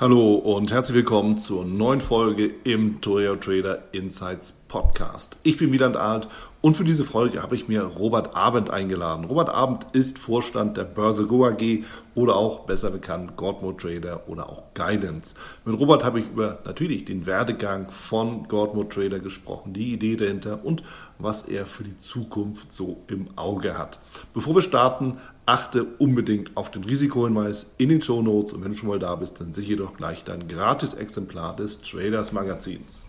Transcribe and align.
Hallo 0.00 0.36
und 0.36 0.70
herzlich 0.70 0.94
willkommen 0.98 1.38
zur 1.38 1.64
neuen 1.64 2.00
Folge 2.00 2.54
im 2.62 3.00
Torio 3.00 3.34
Trader 3.34 3.82
Insights 3.90 4.52
Podcast. 4.68 5.36
Ich 5.42 5.56
bin 5.56 5.72
Wieland 5.72 5.96
Alt 5.96 6.28
und 6.68 6.76
für 6.76 6.84
diese 6.84 7.06
Folge 7.06 7.42
habe 7.42 7.54
ich 7.54 7.66
mir 7.66 7.82
Robert 7.82 8.36
Abend 8.36 8.68
eingeladen. 8.68 9.24
Robert 9.24 9.48
Abend 9.48 9.86
ist 9.92 10.18
Vorstand 10.18 10.76
der 10.76 10.84
Börse 10.84 11.24
Go 11.24 11.46
AG 11.46 11.82
oder 12.14 12.36
auch 12.36 12.66
besser 12.66 12.90
bekannt 12.90 13.38
Godmo 13.38 13.72
Trader 13.72 14.28
oder 14.28 14.50
auch 14.50 14.74
Guidance. 14.74 15.34
Mit 15.64 15.80
Robert 15.80 16.04
habe 16.04 16.20
ich 16.20 16.26
über 16.28 16.58
natürlich 16.66 17.06
den 17.06 17.24
Werdegang 17.24 17.90
von 17.90 18.48
Godmo 18.48 18.84
Trader 18.84 19.18
gesprochen, 19.18 19.72
die 19.72 19.94
Idee 19.94 20.16
dahinter 20.16 20.62
und 20.62 20.82
was 21.18 21.48
er 21.48 21.64
für 21.64 21.84
die 21.84 21.96
Zukunft 21.96 22.70
so 22.70 23.02
im 23.06 23.28
Auge 23.36 23.78
hat. 23.78 23.98
Bevor 24.34 24.54
wir 24.54 24.60
starten, 24.60 25.16
achte 25.46 25.84
unbedingt 25.84 26.54
auf 26.54 26.70
den 26.70 26.84
Risikohinweis 26.84 27.72
in 27.78 27.88
den 27.88 28.02
Show 28.02 28.20
Notes 28.20 28.52
und 28.52 28.62
wenn 28.62 28.72
du 28.72 28.76
schon 28.76 28.90
mal 28.90 28.98
da 28.98 29.14
bist, 29.14 29.40
dann 29.40 29.54
sichere 29.54 29.78
doch 29.78 29.96
gleich 29.96 30.22
dein 30.22 30.48
gratis 30.48 30.92
Exemplar 30.92 31.56
des 31.56 31.80
Traders 31.80 32.32
Magazins. 32.32 33.07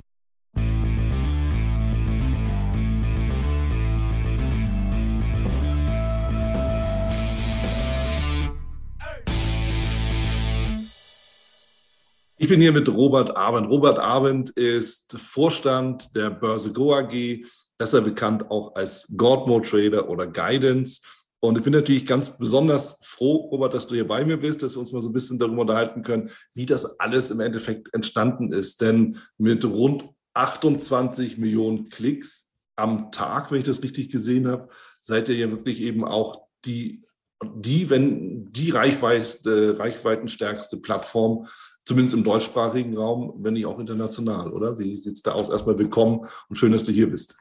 Ich 12.49 12.51
bin 12.51 12.61
hier 12.61 12.73
mit 12.73 12.89
Robert 12.89 13.37
Abend. 13.37 13.69
Robert 13.69 13.99
Abend 13.99 14.49
ist 14.49 15.15
Vorstand 15.19 16.15
der 16.15 16.31
Börse 16.31 16.73
Go 16.73 16.95
AG, 16.95 17.45
besser 17.77 18.01
bekannt 18.01 18.49
auch 18.49 18.73
als 18.73 19.05
Godmo 19.15 19.59
Trader 19.59 20.09
oder 20.09 20.25
Guidance. 20.25 21.01
Und 21.41 21.59
ich 21.59 21.63
bin 21.63 21.73
natürlich 21.73 22.07
ganz 22.07 22.39
besonders 22.39 22.97
froh, 23.03 23.49
Robert, 23.51 23.75
dass 23.75 23.85
du 23.85 23.93
hier 23.93 24.07
bei 24.07 24.25
mir 24.25 24.37
bist, 24.37 24.63
dass 24.63 24.73
wir 24.73 24.79
uns 24.79 24.91
mal 24.91 25.03
so 25.03 25.09
ein 25.09 25.13
bisschen 25.13 25.37
darüber 25.37 25.61
unterhalten 25.61 26.01
können, 26.01 26.31
wie 26.55 26.65
das 26.65 26.99
alles 26.99 27.29
im 27.29 27.39
Endeffekt 27.39 27.93
entstanden 27.93 28.51
ist. 28.51 28.81
Denn 28.81 29.19
mit 29.37 29.63
rund 29.63 30.09
28 30.33 31.37
Millionen 31.37 31.89
Klicks 31.89 32.49
am 32.75 33.11
Tag, 33.11 33.51
wenn 33.51 33.59
ich 33.59 33.65
das 33.65 33.83
richtig 33.83 34.09
gesehen 34.09 34.47
habe, 34.47 34.69
seid 34.99 35.29
ihr 35.29 35.35
ja 35.35 35.51
wirklich 35.51 35.81
eben 35.81 36.03
auch 36.03 36.47
die, 36.65 37.03
die 37.43 37.91
wenn 37.91 38.51
die 38.51 38.71
Reichweite, 38.71 39.77
reichweitenstärkste 39.77 40.77
Plattform, 40.77 41.47
zumindest 41.89 42.15
im 42.15 42.23
deutschsprachigen 42.23 42.95
Raum, 42.95 43.33
wenn 43.39 43.55
nicht 43.55 43.65
auch 43.65 43.79
international, 43.79 44.53
oder? 44.53 44.77
Wie 44.77 44.95
sieht 44.95 45.15
es 45.15 45.23
da 45.23 45.31
aus? 45.31 45.49
Erstmal 45.49 45.79
willkommen 45.79 46.27
und 46.47 46.55
schön, 46.55 46.71
dass 46.71 46.83
du 46.83 46.91
hier 46.91 47.09
bist. 47.09 47.35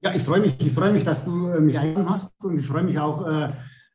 Ja, 0.00 0.14
ich 0.14 0.22
freue 0.22 0.42
mich. 0.42 0.54
Ich 0.60 0.70
freue 0.70 0.92
mich, 0.92 1.02
dass 1.02 1.24
du 1.24 1.48
äh, 1.48 1.60
mich 1.60 1.76
eingeladen 1.76 2.08
hast 2.08 2.32
und 2.44 2.56
ich 2.56 2.64
freue 2.68 2.84
mich 2.84 3.00
auch, 3.00 3.26
äh, 3.26 3.48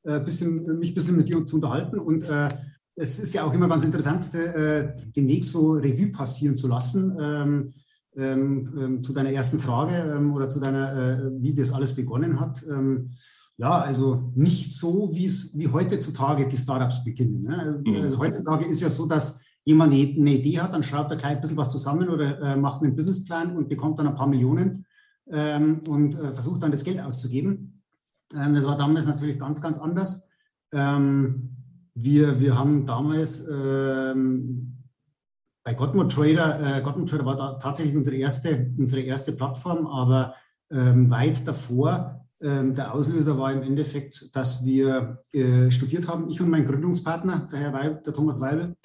äh 0.04 0.20
bisschen, 0.20 0.78
mich 0.80 0.92
ein 0.92 0.96
bisschen 0.96 1.16
mit 1.16 1.30
dir 1.30 1.46
zu 1.46 1.56
unterhalten. 1.56 1.98
Und 1.98 2.26
äh, 2.26 2.50
es 2.96 3.20
ist 3.20 3.34
ja 3.34 3.46
auch 3.46 3.54
immer 3.54 3.70
ganz 3.70 3.86
interessant, 3.86 4.36
äh, 4.36 4.94
Weg 5.16 5.46
so 5.46 5.72
Revue 5.72 6.12
passieren 6.12 6.56
zu 6.56 6.68
lassen. 6.68 7.18
Ähm, 7.18 7.74
ähm, 8.18 8.74
ähm 8.78 9.04
zu 9.04 9.14
deiner 9.14 9.32
ersten 9.32 9.60
Frage 9.60 9.96
ähm, 9.96 10.34
oder 10.34 10.50
zu 10.50 10.60
deiner, 10.60 10.92
äh, 10.92 11.32
wie 11.42 11.54
das 11.54 11.72
alles 11.72 11.96
begonnen 11.96 12.42
hat. 12.42 12.66
Ähm, 12.70 13.12
ja, 13.58 13.80
also 13.80 14.32
nicht 14.36 14.76
so, 14.76 15.10
wie 15.14 15.26
es 15.26 15.58
wie 15.58 15.68
heutzutage 15.68 16.48
die 16.48 16.58
Startups 16.58 17.04
beginnen. 17.04 17.42
Ne? 17.42 17.82
Mhm. 17.86 18.02
Also 18.02 18.20
heutzutage 18.20 18.66
ist 18.66 18.82
ja 18.82 18.90
so, 18.90 19.06
dass 19.06 19.42
jemand 19.64 19.94
eine, 19.94 20.32
Idee 20.32 20.60
hat, 20.60 20.74
dann 20.74 20.84
schreibt 20.84 21.12
er 21.12 21.18
gleich 21.18 21.36
ein 21.36 21.42
bisschen 21.42 21.58
was 21.58 21.70
zusammen 21.70 22.08
oder 22.08 22.56
macht 22.56 22.82
einen 22.82 22.96
Businessplan 22.96 23.58
und 23.58 23.68
bekommt 23.68 24.00
dann 24.00 24.08
ein 24.08 24.14
paar 24.14 24.28
Millionen 24.28 24.86
ähm, 25.30 25.82
und 25.88 26.16
äh, 26.16 26.34
versucht 26.34 26.64
dann 26.64 26.72
das 26.72 26.84
Geld 26.84 27.00
auszugeben. 27.00 27.84
Ähm, 28.36 28.56
das 28.56 28.66
war 28.66 28.78
damals 28.78 29.08
natürlich 29.08 29.40
ganz, 29.40 29.62
ganz 29.62 29.78
anders. 29.78 30.30
Ähm, 30.72 31.56
wir, 31.94 32.40
wir 32.40 32.58
haben 32.58 32.86
damals 32.86 33.46
ähm, 33.48 34.84
bei 35.64 35.74
Godmo 35.74 36.06
Trader, 36.06 36.78
äh, 36.78 36.82
Godmo 36.82 37.06
Trader 37.06 37.26
war 37.26 37.60
tatsächlich 37.60 37.96
unsere 37.96 38.16
erste, 38.16 38.72
unsere 38.78 39.02
erste 39.02 39.34
Plattform, 39.34 39.88
aber 39.88 40.36
ähm, 40.72 41.10
weit 41.10 41.48
davor 41.48 42.27
der 42.40 42.94
Auslöser 42.94 43.40
war 43.40 43.52
im 43.52 43.64
Endeffekt, 43.64 44.36
dass 44.36 44.64
wir 44.64 45.24
äh, 45.34 45.72
studiert 45.72 46.08
haben, 46.08 46.30
ich 46.30 46.40
und 46.40 46.50
mein 46.52 46.66
Gründungspartner, 46.66 47.50
der 47.52 47.60
Herr 47.60 47.74
Weib, 47.74 48.04
der 48.04 48.14
Thomas 48.14 48.40
Weibel, 48.40 48.76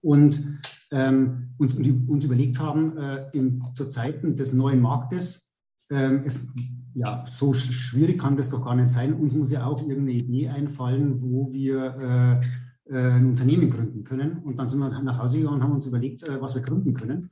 und 0.00 0.60
ähm, 0.92 1.54
uns, 1.58 1.74
uns 1.74 2.24
überlegt 2.24 2.60
haben, 2.60 2.96
äh, 2.96 3.26
in, 3.32 3.64
zu 3.74 3.86
Zeiten 3.86 4.36
des 4.36 4.52
neuen 4.52 4.80
Marktes 4.80 5.44
ähm, 5.90 6.22
es, 6.24 6.46
ja, 6.94 7.24
so 7.28 7.52
schwierig 7.52 8.20
kann 8.20 8.36
das 8.36 8.50
doch 8.50 8.64
gar 8.64 8.74
nicht 8.74 8.88
sein. 8.88 9.14
Uns 9.14 9.34
muss 9.34 9.52
ja 9.52 9.66
auch 9.66 9.80
irgendeine 9.80 10.12
Idee 10.12 10.48
einfallen, 10.48 11.20
wo 11.20 11.52
wir 11.52 12.40
äh, 12.88 12.94
äh, 12.94 13.10
ein 13.12 13.26
Unternehmen 13.26 13.70
gründen 13.70 14.04
können. 14.04 14.38
Und 14.44 14.58
dann 14.58 14.68
sind 14.68 14.80
wir 14.80 14.88
nach 15.02 15.18
Hause 15.18 15.38
gegangen 15.38 15.56
und 15.56 15.62
haben 15.62 15.72
uns 15.72 15.86
überlegt, 15.86 16.22
äh, 16.22 16.40
was 16.40 16.54
wir 16.54 16.62
gründen 16.62 16.94
können. 16.94 17.30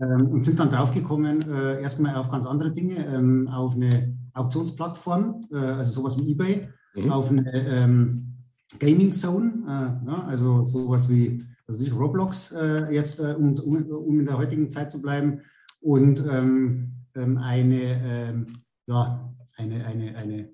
Ähm, 0.00 0.28
und 0.28 0.44
sind 0.44 0.58
dann 0.58 0.70
draufgekommen, 0.70 1.42
äh, 1.50 1.82
erstmal 1.82 2.14
auf 2.14 2.30
ganz 2.30 2.46
andere 2.46 2.70
Dinge, 2.70 3.04
ähm, 3.06 3.48
auf 3.48 3.74
eine 3.74 4.16
Auktionsplattform, 4.34 5.40
äh, 5.52 5.56
also 5.56 5.92
sowas 5.92 6.16
wie 6.18 6.32
eBay, 6.32 6.68
mhm. 6.94 7.10
auf 7.10 7.30
eine 7.30 7.50
ähm, 7.52 8.36
Gaming 8.78 9.12
Zone, 9.12 9.64
äh, 9.66 10.06
ja, 10.10 10.24
also 10.26 10.64
sowas 10.64 11.08
wie 11.08 11.42
also 11.66 11.96
Roblox 11.96 12.52
jetzt, 12.90 13.20
um, 13.20 13.54
um, 13.60 13.86
um, 13.86 14.18
in 14.18 14.26
der 14.26 14.36
heutigen 14.36 14.68
Zeit 14.70 14.90
zu 14.90 15.00
bleiben. 15.00 15.42
Und 15.80 16.20
ähm, 16.28 17.00
ähm, 17.14 17.38
eine, 17.38 17.82
ähm, 17.82 18.46
ja, 18.86 19.32
eine, 19.56 19.84
eine, 19.86 20.16
eine 20.16 20.48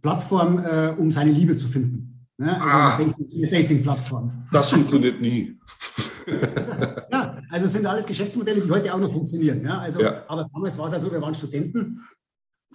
Plattform, 0.00 0.58
äh, 0.58 0.94
um 0.98 1.10
seine 1.10 1.32
Liebe 1.32 1.56
zu 1.56 1.66
finden. 1.66 2.26
Ne? 2.36 2.60
Also 2.60 2.76
ah, 2.76 2.96
eine 2.96 3.48
Dating-Plattform. 3.48 4.46
Das 4.52 4.70
funktioniert 4.70 5.20
nie. 5.20 5.58
ja, 7.12 7.40
also 7.50 7.68
sind 7.68 7.86
alles 7.86 8.06
Geschäftsmodelle, 8.06 8.60
die 8.60 8.70
heute 8.70 8.92
auch 8.92 8.98
noch 8.98 9.10
funktionieren. 9.10 9.64
Ja? 9.64 9.78
Also, 9.78 10.02
ja. 10.02 10.24
Aber 10.28 10.48
damals 10.52 10.76
war 10.76 10.86
es 10.86 10.92
ja 10.92 10.98
so, 10.98 11.10
wir 11.10 11.20
waren 11.20 11.34
Studenten 11.34 12.00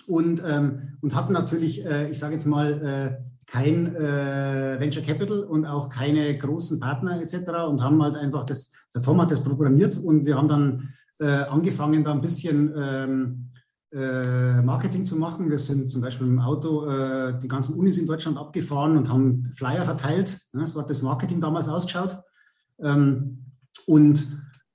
und, 0.08 0.44
ähm, 0.46 0.98
und 1.02 1.16
hatten 1.16 1.34
natürlich, 1.34 1.86
äh, 1.86 2.10
ich 2.10 2.20
sage 2.20 2.34
jetzt 2.34 2.46
mal, 2.46 2.82
äh, 2.82 3.30
kein 3.46 3.96
äh, 3.96 4.80
Venture 4.80 5.04
Capital 5.04 5.44
und 5.44 5.66
auch 5.66 5.90
keine 5.90 6.38
großen 6.38 6.80
Partner 6.80 7.20
etc. 7.20 7.36
und 7.68 7.84
haben 7.84 8.02
halt 8.04 8.16
einfach 8.16 8.46
das, 8.46 8.72
der 8.94 9.02
Tom 9.02 9.20
hat 9.22 9.32
das 9.32 9.42
programmiert 9.42 9.98
und 9.98 10.26
wir 10.26 10.38
haben 10.38 10.48
dann 10.48 10.90
äh, 11.20 11.26
angefangen, 11.26 12.04
da 12.04 12.12
ein 12.12 12.22
bisschen 12.22 12.72
ähm, 12.78 13.50
äh, 13.92 14.62
Marketing 14.62 15.04
zu 15.04 15.16
machen. 15.16 15.50
Wir 15.50 15.58
sind 15.58 15.92
zum 15.92 16.02
Beispiel 16.02 16.28
im 16.28 16.40
Auto 16.40 16.86
äh, 16.86 17.40
die 17.40 17.48
ganzen 17.48 17.76
Unis 17.76 17.98
in 17.98 18.06
Deutschland 18.06 18.38
abgefahren 18.38 18.96
und 18.96 19.10
haben 19.10 19.50
Flyer 19.56 19.84
verteilt. 19.84 20.40
Ja, 20.54 20.66
so 20.66 20.80
hat 20.80 20.90
das 20.90 21.02
Marketing 21.02 21.42
damals 21.42 21.68
ausgeschaut. 21.68 22.20
Ähm, 22.80 23.46
und 23.88 24.28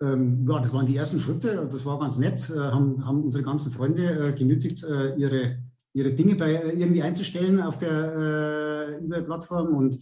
ähm, 0.04 0.46
ja, 0.48 0.60
das 0.60 0.72
waren 0.72 0.86
die 0.86 0.96
ersten 0.96 1.18
Schritte. 1.18 1.68
Das 1.70 1.84
war 1.84 1.98
ganz 1.98 2.18
nett. 2.18 2.50
Äh, 2.50 2.58
haben, 2.58 3.04
haben 3.04 3.24
unsere 3.24 3.44
ganzen 3.44 3.72
Freunde 3.72 4.28
äh, 4.28 4.32
genötigt, 4.32 4.84
äh, 4.84 5.14
ihre, 5.16 5.58
ihre 5.92 6.10
Dinge 6.10 6.34
bei, 6.34 6.74
irgendwie 6.74 7.02
einzustellen 7.02 7.60
auf 7.60 7.78
der 7.78 9.00
eBay-Plattform 9.00 9.74
und 9.74 9.98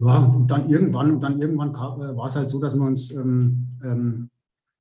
ja, 0.00 0.44
dann 0.46 0.68
irgendwann, 0.68 1.20
dann 1.20 1.40
irgendwann 1.40 1.72
war 1.72 2.26
es 2.26 2.34
halt 2.34 2.48
so, 2.48 2.60
dass 2.60 2.74
wir 2.74 2.84
uns 2.84 3.12
ähm, 3.12 3.68
ähm, 3.84 4.30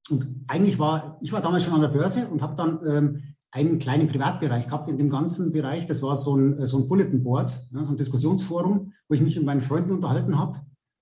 und 0.09 0.27
eigentlich 0.47 0.79
war, 0.79 1.17
ich 1.21 1.31
war 1.31 1.41
damals 1.41 1.63
schon 1.63 1.73
an 1.73 1.81
der 1.81 1.87
Börse 1.87 2.27
und 2.27 2.41
habe 2.41 2.55
dann 2.55 2.79
ähm, 2.85 3.23
einen 3.51 3.79
kleinen 3.79 4.07
Privatbereich 4.07 4.65
gehabt 4.65 4.89
in 4.89 4.97
dem 4.97 5.09
ganzen 5.09 5.53
Bereich. 5.53 5.85
Das 5.85 6.01
war 6.01 6.15
so 6.15 6.35
ein, 6.35 6.65
so 6.65 6.79
ein 6.79 6.87
Bulletin 6.87 7.23
Board, 7.23 7.67
ja, 7.71 7.85
so 7.85 7.91
ein 7.91 7.97
Diskussionsforum, 7.97 8.91
wo 9.07 9.13
ich 9.13 9.21
mich 9.21 9.35
mit 9.35 9.45
meinen 9.45 9.61
Freunden 9.61 9.91
unterhalten 9.91 10.37
habe 10.37 10.59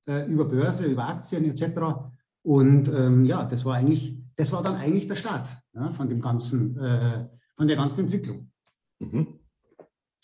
äh, 0.08 0.30
über 0.30 0.46
Börse, 0.46 0.86
über 0.86 1.08
Aktien 1.08 1.46
etc. 1.46 1.64
Und 2.44 2.88
ähm, 2.90 3.26
ja, 3.26 3.46
das 3.46 3.66
war 3.66 3.76
eigentlich, 3.76 4.18
das 4.36 4.52
war 4.52 4.64
dann 4.64 4.76
eigentlich 4.76 5.08
der 5.08 5.16
Start 5.16 5.56
ja, 5.74 5.92
von 5.92 6.10
dem 6.10 6.22
ganzen, 6.22 6.78
äh, 6.78 7.28
von 7.56 7.68
der 7.68 7.78
ganzen 7.78 8.02
Entwicklung. 8.02 8.52
Mhm. 9.00 9.40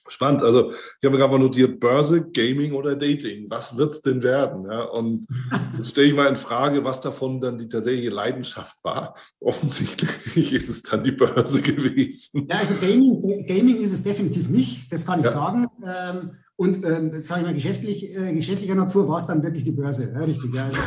Spannend. 0.10 0.42
Also 0.42 0.72
ich 0.72 1.06
habe 1.06 1.18
gerade 1.18 1.34
mal 1.34 1.40
notiert, 1.40 1.80
Börse, 1.80 2.30
Gaming 2.32 2.72
oder 2.72 2.96
Dating. 2.96 3.50
Was 3.50 3.76
wird 3.76 3.92
es 3.92 4.02
denn 4.02 4.24
werden? 4.24 4.66
Ja, 4.66 4.84
und 4.84 5.28
jetzt 5.78 5.90
stelle 5.90 6.08
ich 6.08 6.16
mal 6.16 6.28
in 6.28 6.38
Frage, 6.38 6.84
was 6.84 7.02
davon 7.02 7.42
dann 7.42 7.58
die 7.58 7.68
tatsächliche 7.68 8.10
Leidenschaft 8.10 8.82
war. 8.84 9.16
Offensichtlich 9.40 10.54
ist 10.54 10.70
es 10.70 10.84
dann 10.84 11.04
die 11.04 11.12
Börse 11.12 11.62
gewesen. 11.62 12.48
Ja, 12.50 12.60
also 12.60 12.76
Gaming, 12.76 13.46
Gaming 13.46 13.78
ist 13.78 13.92
es 13.92 14.04
definitiv 14.04 14.50
nicht, 14.50 14.92
das 14.92 15.06
kann 15.06 15.20
ich 15.20 15.26
ja. 15.26 15.32
sagen. 15.32 15.68
Ähm, 15.86 16.32
und 16.58 16.84
ähm, 16.86 17.22
sage 17.22 17.42
ich 17.42 17.48
mal, 17.48 17.54
geschäftlich, 17.54 18.18
äh, 18.18 18.34
geschäftlicher 18.34 18.74
Natur 18.74 19.08
war 19.08 19.18
es 19.18 19.28
dann 19.28 19.44
wirklich 19.44 19.64
die 19.64 19.72
Börse. 19.72 20.12
Ja, 20.12 20.20
richtig, 20.22 20.54
ja. 20.54 20.66
Also, 20.66 20.78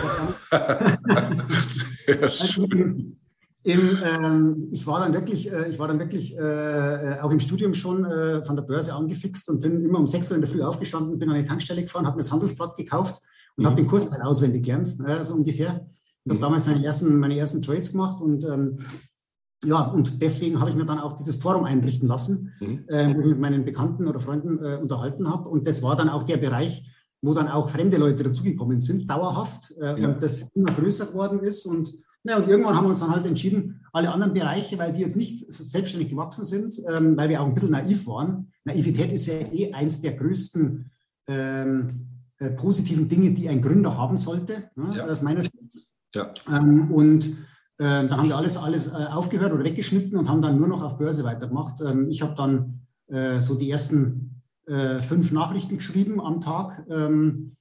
ja 2.07 2.17
also, 2.21 2.67
im, 3.63 3.99
ähm, 4.03 4.69
ich 4.73 4.85
war 4.87 5.01
dann 5.01 5.15
wirklich, 5.15 5.51
äh, 5.51 5.69
ich 5.69 5.79
war 5.79 5.87
dann 5.87 6.01
wirklich 6.01 6.37
äh, 6.37 6.39
äh, 6.39 7.21
auch 7.21 7.31
im 7.31 7.39
Studium 7.39 7.75
schon 7.75 8.05
äh, 8.05 8.43
von 8.43 8.57
der 8.57 8.65
Börse 8.65 8.95
angefixt 8.95 9.49
und 9.49 9.61
bin 9.61 9.85
immer 9.85 10.01
um 10.01 10.09
6 10.09 10.31
Uhr 10.31 10.35
in 10.37 10.41
der 10.41 10.51
Früh 10.51 10.63
aufgestanden, 10.63 11.19
bin 11.19 11.31
an 11.31 11.37
die 11.37 11.45
Tankstelle 11.45 11.83
gefahren, 11.83 12.05
habe 12.05 12.17
mir 12.17 12.23
das 12.23 12.33
Handelsblatt 12.33 12.75
gekauft 12.75 13.23
und 13.57 13.63
mhm. 13.63 13.67
habe 13.67 13.77
den 13.77 13.87
Kursteil 13.87 14.23
auswendig 14.23 14.65
gelernt, 14.65 14.97
so 15.23 15.35
ungefähr. 15.35 15.87
Und 16.25 16.27
mhm. 16.27 16.31
habe 16.31 16.41
damals 16.41 16.67
meine 16.67 16.85
ersten, 16.85 17.17
meine 17.17 17.39
ersten 17.39 17.63
Trades 17.63 17.93
gemacht 17.93 18.21
und 18.21 18.45
ähm, 18.45 18.79
ja, 19.65 19.83
und 19.83 20.23
deswegen 20.23 20.59
habe 20.59 20.71
ich 20.71 20.77
mir 20.77 20.87
dann 20.87 20.99
auch 20.99 21.13
dieses 21.13 21.37
Forum 21.37 21.65
einrichten 21.65 22.09
lassen, 22.09 22.53
mhm. 22.61 22.85
äh, 22.89 23.15
wo 23.15 23.21
ich 23.21 23.27
mit 23.27 23.41
meinen 23.41 23.65
Bekannten 23.65 24.07
oder 24.07 24.19
Freunden 24.19 24.59
äh, 24.65 24.77
unterhalten 24.77 25.29
habe. 25.29 25.49
Und 25.49 25.67
das 25.67 25.83
war 25.83 25.97
dann 25.97 26.09
auch 26.09 26.23
der 26.23 26.39
Bereich, 26.39 26.91
wo 27.21 27.35
dann 27.35 27.49
auch 27.49 27.69
fremde 27.69 27.99
Leute 27.99 28.23
dazugekommen 28.23 28.81
sind, 28.81 29.11
dauerhaft, 29.11 29.75
äh, 29.79 30.01
ja. 30.01 30.09
und 30.09 30.23
das 30.23 30.49
immer 30.55 30.73
größer 30.73 31.07
geworden 31.07 31.41
ist. 31.41 31.67
Und, 31.67 31.93
ja, 32.25 32.39
und 32.39 32.49
irgendwann 32.49 32.75
haben 32.75 32.85
wir 32.85 32.91
uns 32.91 33.01
dann 33.01 33.11
halt 33.15 33.27
entschieden, 33.27 33.85
alle 33.93 34.11
anderen 34.11 34.33
Bereiche, 34.33 34.79
weil 34.79 34.93
die 34.93 35.01
jetzt 35.01 35.17
nicht 35.17 35.53
selbstständig 35.53 36.09
gewachsen 36.09 36.45
sind, 36.45 36.75
ähm, 36.89 37.17
weil 37.17 37.29
wir 37.29 37.43
auch 37.43 37.47
ein 37.47 37.55
bisschen 37.55 37.73
naiv 37.73 38.07
waren. 38.07 38.53
Naivität 38.65 39.13
ist 39.13 39.27
ja 39.27 39.35
eh 39.35 39.73
eins 39.75 40.01
der 40.01 40.13
größten 40.15 40.91
ähm, 41.27 41.89
äh, 42.39 42.51
positiven 42.53 43.07
Dinge, 43.07 43.33
die 43.33 43.49
ein 43.51 43.61
Gründer 43.61 43.99
haben 43.99 44.17
sollte, 44.17 44.71
ne, 44.75 44.95
ja. 44.97 45.03
aus 45.03 45.21
meiner 45.21 45.43
Sicht. 45.43 45.55
Ja. 46.15 46.33
Ähm, 46.49 46.91
und 46.91 47.37
ähm, 47.81 48.09
dann 48.09 48.19
haben 48.19 48.29
wir 48.29 48.37
alles, 48.37 48.59
alles 48.59 48.89
äh, 48.89 49.07
aufgehört 49.11 49.55
oder 49.55 49.65
weggeschnitten 49.65 50.19
und 50.19 50.29
haben 50.29 50.43
dann 50.43 50.59
nur 50.59 50.69
noch 50.69 50.83
auf 50.83 50.99
Börse 50.99 51.25
weitergemacht. 51.25 51.81
Ähm, 51.81 52.11
ich 52.11 52.21
habe 52.21 52.35
dann 52.35 52.83
äh, 53.07 53.41
so 53.41 53.55
die 53.55 53.71
ersten 53.71 54.43
äh, 54.67 54.99
fünf 54.99 55.33
Nachrichten 55.33 55.79
geschrieben 55.79 56.21
am 56.21 56.43
Tag. 56.43 56.85
Ähm, 56.91 57.53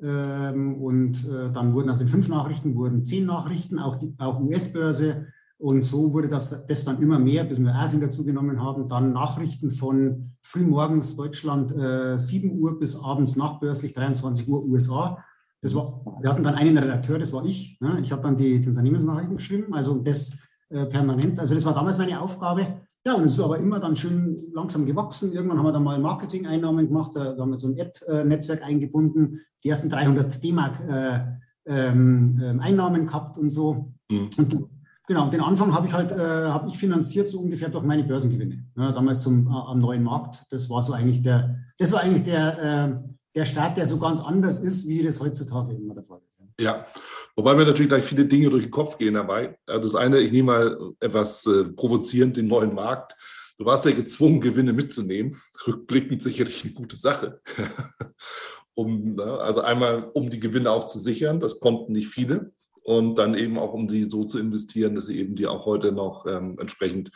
ähm, 0.00 0.82
und 0.82 1.28
äh, 1.28 1.52
dann 1.52 1.74
wurden 1.74 1.90
aus 1.90 1.98
den 1.98 2.08
fünf 2.08 2.28
Nachrichten 2.30 2.74
wurden 2.74 3.04
zehn 3.04 3.26
Nachrichten, 3.26 3.78
auch, 3.78 3.96
auch 4.16 4.40
US-Börse. 4.40 5.26
Und 5.58 5.82
so 5.82 6.14
wurde 6.14 6.28
das, 6.28 6.66
das 6.66 6.84
dann 6.84 7.02
immer 7.02 7.18
mehr, 7.18 7.44
bis 7.44 7.58
wir 7.58 7.74
Asien 7.74 8.00
dazu 8.00 8.24
genommen 8.24 8.62
haben. 8.62 8.88
Dann 8.88 9.12
Nachrichten 9.12 9.70
von 9.70 10.32
frühmorgens 10.40 11.16
Deutschland 11.16 11.76
äh, 11.76 12.18
7 12.18 12.58
Uhr 12.58 12.78
bis 12.78 12.96
abends 12.96 13.36
nachbörslich 13.36 13.92
23 13.92 14.48
Uhr 14.48 14.64
USA. 14.64 15.22
Das 15.60 15.74
war, 15.74 16.04
wir 16.20 16.30
hatten 16.30 16.44
dann 16.44 16.54
einen 16.54 16.76
Redakteur, 16.76 17.18
das 17.18 17.32
war 17.32 17.44
ich. 17.44 17.78
Ne? 17.80 17.98
Ich 18.02 18.12
habe 18.12 18.22
dann 18.22 18.36
die, 18.36 18.60
die, 18.60 18.68
Unternehmensnachrichten 18.68 19.36
geschrieben, 19.36 19.74
also 19.74 19.94
das 19.94 20.46
äh, 20.68 20.86
permanent. 20.86 21.40
Also 21.40 21.54
das 21.54 21.64
war 21.64 21.74
damals 21.74 21.98
meine 21.98 22.20
Aufgabe. 22.20 22.66
Ja, 23.06 23.14
und 23.14 23.24
es 23.24 23.32
ist 23.32 23.40
aber 23.40 23.58
immer 23.58 23.78
dann 23.78 23.96
schön 23.96 24.36
langsam 24.52 24.84
gewachsen. 24.84 25.32
Irgendwann 25.32 25.58
haben 25.58 25.66
wir 25.66 25.72
dann 25.72 25.84
mal 25.84 25.98
Marketing-Einnahmen 25.98 26.88
gemacht, 26.88 27.12
da, 27.14 27.32
da 27.32 27.42
haben 27.42 27.50
wir 27.50 27.56
so 27.56 27.68
ein 27.68 27.80
Ad-Netzwerk 27.80 28.62
eingebunden, 28.62 29.40
die 29.62 29.68
ersten 29.68 29.88
300 29.88 30.42
D-Mark 30.42 30.80
äh, 30.88 31.20
ähm, 31.66 32.40
ähm, 32.42 32.60
Einnahmen 32.60 33.06
gehabt 33.06 33.38
und 33.38 33.48
so. 33.48 33.92
Mhm. 34.10 34.30
Und 34.36 34.68
Genau, 35.08 35.28
den 35.28 35.40
Anfang 35.40 35.72
habe 35.72 35.86
ich 35.86 35.92
halt 35.92 36.10
äh, 36.10 36.48
habe 36.48 36.66
ich 36.66 36.76
finanziert 36.76 37.28
so 37.28 37.38
ungefähr 37.38 37.68
durch 37.68 37.84
meine 37.84 38.02
Börsengewinne. 38.02 38.64
Ja, 38.76 38.90
damals 38.90 39.22
zum, 39.22 39.46
äh, 39.46 39.50
am 39.50 39.78
neuen 39.78 40.02
Markt. 40.02 40.46
Das 40.50 40.68
war 40.68 40.82
so 40.82 40.92
eigentlich 40.94 41.22
der, 41.22 41.60
das 41.78 41.92
war 41.92 42.00
eigentlich 42.00 42.24
der, 42.24 42.58
äh, 42.58 42.94
der 43.36 43.44
Start, 43.44 43.76
der 43.76 43.86
so 43.86 43.98
ganz 43.98 44.20
anders 44.20 44.58
ist, 44.58 44.88
wie 44.88 45.02
das 45.02 45.20
heutzutage 45.20 45.74
immer 45.74 45.94
der 45.94 46.02
Fall 46.02 46.20
ist. 46.26 46.42
Ja, 46.58 46.86
wobei 47.36 47.54
mir 47.54 47.66
natürlich 47.66 47.90
gleich 47.90 48.04
viele 48.04 48.24
Dinge 48.24 48.48
durch 48.48 48.64
den 48.64 48.70
Kopf 48.70 48.96
gehen 48.96 49.14
dabei. 49.14 49.58
Das 49.66 49.94
eine, 49.94 50.20
ich 50.20 50.32
nehme 50.32 50.52
mal 50.52 50.92
etwas 51.00 51.44
äh, 51.46 51.64
provozierend 51.64 52.38
den 52.38 52.48
neuen 52.48 52.74
Markt. 52.74 53.14
Du 53.58 53.66
warst 53.66 53.84
ja 53.84 53.92
gezwungen, 53.92 54.40
Gewinne 54.40 54.72
mitzunehmen. 54.72 55.36
Rückblickend 55.66 56.22
sicherlich 56.22 56.64
eine 56.64 56.72
gute 56.72 56.96
Sache. 56.96 57.42
um, 58.74 59.16
ne, 59.16 59.24
also 59.24 59.60
einmal, 59.60 60.10
um 60.14 60.30
die 60.30 60.40
Gewinne 60.40 60.70
auch 60.70 60.86
zu 60.86 60.98
sichern. 60.98 61.38
Das 61.38 61.60
konnten 61.60 61.92
nicht 61.92 62.08
viele 62.08 62.52
und 62.82 63.16
dann 63.16 63.34
eben 63.34 63.58
auch, 63.58 63.74
um 63.74 63.88
sie 63.88 64.04
so 64.04 64.24
zu 64.24 64.38
investieren, 64.38 64.94
dass 64.94 65.06
sie 65.06 65.18
eben 65.18 65.36
die 65.36 65.46
auch 65.46 65.66
heute 65.66 65.92
noch 65.92 66.24
ähm, 66.26 66.56
entsprechend 66.58 67.10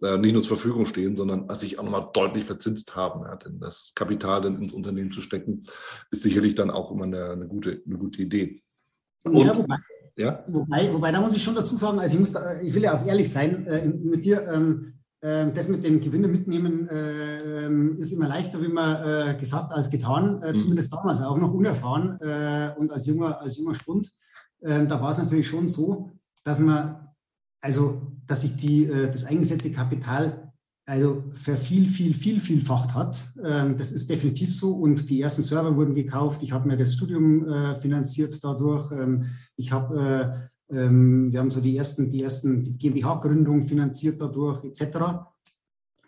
nicht 0.00 0.32
nur 0.32 0.42
zur 0.42 0.56
Verfügung 0.56 0.86
stehen, 0.86 1.16
sondern 1.16 1.48
sich 1.54 1.78
auch 1.78 1.84
nochmal 1.84 2.08
deutlich 2.12 2.44
verzinst 2.44 2.96
haben. 2.96 3.22
Ja, 3.22 3.36
denn 3.36 3.60
das 3.60 3.92
Kapital 3.94 4.40
dann 4.40 4.60
ins 4.60 4.72
Unternehmen 4.72 5.12
zu 5.12 5.20
stecken, 5.20 5.64
ist 6.10 6.22
sicherlich 6.22 6.54
dann 6.54 6.70
auch 6.70 6.90
immer 6.90 7.04
eine, 7.04 7.30
eine 7.30 7.46
gute, 7.46 7.82
eine 7.86 7.98
gute 7.98 8.22
Idee. 8.22 8.62
Und, 9.24 9.36
ja, 9.36 9.56
wobei, 9.56 9.76
ja? 10.16 10.44
Wobei, 10.48 10.92
wobei, 10.92 11.12
da 11.12 11.20
muss 11.20 11.36
ich 11.36 11.42
schon 11.42 11.54
dazu 11.54 11.76
sagen, 11.76 11.98
also 11.98 12.14
ich, 12.14 12.20
muss 12.20 12.32
da, 12.32 12.60
ich 12.60 12.72
will 12.74 12.82
ja 12.82 12.98
auch 12.98 13.06
ehrlich 13.06 13.30
sein 13.30 13.66
äh, 13.66 13.86
mit 13.86 14.24
dir. 14.24 14.46
Ähm, 14.48 14.94
äh, 15.20 15.52
das 15.52 15.68
mit 15.68 15.84
dem 15.84 16.00
Gewinne 16.00 16.28
mitnehmen 16.28 16.88
äh, 16.88 17.66
ähm, 17.66 17.98
ist 17.98 18.12
immer 18.12 18.26
leichter, 18.26 18.62
wie 18.62 18.68
man 18.68 19.04
äh, 19.04 19.36
gesagt, 19.38 19.72
als 19.72 19.90
getan. 19.90 20.40
Äh, 20.40 20.52
mhm. 20.52 20.56
Zumindest 20.56 20.92
damals 20.92 21.20
auch 21.20 21.36
noch 21.36 21.52
unerfahren 21.52 22.18
äh, 22.20 22.74
und 22.78 22.90
als 22.90 23.06
junger, 23.06 23.38
als 23.40 23.58
junger 23.58 23.74
Spund 23.74 24.10
ähm, 24.62 24.88
da 24.88 25.00
war 25.00 25.10
es 25.10 25.18
natürlich 25.18 25.48
schon 25.48 25.66
so, 25.66 26.10
dass 26.44 26.60
man, 26.60 26.99
also 27.60 28.00
dass 28.26 28.42
sich 28.42 28.56
die, 28.56 28.86
äh, 28.86 29.10
das 29.10 29.24
eingesetzte 29.24 29.70
Kapital 29.70 30.50
also 30.90 31.22
verviel, 31.32 31.86
viel, 31.86 32.12
viel, 32.14 32.40
vielfacht 32.40 32.94
hat. 32.94 33.28
Ähm, 33.44 33.76
das 33.76 33.92
ist 33.92 34.10
definitiv 34.10 34.52
so. 34.52 34.72
Und 34.72 35.08
die 35.08 35.20
ersten 35.20 35.42
Server 35.42 35.76
wurden 35.76 35.94
gekauft. 35.94 36.42
Ich 36.42 36.50
habe 36.50 36.66
mir 36.66 36.76
das 36.76 36.94
Studium 36.94 37.46
äh, 37.46 37.76
finanziert 37.76 38.42
dadurch. 38.42 38.90
Ähm, 38.90 39.26
ich 39.56 39.70
habe, 39.70 40.48
äh, 40.70 40.76
ähm, 40.76 41.30
wir 41.30 41.38
haben 41.38 41.50
so 41.52 41.60
die 41.60 41.76
ersten, 41.76 42.10
die 42.10 42.24
ersten 42.24 42.62
die 42.62 42.76
GmbH-Gründung 42.76 43.62
finanziert 43.62 44.20
dadurch, 44.20 44.64
etc. 44.64 44.98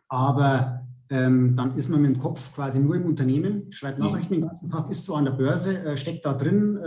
Aber 0.08 0.86
dann 1.08 1.76
ist 1.76 1.90
man 1.90 2.00
mit 2.00 2.16
dem 2.16 2.22
Kopf 2.22 2.54
quasi 2.54 2.78
nur 2.78 2.96
im 2.96 3.04
Unternehmen, 3.04 3.70
schreibt 3.70 3.98
Nachrichten 3.98 4.32
den 4.32 4.46
ganzen 4.46 4.70
Tag, 4.70 4.88
ist 4.88 5.04
so 5.04 5.14
an 5.14 5.26
der 5.26 5.32
Börse, 5.32 5.94
steckt 5.98 6.24
da 6.24 6.32
drin, 6.32 6.78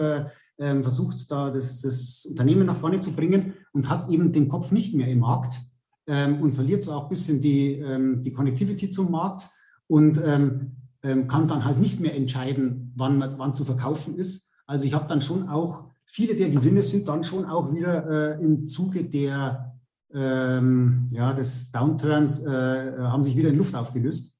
ähm, 0.57 0.83
versucht 0.83 1.29
da 1.31 1.51
das, 1.51 1.81
das, 1.81 2.25
Unternehmen 2.29 2.65
nach 2.65 2.77
vorne 2.77 2.99
zu 2.99 3.11
bringen 3.11 3.53
und 3.73 3.89
hat 3.89 4.09
eben 4.09 4.31
den 4.31 4.47
Kopf 4.47 4.71
nicht 4.71 4.93
mehr 4.93 5.07
im 5.07 5.19
Markt 5.19 5.61
ähm, 6.07 6.41
und 6.41 6.51
verliert 6.51 6.83
so 6.83 6.91
auch 6.93 7.03
ein 7.03 7.09
bisschen 7.09 7.41
die, 7.41 7.73
ähm, 7.73 8.21
die 8.21 8.31
Connectivity 8.31 8.89
zum 8.89 9.11
Markt 9.11 9.49
und 9.87 10.21
ähm, 10.23 10.77
ähm, 11.03 11.27
kann 11.27 11.47
dann 11.47 11.65
halt 11.65 11.79
nicht 11.79 11.99
mehr 11.99 12.15
entscheiden, 12.15 12.93
wann, 12.95 13.19
wann 13.37 13.53
zu 13.53 13.65
verkaufen 13.65 14.15
ist. 14.15 14.51
Also 14.65 14.85
ich 14.85 14.93
habe 14.93 15.07
dann 15.07 15.21
schon 15.21 15.47
auch, 15.47 15.91
viele 16.05 16.35
der 16.35 16.49
Gewinne 16.49 16.83
sind 16.83 17.07
dann 17.07 17.23
schon 17.23 17.45
auch 17.45 17.73
wieder 17.73 18.37
äh, 18.37 18.43
im 18.43 18.67
Zuge 18.67 19.03
der, 19.03 19.77
ähm, 20.13 21.07
ja, 21.11 21.33
des 21.33 21.71
Downturns, 21.71 22.43
äh, 22.43 22.97
haben 22.97 23.23
sich 23.23 23.35
wieder 23.35 23.49
in 23.49 23.57
Luft 23.57 23.75
aufgelöst. 23.75 24.39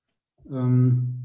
Ähm, 0.50 1.25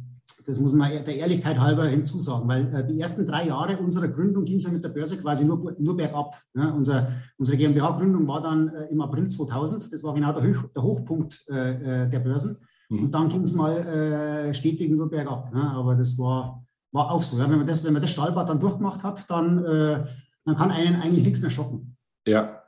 das 0.50 0.58
muss 0.58 0.72
man 0.72 1.04
der 1.04 1.16
Ehrlichkeit 1.16 1.60
halber 1.60 1.86
hinzusagen, 1.86 2.48
weil 2.48 2.74
äh, 2.74 2.84
die 2.84 3.00
ersten 3.00 3.24
drei 3.24 3.46
Jahre 3.46 3.78
unserer 3.78 4.08
Gründung 4.08 4.44
ging 4.44 4.56
es 4.56 4.64
ja 4.64 4.72
mit 4.72 4.82
der 4.82 4.88
Börse 4.88 5.16
quasi 5.16 5.44
nur, 5.44 5.76
nur 5.78 5.96
bergab. 5.96 6.34
Ja, 6.54 6.70
unser, 6.70 7.08
unsere 7.38 7.56
GmbH-Gründung 7.56 8.26
war 8.26 8.42
dann 8.42 8.68
äh, 8.68 8.86
im 8.86 9.00
April 9.00 9.28
2000, 9.28 9.92
das 9.92 10.02
war 10.02 10.12
genau 10.12 10.32
der, 10.32 10.42
Hoch, 10.42 10.68
der 10.74 10.82
Hochpunkt 10.82 11.44
äh, 11.48 12.04
äh 12.04 12.08
der 12.08 12.18
Börsen. 12.18 12.58
Mhm. 12.88 13.04
Und 13.04 13.14
dann 13.14 13.28
ging 13.28 13.44
es 13.44 13.52
mal 13.52 13.76
äh, 13.76 14.52
stetig 14.52 14.90
nur 14.90 15.08
bergab. 15.08 15.52
Ja, 15.54 15.70
aber 15.70 15.94
das 15.94 16.18
war, 16.18 16.66
war 16.90 17.12
auch 17.12 17.22
so. 17.22 17.38
Ja, 17.38 17.48
wenn, 17.48 17.58
man 17.58 17.66
das, 17.66 17.84
wenn 17.84 17.92
man 17.92 18.02
das 18.02 18.10
Stahlbad 18.10 18.48
dann 18.48 18.58
durchgemacht 18.58 19.04
hat, 19.04 19.30
dann, 19.30 19.64
äh, 19.64 20.04
dann 20.44 20.56
kann 20.56 20.72
einen 20.72 20.96
eigentlich 20.96 21.26
nichts 21.26 21.40
mehr 21.40 21.50
schocken. 21.50 21.96
Ja, 22.26 22.64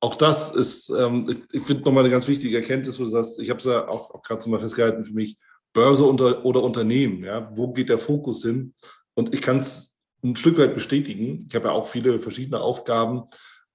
auch 0.00 0.14
das 0.14 0.54
ist, 0.54 0.88
ähm, 0.90 1.28
ich, 1.28 1.60
ich 1.60 1.62
finde 1.62 1.82
nochmal 1.82 2.04
eine 2.04 2.12
ganz 2.12 2.26
wichtige 2.26 2.56
Erkenntnis, 2.56 2.98
wo 2.98 3.04
du 3.04 3.10
sagst, 3.10 3.38
ich 3.38 3.50
habe 3.50 3.58
es 3.58 3.66
ja 3.66 3.86
auch, 3.86 4.14
auch 4.14 4.22
gerade 4.22 4.40
so 4.40 4.48
mal 4.48 4.60
festgehalten 4.60 5.04
für 5.04 5.12
mich, 5.12 5.36
Börse 5.78 6.02
unter, 6.02 6.44
oder 6.44 6.64
Unternehmen. 6.64 7.22
Ja? 7.22 7.52
Wo 7.54 7.72
geht 7.72 7.88
der 7.88 8.00
Fokus 8.00 8.42
hin? 8.42 8.74
Und 9.14 9.32
ich 9.32 9.40
kann 9.40 9.60
es 9.60 9.96
ein 10.24 10.34
Stück 10.34 10.58
weit 10.58 10.74
bestätigen. 10.74 11.46
Ich 11.48 11.54
habe 11.54 11.68
ja 11.68 11.72
auch 11.72 11.86
viele 11.86 12.18
verschiedene 12.18 12.60
Aufgaben 12.60 13.22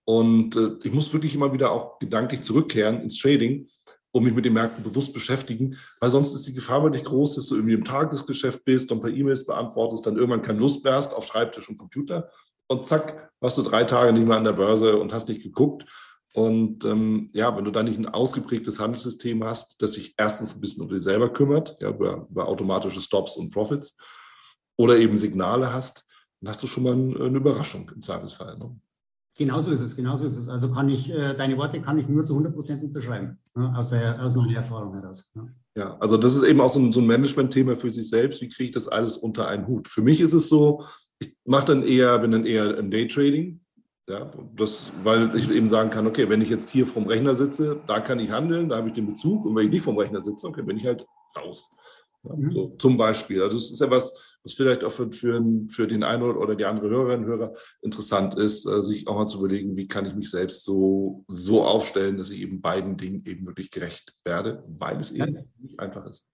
und 0.04 0.58
äh, 0.58 0.72
ich 0.84 0.92
muss 0.92 1.14
wirklich 1.14 1.34
immer 1.34 1.54
wieder 1.54 1.72
auch 1.72 2.00
gedanklich 2.00 2.42
zurückkehren 2.42 3.00
ins 3.02 3.18
Trading 3.20 3.70
und 4.12 4.24
mich 4.26 4.34
mit 4.34 4.44
den 4.44 4.52
Märkten 4.52 4.84
bewusst 4.84 5.14
beschäftigen, 5.14 5.78
weil 6.02 6.10
sonst 6.10 6.34
ist 6.34 6.46
die 6.46 6.54
Gefahr 6.54 6.84
wirklich 6.84 7.06
groß, 7.06 7.36
dass 7.36 7.48
du 7.48 7.56
irgendwie 7.56 7.76
im 7.76 7.86
Tagesgeschäft 7.86 8.66
bist 8.66 8.92
und 8.92 9.02
per 9.02 9.10
E-Mails 9.10 9.46
beantwortest, 9.46 10.06
dann 10.06 10.18
irgendwann 10.18 10.42
kein 10.42 10.60
Lust 10.60 10.84
mehr 10.84 10.96
hast 10.96 11.14
auf 11.14 11.26
Schreibtisch 11.26 11.70
und 11.70 11.78
Computer 11.78 12.30
und 12.68 12.86
zack, 12.86 13.32
warst 13.40 13.58
du 13.58 13.62
drei 13.62 13.86
Tage 13.86 14.12
nicht 14.12 14.28
mehr 14.28 14.38
an 14.38 14.44
der 14.44 14.52
Börse 14.52 14.98
und 14.98 15.14
hast 15.14 15.30
nicht 15.30 15.42
geguckt. 15.42 15.86
Und 16.34 16.84
ähm, 16.84 17.30
ja, 17.34 17.56
wenn 17.56 17.64
du 17.64 17.72
da 17.72 17.84
nicht 17.84 18.00
ein 18.00 18.08
ausgeprägtes 18.08 18.80
Handelssystem 18.80 19.44
hast, 19.44 19.82
das 19.82 19.94
sich 19.94 20.16
erstens 20.18 20.56
ein 20.56 20.62
bisschen 20.62 20.82
um 20.82 20.90
dich 20.90 21.04
selber 21.04 21.32
kümmert, 21.32 21.78
ja, 21.80 21.90
über, 21.90 22.28
über 22.30 22.48
automatische 22.48 23.02
Stops 23.02 23.38
und 23.38 23.52
Profits, 23.52 23.96
oder 24.76 24.98
eben 24.98 25.18
Signale 25.18 25.72
hast, 25.72 26.08
dann 26.42 26.50
hast 26.50 26.64
du 26.64 26.68
schon 26.68 26.84
mal 26.84 26.94
eine 26.94 27.38
Überraschung 27.38 27.90
im 27.94 28.02
Zweifelsfall. 28.02 28.58
Ne? 28.58 28.76
Genauso 29.38 29.72
ist 29.72 29.82
es, 29.82 29.96
genauso 29.96 30.28
ist 30.28 30.38
es. 30.38 30.48
Also 30.48 30.72
kann 30.72 30.90
ich, 30.90 31.10
äh, 31.12 31.36
deine 31.36 31.58
Worte 31.58 31.82
kann 31.82 31.98
ich 31.98 32.08
nur 32.08 32.24
zu 32.24 32.34
100 32.34 32.54
Prozent 32.54 32.84
unterschreiben, 32.84 33.40
ne, 33.56 33.74
aus, 33.76 33.90
der, 33.90 34.24
aus 34.24 34.36
meiner 34.36 34.56
Erfahrung 34.56 34.94
heraus. 34.94 35.32
Ne? 35.34 35.54
Ja, 35.76 35.98
also 35.98 36.18
das 36.18 36.36
ist 36.36 36.44
eben 36.44 36.62
auch 36.62 36.72
so 36.72 36.80
ein, 36.80 36.94
so 36.94 37.00
ein 37.00 37.08
Management-Thema 37.08 37.76
für 37.76 37.90
sich 37.90 38.08
selbst. 38.10 38.42
Wie 38.42 38.50
kriege 38.50 38.66
ich 38.66 38.72
das 38.74 38.88
alles 38.88 39.18
unter 39.18 39.48
einen 39.48 39.66
Hut? 39.66 39.88
Für 39.88 40.02
mich 40.02 40.22
ist 40.22 40.34
es 40.34 40.50
so, 40.50 40.86
ich 41.18 41.36
mache 41.46 41.66
dann 41.66 41.84
eher, 41.84 42.20
bin 42.20 42.32
dann 42.32 42.46
eher 42.46 42.78
im 42.78 42.92
Daytrading, 42.92 43.63
ja, 44.08 44.32
das, 44.56 44.92
weil 45.04 45.36
ich 45.36 45.50
eben 45.50 45.70
sagen 45.70 45.90
kann, 45.90 46.08
okay, 46.08 46.28
wenn 46.30 46.42
ich 46.42 46.50
jetzt 46.50 46.70
hier 46.70 46.86
vom 46.86 47.08
Rechner 47.08 47.34
sitze, 47.34 47.80
da 47.88 48.02
kann 48.02 48.20
ich 48.20 48.32
handeln, 48.32 48.70
da 48.70 48.78
habe 48.78 48.90
ich 48.90 48.94
den 48.94 49.08
Bezug. 49.08 49.46
Und 49.46 49.56
wenn 49.56 49.66
ich 49.66 49.72
nicht 49.72 49.84
vom 49.84 49.98
Rechner 49.98 50.24
sitze, 50.24 50.46
okay, 50.48 50.62
bin 50.62 50.78
ich 50.78 50.86
halt 50.86 51.06
raus. 51.38 51.74
Ja, 52.24 52.36
mhm. 52.36 52.52
so, 52.52 52.76
zum 52.78 52.98
Beispiel. 52.98 53.42
Also 53.42 53.58
das 53.58 53.72
ist 53.72 53.80
ja 53.80 53.90
was, 53.90 54.14
was 54.44 54.54
vielleicht 54.54 54.84
auch 54.84 54.92
für, 54.92 55.12
für, 55.12 55.42
für 55.70 55.88
den 55.88 56.04
einen 56.04 56.24
oder 56.24 56.56
die 56.56 56.66
andere 56.66 56.90
Hörerin 56.90 57.22
und 57.22 57.28
Hörer 57.28 57.54
interessant 57.82 58.36
ist, 58.36 58.66
äh, 58.66 58.82
sich 58.82 59.08
auch 59.08 59.16
mal 59.16 59.28
zu 59.28 59.40
überlegen, 59.40 59.78
wie 59.78 59.88
kann 59.88 60.06
ich 60.06 60.16
mich 60.16 60.30
selbst 60.30 60.66
so, 60.66 61.24
so 61.30 61.64
aufstellen, 61.64 62.18
dass 62.18 62.30
ich 62.30 62.42
eben 62.42 62.62
beiden 62.62 62.98
Dingen 62.98 63.24
eben 63.26 63.46
wirklich 63.48 63.72
gerecht 63.72 64.14
werde, 64.26 64.64
weil 64.68 65.00
es 65.00 65.12
eben 65.12 65.32
nicht 65.60 65.80
einfach 65.80 66.06
ist. 66.08 66.28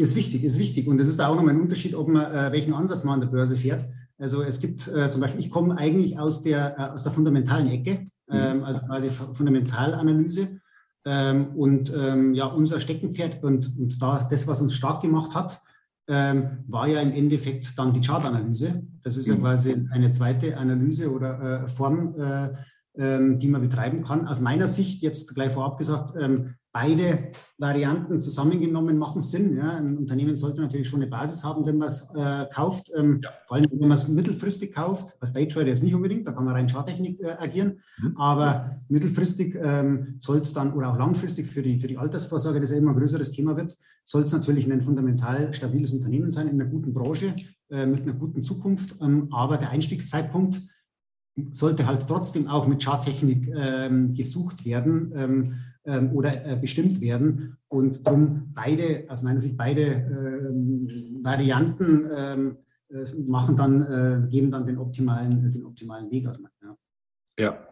Ist 0.00 0.14
wichtig, 0.14 0.44
ist 0.44 0.58
wichtig. 0.58 0.86
Und 0.86 1.00
es 1.00 1.08
ist 1.08 1.20
auch 1.20 1.34
nochmal 1.34 1.54
ein 1.54 1.60
Unterschied, 1.60 1.94
ob 1.96 2.08
man 2.08 2.32
äh, 2.32 2.52
welchen 2.52 2.72
Ansatz 2.72 3.02
man 3.02 3.14
an 3.14 3.20
der 3.20 3.28
Börse 3.28 3.56
fährt. 3.56 3.84
Also 4.16 4.42
es 4.42 4.60
gibt 4.60 4.86
äh, 4.88 5.10
zum 5.10 5.20
Beispiel, 5.20 5.40
ich 5.40 5.50
komme 5.50 5.76
eigentlich 5.76 6.18
aus 6.18 6.42
der, 6.42 6.78
äh, 6.78 6.82
aus 6.92 7.02
der 7.02 7.12
fundamentalen 7.12 7.68
Ecke, 7.68 8.04
mhm. 8.28 8.32
ähm, 8.32 8.64
also 8.64 8.80
quasi 8.80 9.10
Fundamentalanalyse. 9.10 10.60
Ähm, 11.04 11.48
und 11.56 11.92
ähm, 11.96 12.34
ja, 12.34 12.46
unser 12.46 12.80
Steckenpferd 12.80 13.42
und, 13.42 13.76
und 13.78 14.00
da 14.00 14.22
das, 14.22 14.46
was 14.46 14.60
uns 14.60 14.74
stark 14.74 15.02
gemacht 15.02 15.34
hat, 15.34 15.60
ähm, 16.08 16.64
war 16.66 16.88
ja 16.88 17.00
im 17.00 17.12
Endeffekt 17.12 17.78
dann 17.78 17.92
die 17.92 18.00
Chartanalyse. 18.00 18.82
Das 19.02 19.16
ist 19.16 19.26
ja 19.26 19.34
mhm. 19.34 19.40
quasi 19.40 19.86
eine 19.90 20.10
zweite 20.10 20.56
Analyse 20.56 21.12
oder 21.12 21.64
äh, 21.64 21.68
Form, 21.68 22.14
äh, 22.16 22.50
ähm, 22.96 23.38
die 23.38 23.48
man 23.48 23.62
betreiben 23.62 24.02
kann. 24.02 24.26
Aus 24.26 24.40
meiner 24.40 24.66
Sicht, 24.66 25.02
jetzt 25.02 25.34
gleich 25.34 25.52
vorab 25.52 25.78
gesagt, 25.78 26.12
ähm, 26.20 26.54
beide 26.78 27.30
Varianten 27.58 28.20
zusammengenommen 28.20 28.98
machen 28.98 29.20
Sinn. 29.20 29.56
Ja. 29.56 29.78
Ein 29.78 29.98
Unternehmen 29.98 30.36
sollte 30.36 30.60
natürlich 30.60 30.88
schon 30.88 31.02
eine 31.02 31.10
Basis 31.10 31.44
haben, 31.44 31.66
wenn 31.66 31.76
man 31.76 31.88
es 31.88 32.08
äh, 32.14 32.46
kauft. 32.52 32.90
Ähm, 32.96 33.20
ja. 33.22 33.30
Vor 33.46 33.56
allem, 33.56 33.68
wenn 33.72 33.88
man 33.88 33.96
es 33.96 34.06
mittelfristig 34.06 34.74
kauft. 34.74 35.16
Als 35.20 35.32
Daytrader 35.32 35.66
jetzt 35.66 35.82
nicht 35.82 35.94
unbedingt, 35.94 36.26
da 36.26 36.32
kann 36.32 36.44
man 36.44 36.54
rein 36.54 36.68
Charttechnik 36.68 37.20
äh, 37.20 37.32
agieren. 37.38 37.80
Mhm. 38.00 38.16
Aber 38.16 38.70
mittelfristig 38.88 39.56
ähm, 39.60 40.18
soll 40.20 40.38
es 40.38 40.52
dann 40.52 40.72
oder 40.72 40.92
auch 40.92 40.98
langfristig 40.98 41.48
für 41.48 41.62
die, 41.62 41.80
für 41.80 41.88
die 41.88 41.98
Altersvorsorge, 41.98 42.60
das 42.60 42.70
ja 42.70 42.76
immer 42.76 42.92
ein 42.92 42.98
größeres 42.98 43.32
Thema 43.32 43.56
wird, 43.56 43.74
soll 44.04 44.22
es 44.22 44.32
natürlich 44.32 44.70
ein 44.70 44.82
fundamental 44.82 45.52
stabiles 45.52 45.92
Unternehmen 45.92 46.30
sein 46.30 46.46
in 46.46 46.60
einer 46.60 46.70
guten 46.70 46.94
Branche 46.94 47.34
äh, 47.70 47.86
mit 47.86 48.02
einer 48.02 48.12
guten 48.12 48.42
Zukunft. 48.42 49.00
Ähm, 49.02 49.28
aber 49.32 49.56
der 49.56 49.70
Einstiegszeitpunkt 49.70 50.62
sollte 51.50 51.86
halt 51.86 52.06
trotzdem 52.06 52.48
auch 52.48 52.66
mit 52.66 52.84
Charttechnik 52.84 53.48
ähm, 53.54 54.14
gesucht 54.14 54.64
werden 54.64 55.12
ähm, 55.84 56.12
oder 56.12 56.46
äh, 56.46 56.56
bestimmt 56.56 57.00
werden. 57.00 57.56
Und 57.68 58.06
darum 58.06 58.50
beide, 58.54 59.04
aus 59.08 59.22
meiner 59.22 59.40
Sicht, 59.40 59.56
beide 59.56 59.82
ähm, 59.82 60.88
Varianten 61.22 62.08
ähm, 62.14 62.56
äh, 62.90 63.04
machen 63.26 63.56
dann, 63.56 63.82
äh, 63.82 64.28
geben 64.28 64.50
dann 64.50 64.66
den 64.66 64.78
optimalen, 64.78 65.50
den 65.50 65.64
optimalen 65.64 66.10
Weg 66.10 66.26
aus. 66.26 66.38
Ja. 66.62 66.76
ja. 67.38 67.68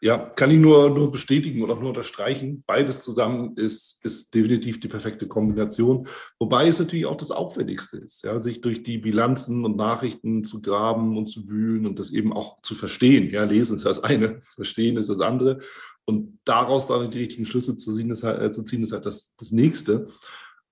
Ja, 0.00 0.18
kann 0.18 0.50
ich 0.50 0.58
nur, 0.58 0.90
nur 0.90 1.10
bestätigen 1.10 1.62
und 1.62 1.70
auch 1.70 1.80
nur 1.80 1.88
unterstreichen. 1.88 2.62
Beides 2.66 3.02
zusammen 3.02 3.56
ist, 3.56 4.04
ist 4.04 4.34
definitiv 4.34 4.78
die 4.78 4.88
perfekte 4.88 5.26
Kombination. 5.26 6.08
Wobei 6.38 6.68
es 6.68 6.78
natürlich 6.78 7.06
auch 7.06 7.16
das 7.16 7.30
Aufwendigste 7.30 7.98
ist, 7.98 8.22
ja, 8.22 8.38
sich 8.38 8.60
durch 8.60 8.82
die 8.82 8.98
Bilanzen 8.98 9.64
und 9.64 9.76
Nachrichten 9.76 10.44
zu 10.44 10.60
graben 10.60 11.16
und 11.16 11.26
zu 11.26 11.48
wühlen 11.48 11.86
und 11.86 11.98
das 11.98 12.10
eben 12.10 12.34
auch 12.34 12.60
zu 12.60 12.74
verstehen. 12.74 13.30
Ja, 13.30 13.44
lesen 13.44 13.76
ist 13.76 13.86
das 13.86 14.04
eine, 14.04 14.40
verstehen 14.42 14.98
ist 14.98 15.08
das 15.08 15.20
andere. 15.20 15.60
Und 16.06 16.38
daraus 16.44 16.86
dann 16.86 17.10
die 17.10 17.18
richtigen 17.18 17.46
Schlüsse 17.46 17.76
zu 17.76 17.94
ziehen, 17.94 18.10
ist 18.10 18.22
halt, 18.22 18.40
äh, 18.42 18.52
zu 18.52 18.62
ziehen, 18.62 18.82
ist 18.82 18.92
halt 18.92 19.06
das, 19.06 19.34
das 19.36 19.52
nächste. 19.52 20.08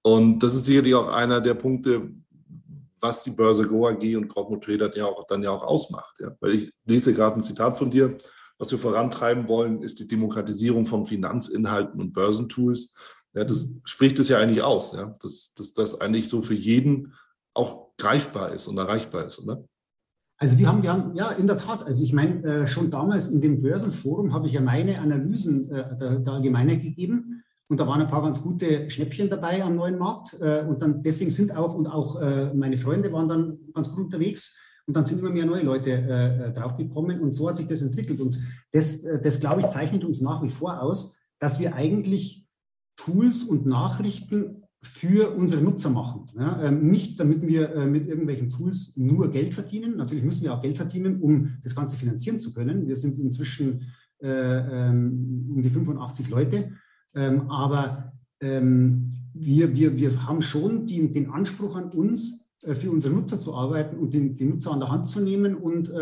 Und 0.03 0.41
das 0.41 0.55
ist 0.55 0.65
sicherlich 0.65 0.95
auch 0.95 1.09
einer 1.09 1.41
der 1.41 1.55
Punkte, 1.55 2.11
was 3.01 3.25
die 3.25 3.31
Börse 3.31 3.67
Go 3.67 3.89
AG 3.89 4.17
und 4.17 4.29
Corporate 4.29 4.65
Trader 4.65 4.97
ja 4.97 5.07
auch, 5.07 5.27
dann 5.27 5.43
ja 5.43 5.51
auch 5.51 5.65
ausmacht. 5.65 6.15
Ja. 6.21 6.37
Weil 6.41 6.55
ich 6.55 6.73
lese 6.85 7.13
gerade 7.13 7.37
ein 7.37 7.43
Zitat 7.43 7.77
von 7.77 7.91
dir, 7.91 8.17
was 8.59 8.71
wir 8.71 8.79
vorantreiben 8.79 9.49
wollen, 9.49 9.83
ist 9.83 9.99
die 9.99 10.07
Demokratisierung 10.07 10.87
von 10.87 11.05
Finanzinhalten 11.05 12.01
und 12.01 12.13
Börsentools. 12.13 12.95
Ja, 13.35 13.45
das 13.45 13.75
spricht 13.85 14.19
es 14.21 14.29
ja 14.29 14.39
eigentlich 14.39 14.63
aus, 14.63 14.93
ja, 14.93 15.17
dass, 15.21 15.53
dass 15.55 15.73
das 15.73 16.01
eigentlich 16.01 16.29
so 16.29 16.43
für 16.43 16.55
jeden 16.55 17.15
auch 17.55 17.89
greifbar 17.97 18.53
ist 18.53 18.69
und 18.69 18.79
erreichbar 18.79 19.27
ist, 19.27 19.41
oder? 19.41 19.65
Also 20.39 20.59
wir 20.59 20.67
haben, 20.67 20.87
haben, 20.89 21.15
ja, 21.15 21.31
in 21.31 21.47
der 21.47 21.57
Tat, 21.57 21.85
also 21.85 22.03
ich 22.03 22.13
meine, 22.13 22.43
äh, 22.43 22.67
schon 22.67 22.91
damals 22.91 23.29
in 23.29 23.41
dem 23.41 23.63
Börsenforum 23.63 24.33
habe 24.33 24.47
ich 24.47 24.55
ja 24.55 24.61
meine 24.61 24.99
Analysen 24.99 25.71
äh, 25.71 25.97
der, 25.97 26.19
der 26.19 26.33
Allgemeinheit 26.33 26.83
gegeben. 26.83 27.45
Und 27.69 27.81
da 27.81 27.87
waren 27.87 28.01
ein 28.01 28.09
paar 28.09 28.23
ganz 28.23 28.43
gute 28.43 28.91
Schnäppchen 28.91 29.31
dabei 29.31 29.63
am 29.63 29.77
neuen 29.77 29.99
Markt. 29.99 30.37
Äh, 30.41 30.65
und 30.69 30.83
dann 30.83 31.03
deswegen 31.03 31.31
sind 31.31 31.57
auch, 31.57 31.75
und 31.75 31.87
auch 31.87 32.21
äh, 32.21 32.53
meine 32.55 32.77
Freunde 32.77 33.13
waren 33.13 33.29
dann 33.29 33.59
ganz 33.73 33.91
gut 33.91 34.05
unterwegs. 34.07 34.57
Und 34.87 34.97
dann 34.97 35.07
sind 35.07 35.21
immer 35.21 35.31
mehr 35.31 35.47
neue 35.47 35.63
Leute 35.63 35.91
äh, 35.91 36.49
äh, 36.49 36.53
draufgekommen. 36.53 37.21
Und 37.21 37.33
so 37.33 37.49
hat 37.49 37.57
sich 37.57 37.69
das 37.69 37.83
entwickelt. 37.83 38.21
Und 38.21 38.37
das, 38.73 39.07
das, 39.23 39.39
glaube 39.39 39.61
ich, 39.61 39.69
zeichnet 39.69 40.05
uns 40.05 40.21
nach 40.21 40.43
wie 40.43 40.49
vor 40.49 40.83
aus, 40.83 41.17
dass 41.39 41.61
wir 41.61 41.75
eigentlich 41.75 42.47
Tools 42.97 43.45
und 43.45 43.65
Nachrichten 43.65 44.62
für 44.83 45.31
unsere 45.37 45.63
Nutzer 45.63 45.91
machen. 45.91 46.27
Ja, 46.37 46.61
ähm, 46.63 46.91
nicht, 46.91 47.19
damit 47.21 47.47
wir 47.47 47.71
äh, 47.75 47.87
mit 47.87 48.09
irgendwelchen 48.09 48.49
Tools 48.49 48.97
nur 48.97 49.31
Geld 49.31 49.55
verdienen. 49.55 49.97
Natürlich 49.97 50.25
müssen 50.25 50.43
wir 50.43 50.55
auch 50.55 50.63
Geld 50.63 50.77
verdienen, 50.77 51.21
um 51.21 51.59
das 51.63 51.77
Ganze 51.77 51.97
finanzieren 51.97 52.39
zu 52.39 52.53
können. 52.53 52.89
Wir 52.89 52.97
sind 52.97 53.19
inzwischen 53.21 53.93
äh, 54.21 54.29
ähm, 54.29 55.51
um 55.55 55.63
die 55.63 55.69
85 55.69 56.31
Leute. 56.31 56.73
Ähm, 57.15 57.49
aber 57.49 58.13
ähm, 58.41 59.11
wir, 59.35 59.75
wir, 59.75 59.97
wir 59.97 60.27
haben 60.27 60.43
schon 60.43 60.87
die, 60.87 61.11
den 61.13 61.31
Anspruch 61.31 61.77
an 61.77 61.91
uns, 61.91 62.51
äh, 62.63 62.75
für 62.75 62.91
unsere 62.91 63.15
Nutzer 63.15 63.39
zu 63.39 63.55
arbeiten 63.55 63.97
und 63.97 64.15
den, 64.15 64.37
den 64.37 64.51
Nutzer 64.51 64.73
an 64.73 64.81
der 64.81 64.91
Hand 64.91 65.09
zu 65.09 65.21
nehmen 65.21 65.55
und, 65.55 65.93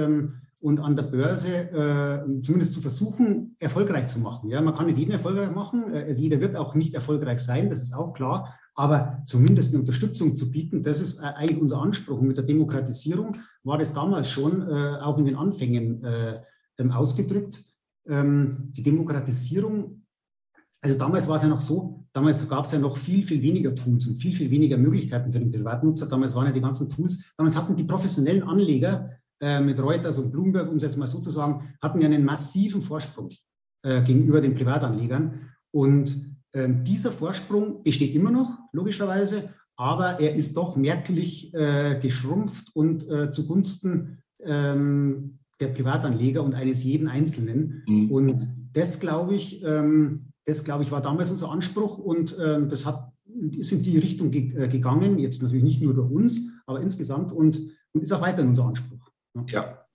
und 0.61 0.81
an 0.81 0.97
der 0.97 1.05
Börse 1.05 1.49
äh, 1.49 2.43
zumindest 2.43 2.73
zu 2.73 2.81
versuchen, 2.81 3.57
erfolgreich 3.59 4.09
zu 4.09 4.19
machen. 4.19 4.51
Ja, 4.51 4.61
man 4.61 4.75
kann 4.75 4.87
nicht 4.87 4.99
jeden 4.99 5.13
erfolgreich 5.13 5.51
machen, 5.51 5.93
äh, 5.93 6.05
also 6.05 6.21
jeder 6.21 6.41
wird 6.41 6.57
auch 6.57 6.75
nicht 6.75 6.95
erfolgreich 6.95 7.41
sein, 7.41 7.69
das 7.69 7.83
ist 7.83 7.95
auch 7.95 8.13
klar, 8.13 8.55
aber 8.75 9.23
zumindest 9.25 9.73
eine 9.73 9.81
Unterstützung 9.81 10.37
zu 10.37 10.51
bieten, 10.51 10.83
das 10.83 11.01
ist 11.01 11.21
äh, 11.21 11.27
eigentlich 11.27 11.61
unser 11.61 11.81
Anspruch. 11.81 12.19
Und 12.19 12.29
mit 12.29 12.37
der 12.37 12.45
Demokratisierung 12.45 13.37
war 13.65 13.79
das 13.79 13.93
damals 13.93 14.31
schon 14.31 14.63
äh, 14.69 14.99
auch 15.01 15.19
in 15.19 15.27
den 15.27 15.37
Anfängen 15.37 16.05
äh, 16.05 16.41
ähm, 16.79 16.93
ausgedrückt. 16.93 17.63
Ähm, 18.07 18.73
die 18.77 18.83
Demokratisierung 18.83 20.01
also 20.83 20.97
damals 20.97 21.29
war 21.29 21.37
es 21.37 21.43
ja 21.43 21.49
noch 21.49 21.61
so, 21.61 22.07
damals 22.13 22.49
gab 22.49 22.65
es 22.65 22.73
ja 22.73 22.79
noch 22.79 22.97
viel, 22.97 23.23
viel 23.23 23.43
weniger 23.43 23.75
Tools 23.75 24.07
und 24.07 24.17
viel, 24.17 24.33
viel 24.33 24.51
weniger 24.51 24.79
Möglichkeiten 24.79 25.31
für 25.31 25.39
den 25.39 25.53
Privatnutzer. 25.53 26.07
Damals 26.07 26.35
waren 26.35 26.47
ja 26.47 26.53
die 26.53 26.61
ganzen 26.61 26.89
Tools, 26.89 27.35
damals 27.37 27.55
hatten 27.55 27.77
die 27.77 27.85
professionellen 27.85 28.43
Anleger 28.43 29.11
äh, 29.41 29.61
mit 29.61 29.81
Reuters 29.81 30.19
und 30.19 30.33
Bloomberg, 30.33 30.71
um 30.71 30.77
es 30.77 30.83
jetzt 30.83 30.97
mal 30.97 31.07
so 31.07 31.19
zu 31.19 31.31
sagen, 31.31 31.63
hatten 31.81 32.01
ja 32.01 32.07
einen 32.07 32.25
massiven 32.25 32.83
Vorsprung 32.83 33.29
äh, 33.83 34.03
gegenüber 34.03 34.41
den 34.41 34.55
Privatanlegern. 34.55 35.53
Und 35.73 36.37
äh, 36.53 36.69
dieser 36.83 37.11
Vorsprung 37.11 37.83
besteht 37.83 38.15
immer 38.15 38.31
noch, 38.31 38.59
logischerweise, 38.73 39.51
aber 39.77 40.21
er 40.21 40.35
ist 40.35 40.57
doch 40.57 40.77
merklich 40.77 41.55
äh, 41.55 41.99
geschrumpft 42.01 42.71
und 42.75 43.09
äh, 43.09 43.31
zugunsten 43.31 44.19
ähm, 44.43 45.39
der 45.59 45.69
Privatanleger 45.69 46.43
und 46.43 46.55
eines 46.55 46.85
jeden 46.85 47.09
Einzelnen. 47.09 47.83
Mhm. 47.87 48.11
Und 48.11 48.47
das, 48.73 49.01
glaube 49.01 49.35
ich, 49.35 49.63
ähm, 49.65 50.33
das, 50.45 50.65
glaube 50.65 50.83
ich, 50.83 50.91
war 50.91 51.01
damals 51.01 51.31
unser 51.31 51.51
Anspruch 51.51 51.99
und 51.99 52.37
äh, 52.39 52.67
das 52.67 52.87
hat, 52.87 53.13
ist 53.53 53.73
in 53.73 53.83
die 53.83 53.99
Richtung 53.99 54.31
ge 54.31 54.53
äh, 54.55 54.69
gegangen, 54.69 55.19
jetzt 55.19 55.43
natürlich 55.43 55.65
nicht 55.65 55.83
nur 55.83 55.95
durch 55.95 56.11
uns, 56.11 56.41
aber 56.67 56.81
insgesamt 56.81 57.33
und, 57.33 57.61
und 57.93 58.03
ist 58.03 58.13
auch 58.13 58.21
weiterhin 58.21 58.49
unser 58.49 58.67
Anspruch. 58.67 59.00
Ja. 59.47 59.87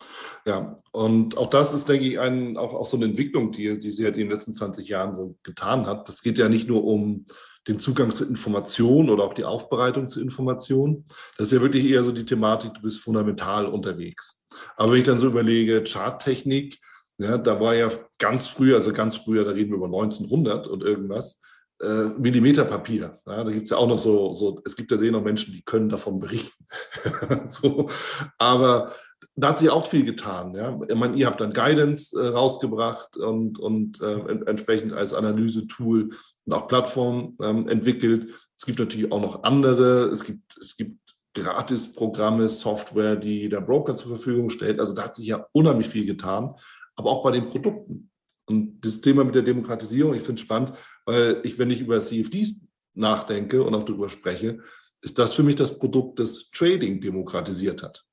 ja. 0.45 0.77
Und 0.91 1.37
auch 1.37 1.49
das 1.49 1.73
ist, 1.73 1.89
denke 1.89 2.05
ich, 2.05 2.19
ein, 2.19 2.57
auch, 2.57 2.73
auch 2.73 2.85
so 2.85 2.97
eine 2.97 3.05
Entwicklung, 3.05 3.51
die, 3.51 3.77
die 3.77 3.91
sie 3.91 4.05
halt 4.05 4.15
in 4.15 4.21
den 4.21 4.31
letzten 4.31 4.53
20 4.53 4.87
Jahren 4.87 5.15
so 5.15 5.35
getan 5.43 5.85
hat. 5.85 6.07
Das 6.07 6.21
geht 6.21 6.37
ja 6.37 6.49
nicht 6.49 6.67
nur 6.67 6.83
um 6.83 7.25
den 7.67 7.79
Zugang 7.79 8.11
zu 8.11 8.25
Informationen 8.25 9.09
oder 9.09 9.23
auch 9.23 9.33
die 9.33 9.43
Aufbereitung 9.43 10.07
zu 10.07 10.21
Informationen. 10.21 11.05
Das 11.37 11.47
ist 11.47 11.53
ja 11.53 11.61
wirklich 11.61 11.85
eher 11.85 12.03
so 12.03 12.11
die 12.11 12.25
Thematik, 12.25 12.73
du 12.75 12.81
bist 12.81 12.99
fundamental 12.99 13.65
unterwegs. 13.65 14.45
Aber 14.77 14.91
wenn 14.91 14.99
ich 14.99 15.05
dann 15.05 15.17
so 15.17 15.27
überlege, 15.27 15.83
Charttechnik, 15.83 16.79
ja, 17.17 17.37
da 17.37 17.59
war 17.59 17.75
ja 17.75 17.89
ganz 18.19 18.47
früher, 18.47 18.75
also 18.77 18.93
ganz 18.93 19.17
früher, 19.17 19.45
da 19.45 19.51
reden 19.51 19.71
wir 19.71 19.77
über 19.77 19.87
1900 19.87 20.67
und 20.67 20.83
irgendwas, 20.83 21.41
äh, 21.81 22.05
Millimeterpapier. 22.17 23.17
Ja, 23.25 23.43
da 23.43 23.51
gibt 23.51 23.63
es 23.63 23.69
ja 23.69 23.77
auch 23.77 23.87
noch 23.87 23.99
so, 23.99 24.33
so, 24.33 24.61
es 24.63 24.75
gibt 24.75 24.91
ja 24.91 24.97
sehr 24.97 25.11
noch 25.11 25.23
Menschen, 25.23 25.53
die 25.53 25.63
können 25.63 25.89
davon 25.89 26.19
berichten. 26.19 26.67
so, 27.45 27.89
aber 28.37 28.93
da 29.35 29.49
hat 29.49 29.59
sich 29.59 29.69
auch 29.69 29.85
viel 29.85 30.05
getan. 30.05 30.55
Ja. 30.55 30.79
Ich 30.87 30.95
meine, 30.95 31.15
ihr 31.15 31.27
habt 31.27 31.41
dann 31.41 31.53
Guidance 31.53 32.17
äh, 32.17 32.27
rausgebracht 32.27 33.17
und, 33.17 33.59
und 33.59 34.01
äh, 34.01 34.19
entsprechend 34.45 34.93
als 34.93 35.13
Analyse-Tool 35.13 36.11
und 36.45 36.53
auch 36.53 36.67
Plattform 36.67 37.37
ähm, 37.41 37.67
entwickelt. 37.67 38.31
Es 38.57 38.65
gibt 38.65 38.79
natürlich 38.79 39.11
auch 39.11 39.21
noch 39.21 39.43
andere. 39.43 40.05
Es 40.05 40.23
gibt, 40.23 40.57
es 40.57 40.77
gibt 40.77 40.99
Gratis-Programme, 41.33 42.47
Software, 42.47 43.17
die 43.17 43.49
der 43.49 43.59
Broker 43.61 43.97
zur 43.97 44.09
Verfügung 44.09 44.49
stellt. 44.49 44.79
Also 44.79 44.93
da 44.93 45.03
hat 45.03 45.15
sich 45.15 45.27
ja 45.27 45.45
unheimlich 45.51 45.89
viel 45.89 46.05
getan 46.05 46.55
aber 46.95 47.11
auch 47.11 47.23
bei 47.23 47.31
den 47.31 47.49
Produkten. 47.49 48.09
Und 48.45 48.79
das 48.81 49.01
Thema 49.01 49.23
mit 49.23 49.35
der 49.35 49.41
Demokratisierung, 49.41 50.13
ich 50.13 50.23
finde 50.23 50.39
es 50.39 50.41
spannend, 50.41 50.73
weil 51.05 51.41
ich, 51.43 51.57
wenn 51.57 51.71
ich 51.71 51.81
über 51.81 51.99
CFDs 51.99 52.65
nachdenke 52.93 53.63
und 53.63 53.73
auch 53.75 53.83
darüber 53.83 54.09
spreche, 54.09 54.59
ist 55.01 55.17
das 55.19 55.33
für 55.33 55.43
mich 55.43 55.55
das 55.55 55.77
Produkt, 55.77 56.19
das 56.19 56.49
Trading 56.51 57.01
demokratisiert 57.01 57.83
hat. 57.83 58.05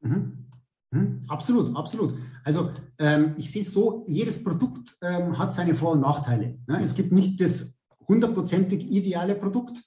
Mhm. 0.00 0.46
Mhm. 0.92 1.20
Absolut, 1.28 1.76
absolut. 1.76 2.14
Also 2.44 2.70
ähm, 2.98 3.34
ich 3.36 3.50
sehe 3.50 3.62
es 3.62 3.72
so, 3.72 4.04
jedes 4.08 4.42
Produkt 4.42 4.96
ähm, 5.02 5.38
hat 5.38 5.52
seine 5.52 5.74
Vor- 5.74 5.92
und 5.92 6.00
Nachteile. 6.00 6.58
Ne? 6.66 6.80
Es 6.82 6.94
gibt 6.94 7.12
nicht 7.12 7.40
das 7.40 7.72
hundertprozentig 8.08 8.90
ideale 8.90 9.36
Produkt, 9.36 9.82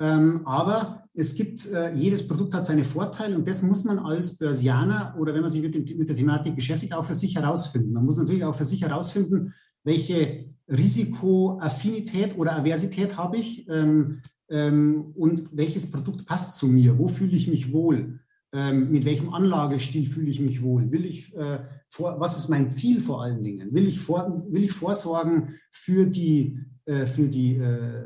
ähm, 0.00 0.46
aber 0.46 1.04
es 1.14 1.34
gibt, 1.34 1.66
äh, 1.66 1.94
jedes 1.94 2.26
Produkt 2.26 2.54
hat 2.54 2.64
seine 2.64 2.84
Vorteile 2.84 3.36
und 3.36 3.46
das 3.46 3.62
muss 3.62 3.84
man 3.84 3.98
als 3.98 4.38
Börsianer 4.38 5.14
oder 5.18 5.34
wenn 5.34 5.42
man 5.42 5.50
sich 5.50 5.62
mit, 5.62 5.74
dem, 5.74 5.98
mit 5.98 6.08
der 6.08 6.16
Thematik 6.16 6.56
beschäftigt, 6.56 6.94
auch 6.94 7.04
für 7.04 7.14
sich 7.14 7.36
herausfinden. 7.36 7.92
Man 7.92 8.04
muss 8.04 8.16
natürlich 8.16 8.44
auch 8.44 8.54
für 8.54 8.64
sich 8.64 8.82
herausfinden, 8.82 9.54
welche 9.84 10.46
Risikoaffinität 10.68 12.38
oder 12.38 12.56
Aversität 12.56 13.16
habe 13.16 13.36
ich 13.36 13.68
ähm, 13.68 14.20
ähm, 14.48 15.12
und 15.14 15.56
welches 15.56 15.90
Produkt 15.90 16.26
passt 16.26 16.56
zu 16.56 16.66
mir, 16.66 16.98
wo 16.98 17.06
fühle 17.06 17.36
ich 17.36 17.48
mich 17.48 17.72
wohl, 17.72 18.20
ähm, 18.52 18.90
mit 18.90 19.04
welchem 19.04 19.32
Anlagestil 19.32 20.06
fühle 20.06 20.30
ich 20.30 20.40
mich 20.40 20.62
wohl, 20.62 20.90
will 20.90 21.04
ich, 21.04 21.34
äh, 21.36 21.60
vor, 21.88 22.18
was 22.18 22.36
ist 22.36 22.48
mein 22.48 22.70
Ziel 22.70 23.00
vor 23.00 23.22
allen 23.22 23.42
Dingen, 23.44 23.72
will 23.72 23.86
ich, 23.86 24.00
vor, 24.00 24.44
will 24.48 24.64
ich 24.64 24.72
vorsorgen 24.72 25.54
für 25.70 26.06
die, 26.06 26.58
äh, 26.84 27.06
für 27.06 27.28
die, 27.28 27.56
äh, 27.56 28.04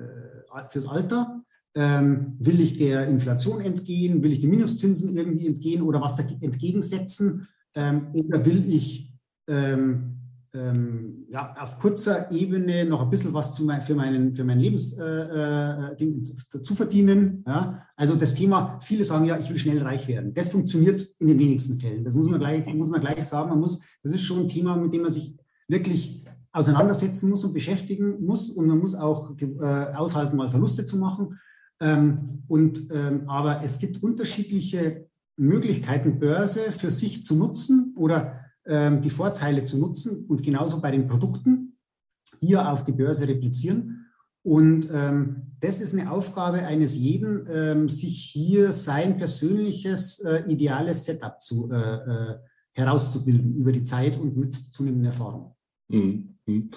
fürs 0.69 0.87
Alter 0.87 1.41
Ähm, 1.77 2.37
will 2.39 2.61
ich 2.61 2.77
der 2.77 3.09
Inflation 3.09 3.61
entgehen? 3.61 4.23
Will 4.23 4.31
ich 4.31 4.39
den 4.39 4.51
Minuszinsen 4.51 5.17
irgendwie 5.17 5.49
entgehen 5.49 5.83
oder 5.83 6.01
was 6.01 6.17
entgegensetzen? 6.19 7.49
Ähm, 7.75 8.13
oder 8.13 8.47
will 8.47 8.73
ich 8.73 9.13
ähm, 9.49 10.14
ähm, 10.55 11.27
ja, 11.29 11.55
auf 11.59 11.79
kurzer 11.79 12.31
Ebene 12.31 12.85
noch 12.85 13.03
ein 13.03 13.11
bisschen 13.11 13.35
was 13.35 13.53
zu 13.53 13.65
mein, 13.65 13.83
für, 13.83 13.97
meinen, 13.97 14.35
für 14.35 14.45
mein 14.45 14.61
Lebens 14.61 14.93
äh, 14.93 15.93
äh, 15.93 16.23
zu 16.63 16.75
verdienen. 16.75 17.45
Ja? 17.47 17.83
Also 17.97 18.15
das 18.15 18.35
Thema, 18.35 18.79
viele 18.81 19.05
sagen 19.05 19.25
ja, 19.25 19.37
ich 19.37 19.51
will 19.51 19.59
schnell 19.59 19.83
reich 19.83 20.07
werden. 20.07 20.33
Das 20.33 20.49
funktioniert 20.49 21.05
in 21.19 21.27
den 21.27 21.39
wenigsten 21.39 21.77
Fällen. 21.77 22.05
Das 22.05 22.15
muss 22.15 22.29
man 22.29 22.39
gleich, 22.39 22.73
muss 22.73 22.89
man 22.89 23.01
gleich 23.01 23.25
sagen. 23.25 23.51
Man 23.51 23.59
muss, 23.59 23.83
das 24.03 24.13
ist 24.13 24.23
schon 24.23 24.43
ein 24.43 24.49
Thema, 24.49 24.77
mit 24.77 24.93
dem 24.95 25.03
man 25.03 25.11
sich 25.11 25.37
wirklich 25.67 26.25
auseinandersetzen 26.53 27.29
muss 27.31 27.45
und 27.45 27.53
beschäftigen 27.53 28.25
muss. 28.25 28.49
Und 28.49 28.69
man 28.69 28.79
muss 28.79 28.95
auch 28.95 29.35
äh, 29.41 29.93
aushalten, 29.95 30.37
mal 30.37 30.51
Verluste 30.51 30.85
zu 30.85 30.99
machen. 30.99 31.41
Ähm, 31.81 32.45
und, 32.47 32.87
ähm, 32.93 33.29
aber 33.29 33.65
es 33.65 33.81
gibt 33.81 34.01
unterschiedliche 34.03 35.09
Möglichkeiten, 35.37 36.21
Börse 36.21 36.71
für 36.71 36.93
sich 36.93 37.25
zu 37.25 37.35
nutzen 37.35 37.93
oder 37.97 38.44
die 38.67 39.11
Vorteile 39.11 39.67
zu 39.67 39.79
nutzen 39.79 40.25
und 40.27 40.43
genauso 40.43 40.81
bei 40.81 40.91
den 40.91 41.07
Produkten 41.07 41.77
hier 42.41 42.71
auf 42.71 42.85
die 42.85 42.93
Börse 42.93 43.29
replizieren. 43.29 44.07
Und 44.43 44.91
ähm, 44.93 45.55
das 45.61 45.81
ist 45.81 45.95
eine 45.95 46.11
Aufgabe 46.11 46.59
eines 46.59 46.97
jeden, 46.97 47.47
ähm, 47.51 47.89
sich 47.89 48.31
hier 48.31 48.73
sein 48.73 49.17
persönliches 49.17 50.21
äh, 50.21 50.45
ideales 50.47 51.07
Setup 51.07 51.41
zu, 51.41 51.71
äh, 51.73 51.77
äh, 51.77 52.35
herauszubilden 52.75 53.55
über 53.57 53.73
die 53.73 53.83
Zeit 53.83 54.19
und 54.19 54.37
mit 54.37 54.55
zunehmender 54.55 55.11
Erfahrung. 55.11 55.57
Mhm. 55.89 56.37
mhm. 56.45 56.71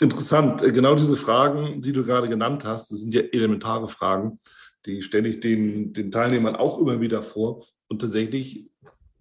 Interessant. 0.00 0.62
Äh, 0.62 0.70
genau 0.70 0.94
diese 0.94 1.16
Fragen, 1.16 1.80
die 1.80 1.92
du 1.92 2.04
gerade 2.04 2.28
genannt 2.28 2.64
hast, 2.66 2.92
das 2.92 3.00
sind 3.00 3.14
ja 3.14 3.22
elementare 3.22 3.88
Fragen, 3.88 4.38
die 4.84 5.00
stelle 5.00 5.28
ich 5.28 5.40
den, 5.40 5.94
den 5.94 6.12
Teilnehmern 6.12 6.56
auch 6.56 6.78
immer 6.78 7.00
wieder 7.00 7.22
vor. 7.22 7.64
Und 7.88 8.02
tatsächlich 8.02 8.70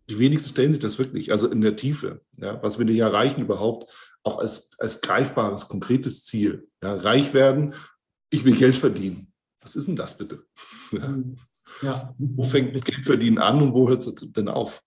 die 0.09 0.19
wenigsten 0.19 0.49
stellen 0.49 0.73
sich 0.73 0.81
das 0.81 0.97
wirklich, 0.97 1.31
also 1.31 1.49
in 1.49 1.61
der 1.61 1.75
Tiefe. 1.75 2.21
Ja, 2.37 2.61
was 2.63 2.79
will 2.79 2.89
ich 2.89 2.99
erreichen 2.99 3.41
überhaupt? 3.41 3.91
Auch 4.23 4.39
als, 4.39 4.71
als 4.79 5.01
greifbares, 5.01 5.67
konkretes 5.67 6.23
Ziel. 6.23 6.67
Ja, 6.81 6.95
reich 6.95 7.33
werden, 7.33 7.73
ich 8.29 8.45
will 8.45 8.55
Geld 8.55 8.75
verdienen. 8.75 9.31
Was 9.61 9.75
ist 9.75 9.87
denn 9.87 9.95
das 9.95 10.17
bitte? 10.17 10.43
Ja. 10.91 11.17
ja. 11.81 12.15
Wo 12.17 12.43
fängt 12.43 12.73
Geld 12.85 13.05
verdienen 13.05 13.37
an 13.37 13.61
und 13.61 13.73
wo 13.73 13.89
hört 13.89 14.01
es 14.01 14.15
denn 14.15 14.47
auf? 14.47 14.81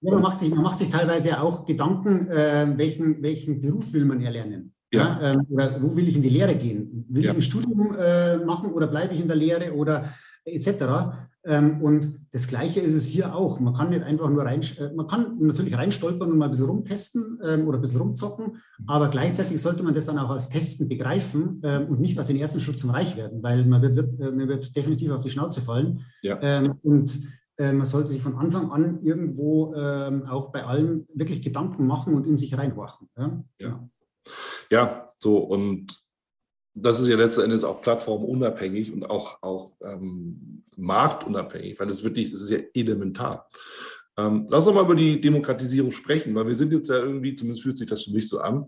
Ja, 0.00 0.12
man, 0.12 0.22
macht 0.22 0.38
sich, 0.38 0.50
man 0.50 0.62
macht 0.62 0.78
sich 0.78 0.88
teilweise 0.88 1.40
auch 1.40 1.64
Gedanken, 1.64 2.28
äh, 2.28 2.72
welchen, 2.76 3.22
welchen 3.22 3.60
Beruf 3.60 3.92
will 3.92 4.04
man 4.04 4.20
erlernen? 4.20 4.74
Ja. 4.92 5.20
ja 5.20 5.32
ähm, 5.32 5.46
oder 5.48 5.82
wo 5.82 5.96
will 5.96 6.06
ich 6.06 6.16
in 6.16 6.22
die 6.22 6.28
Lehre 6.28 6.54
gehen? 6.54 7.04
Will 7.08 7.24
ich 7.24 7.30
ein 7.30 7.42
Studium 7.42 7.94
äh, 7.98 8.36
machen 8.36 8.72
oder 8.72 8.86
bleibe 8.86 9.14
ich 9.14 9.20
in 9.20 9.26
der 9.26 9.36
Lehre 9.36 9.72
oder 9.74 10.12
etc. 10.44 10.68
Ähm, 11.46 11.80
und 11.80 12.18
das 12.32 12.48
Gleiche 12.48 12.80
ist 12.80 12.94
es 12.94 13.06
hier 13.06 13.34
auch. 13.34 13.60
Man 13.60 13.72
kann 13.72 13.90
nicht 13.90 14.02
einfach 14.02 14.28
nur 14.28 14.42
rein, 14.42 14.62
äh, 14.78 14.92
man 14.94 15.06
kann 15.06 15.38
natürlich 15.38 15.76
reinstolpern 15.76 16.32
und 16.32 16.38
mal 16.38 16.46
ein 16.46 16.50
bisschen 16.50 16.66
rumtesten 16.66 17.38
ähm, 17.44 17.68
oder 17.68 17.78
ein 17.78 17.80
bisschen 17.80 18.00
rumzocken, 18.00 18.60
aber 18.86 19.08
gleichzeitig 19.08 19.62
sollte 19.62 19.84
man 19.84 19.94
das 19.94 20.06
dann 20.06 20.18
auch 20.18 20.30
als 20.30 20.48
Testen 20.48 20.88
begreifen 20.88 21.60
ähm, 21.62 21.86
und 21.86 22.00
nicht 22.00 22.18
als 22.18 22.26
den 22.26 22.36
ersten 22.36 22.58
Schritt 22.58 22.80
zum 22.80 22.90
Reichwerden, 22.90 23.44
weil 23.44 23.64
man 23.64 23.80
wird, 23.80 23.96
äh, 24.20 24.32
man 24.32 24.48
wird 24.48 24.74
definitiv 24.74 25.12
auf 25.12 25.20
die 25.20 25.30
Schnauze 25.30 25.60
fallen. 25.60 26.00
Ja. 26.22 26.64
Und 26.82 27.20
äh, 27.58 27.72
man 27.72 27.86
sollte 27.86 28.10
sich 28.10 28.22
von 28.22 28.34
Anfang 28.34 28.72
an 28.72 29.00
irgendwo 29.02 29.74
auch 30.28 30.50
bei 30.50 30.64
allem 30.64 31.06
wirklich 31.14 31.42
Gedanken 31.42 31.86
machen 31.86 32.14
und 32.14 32.26
in 32.26 32.36
sich 32.36 32.56
reinhorchen. 32.58 33.08
Ja, 33.16 33.44
ja. 33.60 33.88
ja 34.70 35.12
so 35.18 35.38
und 35.38 36.05
das 36.76 37.00
ist 37.00 37.08
ja 37.08 37.16
letzten 37.16 37.42
Endes 37.42 37.64
auch 37.64 37.80
plattformunabhängig 37.80 38.92
und 38.92 39.08
auch, 39.08 39.42
auch 39.42 39.72
ähm, 39.82 40.62
marktunabhängig, 40.76 41.80
weil 41.80 41.88
das 41.88 42.04
wirklich, 42.04 42.32
das 42.32 42.42
ist 42.42 42.50
ja 42.50 42.58
elementar. 42.74 43.48
Ähm, 44.18 44.46
lass 44.48 44.66
uns 44.66 44.74
mal 44.74 44.84
über 44.84 44.94
die 44.94 45.20
Demokratisierung 45.20 45.92
sprechen, 45.92 46.34
weil 46.34 46.46
wir 46.46 46.54
sind 46.54 46.72
jetzt 46.72 46.88
ja 46.88 46.96
irgendwie, 46.96 47.34
zumindest 47.34 47.62
fühlt 47.62 47.78
sich 47.78 47.88
das 47.88 48.04
für 48.04 48.12
mich 48.12 48.28
so 48.28 48.40
an, 48.40 48.66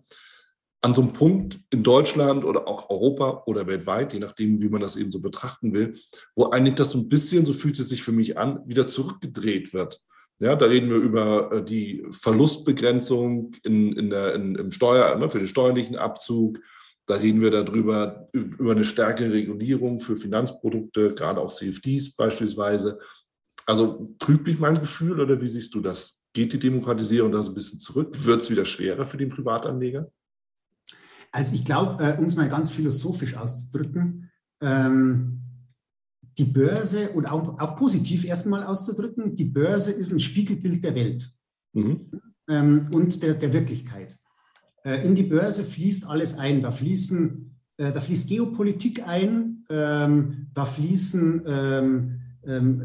an 0.80 0.94
so 0.94 1.02
einem 1.02 1.12
Punkt 1.12 1.58
in 1.70 1.82
Deutschland 1.82 2.44
oder 2.44 2.66
auch 2.66 2.88
Europa 2.88 3.42
oder 3.46 3.66
weltweit, 3.66 4.12
je 4.12 4.20
nachdem, 4.20 4.60
wie 4.60 4.68
man 4.68 4.80
das 4.80 4.96
eben 4.96 5.12
so 5.12 5.20
betrachten 5.20 5.72
will, 5.72 5.98
wo 6.34 6.46
eigentlich 6.46 6.76
das 6.76 6.92
so 6.92 6.98
ein 6.98 7.08
bisschen, 7.08 7.44
so 7.44 7.52
fühlt 7.52 7.78
es 7.78 7.88
sich 7.88 8.02
für 8.02 8.12
mich 8.12 8.38
an, 8.38 8.60
wieder 8.66 8.88
zurückgedreht 8.88 9.74
wird. 9.74 10.00
Ja, 10.40 10.54
da 10.54 10.66
reden 10.66 10.88
wir 10.88 10.96
über 10.96 11.52
äh, 11.52 11.64
die 11.64 12.06
Verlustbegrenzung 12.10 13.52
in, 13.64 13.92
in 13.94 14.10
der, 14.10 14.34
in, 14.34 14.54
im 14.54 14.70
Steuer, 14.70 15.16
ne, 15.16 15.28
für 15.28 15.38
den 15.38 15.48
steuerlichen 15.48 15.96
Abzug, 15.96 16.60
da 17.08 17.14
reden 17.14 17.40
wir 17.40 17.50
darüber, 17.50 18.28
über 18.32 18.72
eine 18.72 18.84
stärkere 18.84 19.32
Regulierung 19.32 19.98
für 20.00 20.14
Finanzprodukte, 20.14 21.14
gerade 21.14 21.40
auch 21.40 21.52
CFDs 21.52 22.14
beispielsweise. 22.14 22.98
Also 23.64 24.14
trübt 24.18 24.46
mich 24.46 24.58
mein 24.58 24.78
Gefühl 24.78 25.18
oder 25.18 25.40
wie 25.40 25.48
siehst 25.48 25.74
du 25.74 25.80
das? 25.80 26.20
Geht 26.34 26.52
die 26.52 26.58
Demokratisierung 26.58 27.32
da 27.32 27.42
so 27.42 27.50
ein 27.50 27.54
bisschen 27.54 27.78
zurück? 27.78 28.14
Wird 28.24 28.42
es 28.42 28.50
wieder 28.50 28.66
schwerer 28.66 29.06
für 29.06 29.16
den 29.16 29.30
Privatanleger? 29.30 30.12
Also 31.32 31.54
ich 31.54 31.64
glaube, 31.64 32.02
äh, 32.04 32.18
um 32.18 32.26
es 32.26 32.36
mal 32.36 32.48
ganz 32.50 32.70
philosophisch 32.70 33.34
auszudrücken, 33.34 34.30
ähm, 34.60 35.38
die 36.36 36.44
Börse 36.44 37.10
und 37.10 37.30
auch, 37.32 37.58
auch 37.58 37.76
positiv 37.76 38.26
erstmal 38.26 38.64
auszudrücken, 38.64 39.34
die 39.34 39.46
Börse 39.46 39.92
ist 39.92 40.12
ein 40.12 40.20
Spiegelbild 40.20 40.84
der 40.84 40.94
Welt 40.94 41.30
mhm. 41.72 42.10
ähm, 42.48 42.90
und 42.92 43.22
der, 43.22 43.32
der 43.32 43.52
Wirklichkeit. 43.54 44.18
Äh, 44.84 45.04
in 45.04 45.14
die 45.14 45.24
Börse 45.24 45.64
fließt 45.64 46.08
alles 46.08 46.38
ein. 46.38 46.62
Da, 46.62 46.70
fließen, 46.70 47.56
äh, 47.78 47.92
da 47.92 48.00
fließt 48.00 48.28
Geopolitik 48.28 49.06
ein, 49.06 49.64
ähm, 49.70 50.48
da 50.54 50.64
fließen 50.64 51.42
ähm, 51.46 52.20
ähm, 52.46 52.82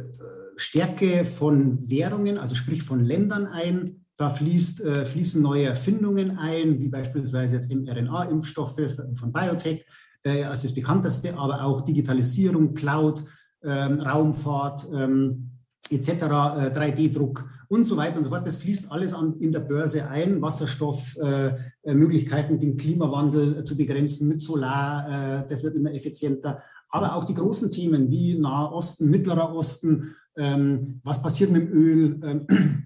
Stärke 0.55 1.25
von 1.25 1.89
Währungen, 1.89 2.37
also 2.37 2.55
sprich 2.55 2.83
von 2.83 3.03
Ländern 3.03 3.45
ein. 3.45 4.05
Da 4.17 4.29
fließt, 4.29 4.81
äh, 4.81 5.05
fließen 5.05 5.41
neue 5.41 5.65
Erfindungen 5.65 6.37
ein, 6.37 6.79
wie 6.79 6.89
beispielsweise 6.89 7.55
jetzt 7.55 7.73
mRNA-Impfstoffe 7.73 8.79
von 9.15 9.31
Biotech 9.31 9.85
als 10.25 10.61
das 10.61 10.73
bekannteste, 10.73 11.37
aber 11.37 11.65
auch 11.65 11.81
Digitalisierung, 11.81 12.73
Cloud, 12.73 13.25
Raumfahrt 13.61 14.87
etc., 15.89 16.11
3D-Druck 16.71 17.43
und 17.73 17.85
so 17.85 17.95
weiter 17.97 18.17
und 18.17 18.23
so 18.23 18.29
fort. 18.29 18.45
Das 18.45 18.57
fließt 18.57 18.91
alles 18.91 19.15
an, 19.15 19.39
in 19.39 19.51
der 19.51 19.61
Börse 19.61 20.07
ein. 20.07 20.39
Wasserstoffmöglichkeiten, 20.41 22.57
äh, 22.57 22.59
den 22.59 22.77
Klimawandel 22.77 23.57
äh, 23.57 23.63
zu 23.63 23.75
begrenzen 23.75 24.27
mit 24.27 24.41
Solar, 24.41 25.41
äh, 25.41 25.47
das 25.49 25.63
wird 25.63 25.75
immer 25.75 25.91
effizienter. 25.91 26.61
Aber 26.89 27.15
auch 27.15 27.23
die 27.23 27.33
großen 27.33 27.71
Themen 27.71 28.11
wie 28.11 28.37
Nahe 28.37 28.71
Osten, 28.71 29.09
Mittlerer 29.09 29.55
Osten, 29.55 30.13
ähm, 30.37 30.99
was 31.03 31.19
passiert 31.21 31.49
mit 31.49 31.63
dem 31.63 31.73
Öl, 31.73 32.19
ähm, 32.23 32.45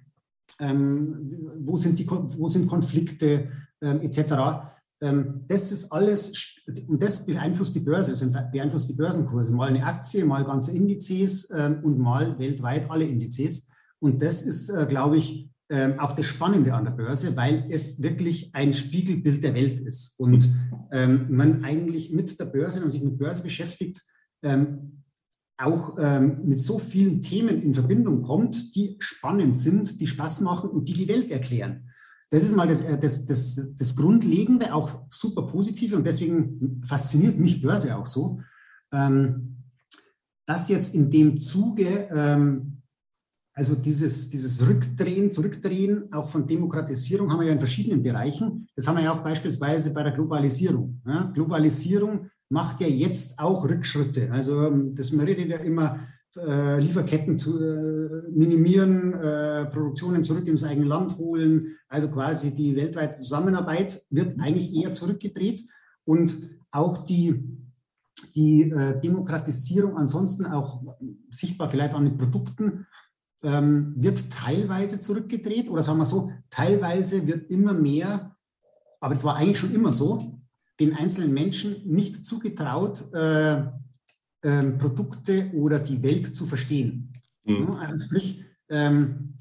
ähm, 0.59 1.35
wo, 1.59 1.75
sind 1.75 1.99
die, 1.99 2.07
wo 2.09 2.47
sind 2.47 2.67
Konflikte 2.67 3.49
ähm, 3.81 3.99
etc. 4.01 4.33
Ähm, 5.01 5.41
das 5.47 5.71
ist 5.71 5.91
alles, 5.91 6.55
und 6.87 7.03
das 7.03 7.25
beeinflusst 7.25 7.75
die 7.75 7.81
Börse, 7.81 8.11
also 8.11 8.31
beeinflusst 8.51 8.89
die 8.89 8.95
Börsenkurse. 8.95 9.51
Mal 9.51 9.67
eine 9.67 9.85
Aktie, 9.85 10.23
mal 10.23 10.45
ganze 10.45 10.71
Indizes 10.71 11.49
ähm, 11.53 11.81
und 11.83 11.99
mal 11.99 12.39
weltweit 12.39 12.89
alle 12.89 13.03
Indizes. 13.05 13.67
Und 13.99 14.21
das 14.21 14.41
ist, 14.41 14.69
äh, 14.69 14.85
glaube 14.87 15.17
ich, 15.17 15.49
ähm, 15.69 15.99
auch 15.99 16.13
das 16.13 16.25
Spannende 16.25 16.73
an 16.73 16.85
der 16.85 16.91
Börse, 16.91 17.35
weil 17.35 17.67
es 17.69 18.01
wirklich 18.01 18.51
ein 18.53 18.73
Spiegelbild 18.73 19.43
der 19.43 19.53
Welt 19.53 19.79
ist. 19.79 20.17
Und 20.19 20.49
ähm, 20.91 21.27
man 21.29 21.63
eigentlich 21.63 22.11
mit 22.13 22.39
der 22.39 22.45
Börse, 22.45 22.75
wenn 22.75 22.83
man 22.83 22.91
sich 22.91 23.03
mit 23.03 23.17
Börse 23.17 23.41
beschäftigt, 23.41 24.01
ähm, 24.43 25.03
auch 25.57 25.97
ähm, 25.99 26.41
mit 26.45 26.59
so 26.59 26.77
vielen 26.77 27.21
Themen 27.21 27.61
in 27.61 27.73
Verbindung 27.73 28.21
kommt, 28.21 28.75
die 28.75 28.95
spannend 28.99 29.57
sind, 29.57 29.99
die 29.99 30.07
Spaß 30.07 30.41
machen 30.41 30.69
und 30.69 30.87
die 30.87 30.93
die 30.93 31.07
Welt 31.07 31.31
erklären. 31.31 31.89
Das 32.29 32.43
ist 32.43 32.55
mal 32.55 32.67
das, 32.67 32.81
äh, 32.81 32.97
das, 32.97 33.25
das, 33.25 33.67
das 33.75 33.95
Grundlegende, 33.95 34.73
auch 34.73 35.05
super 35.09 35.47
positive 35.47 35.95
und 35.95 36.05
deswegen 36.05 36.81
fasziniert 36.85 37.37
mich 37.39 37.61
Börse 37.61 37.97
auch 37.97 38.05
so. 38.05 38.39
Ähm, 38.93 39.63
dass 40.45 40.69
jetzt 40.69 40.95
in 40.95 41.11
dem 41.11 41.41
Zuge 41.41 42.07
ähm, 42.09 42.76
also 43.57 43.73
dieses, 43.73 44.29
dieses 44.29 44.61
Rückdrehen, 44.67 45.31
Zurückdrehen 45.31 46.13
auch 46.13 46.29
von 46.29 46.45
Demokratisierung 46.45 47.31
haben 47.31 47.39
wir 47.39 47.47
ja 47.47 47.53
in 47.53 47.59
verschiedenen 47.59 48.03
Bereichen. 48.03 48.67
Das 48.75 48.87
haben 48.87 48.97
wir 48.97 49.05
ja 49.05 49.11
auch 49.11 49.23
beispielsweise 49.23 49.91
bei 49.93 50.03
der 50.03 50.11
Globalisierung. 50.11 51.01
Ja, 51.07 51.31
Globalisierung 51.33 52.29
macht 52.49 52.81
ja 52.81 52.87
jetzt 52.87 53.39
auch 53.39 53.67
Rückschritte. 53.67 54.31
Also 54.31 54.67
ähm, 54.67 54.93
das 54.93 55.11
man 55.11 55.25
redet 55.25 55.49
ja 55.49 55.57
immer, 55.57 56.01
äh, 56.35 56.79
Lieferketten 56.79 57.39
zu 57.39 57.59
äh, 57.59 58.29
minimieren, 58.29 59.13
äh, 59.13 59.65
Produktionen 59.65 60.23
zurück 60.23 60.47
ins 60.47 60.63
eigene 60.63 60.85
Land 60.85 61.17
holen. 61.17 61.77
Also 61.89 62.09
quasi 62.09 62.53
die 62.53 62.75
weltweite 62.75 63.17
Zusammenarbeit 63.17 64.03
wird 64.11 64.39
eigentlich 64.39 64.71
eher 64.71 64.93
zurückgedreht 64.93 65.63
und 66.05 66.37
auch 66.69 66.99
die 66.99 67.57
die 68.35 68.71
äh, 68.71 68.99
Demokratisierung 68.99 69.97
ansonsten 69.97 70.45
auch 70.45 70.81
sichtbar 71.29 71.69
vielleicht 71.69 71.93
an 71.93 72.05
den 72.05 72.17
Produkten 72.17 72.85
ähm, 73.47 73.93
wird 73.95 74.29
teilweise 74.29 74.99
zurückgedreht 74.99 75.69
oder 75.69 75.81
sagen 75.81 75.99
wir 75.99 76.05
so, 76.05 76.31
teilweise 76.49 77.25
wird 77.25 77.49
immer 77.49 77.73
mehr, 77.73 78.35
aber 78.99 79.15
es 79.15 79.23
war 79.23 79.37
eigentlich 79.37 79.57
schon 79.57 79.73
immer 79.73 79.93
so, 79.93 80.41
den 80.81 80.95
einzelnen 80.95 81.33
Menschen 81.33 81.81
nicht 81.85 82.25
zugetraut, 82.25 83.05
äh, 83.13 83.63
ähm, 84.43 84.77
Produkte 84.77 85.49
oder 85.53 85.79
die 85.79 86.03
Welt 86.03 86.35
zu 86.35 86.45
verstehen. 86.45 87.13
Mhm. 87.45 87.69
Also 87.79 88.03
sprich, 88.03 88.43
ähm, 88.69 89.35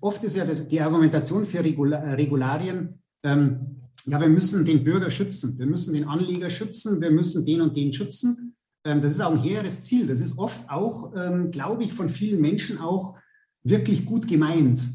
oft 0.00 0.24
ist 0.24 0.36
ja 0.36 0.44
das, 0.44 0.66
die 0.66 0.80
Argumentation 0.80 1.44
für 1.44 1.62
Regula 1.62 2.14
Regularien, 2.14 3.00
ähm, 3.22 3.82
ja, 4.06 4.20
wir 4.20 4.28
müssen 4.28 4.64
den 4.64 4.82
Bürger 4.82 5.10
schützen, 5.10 5.56
wir 5.58 5.66
müssen 5.66 5.94
den 5.94 6.08
Anleger 6.08 6.50
schützen, 6.50 7.00
wir 7.00 7.12
müssen 7.12 7.46
den 7.46 7.60
und 7.60 7.76
den 7.76 7.92
schützen. 7.92 8.56
Ähm, 8.84 9.00
das 9.00 9.12
ist 9.12 9.20
auch 9.20 9.32
ein 9.32 9.42
hehres 9.42 9.82
Ziel. 9.82 10.06
Das 10.06 10.20
ist 10.20 10.38
oft 10.38 10.68
auch, 10.70 11.12
ähm, 11.16 11.50
glaube 11.50 11.82
ich, 11.84 11.92
von 11.92 12.08
vielen 12.08 12.40
Menschen 12.40 12.78
auch 12.78 13.18
wirklich 13.62 14.04
gut 14.04 14.28
gemeint. 14.28 14.90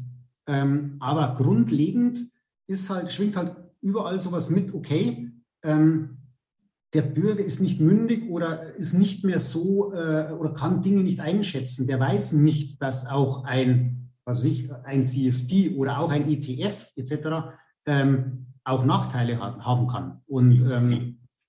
Ähm, 0.46 0.96
aber 1.00 1.34
grundlegend 1.34 2.20
ist 2.66 2.88
halt, 2.88 3.12
schwingt 3.12 3.36
halt 3.36 3.56
überall 3.82 4.20
sowas 4.20 4.50
mit, 4.50 4.74
okay, 4.74 5.26
der 5.62 7.02
Bürger 7.02 7.44
ist 7.44 7.60
nicht 7.60 7.80
mündig 7.80 8.30
oder 8.30 8.74
ist 8.76 8.94
nicht 8.94 9.24
mehr 9.24 9.40
so 9.40 9.92
äh, 9.92 10.32
oder 10.32 10.54
kann 10.54 10.80
Dinge 10.80 11.02
nicht 11.02 11.20
einschätzen. 11.20 11.86
Der 11.86 12.00
weiß 12.00 12.32
nicht, 12.32 12.80
dass 12.80 13.06
auch 13.06 13.44
ein, 13.44 14.10
was 14.24 14.42
ich, 14.44 14.72
ein 14.84 15.02
CFD 15.02 15.76
oder 15.76 15.98
auch 15.98 16.10
ein 16.10 16.26
ETF 16.26 16.88
etc. 16.96 17.52
Auch 18.64 18.84
Nachteile 18.86 19.38
haben, 19.38 19.86
kann. 19.86 20.22
Und, 20.26 20.62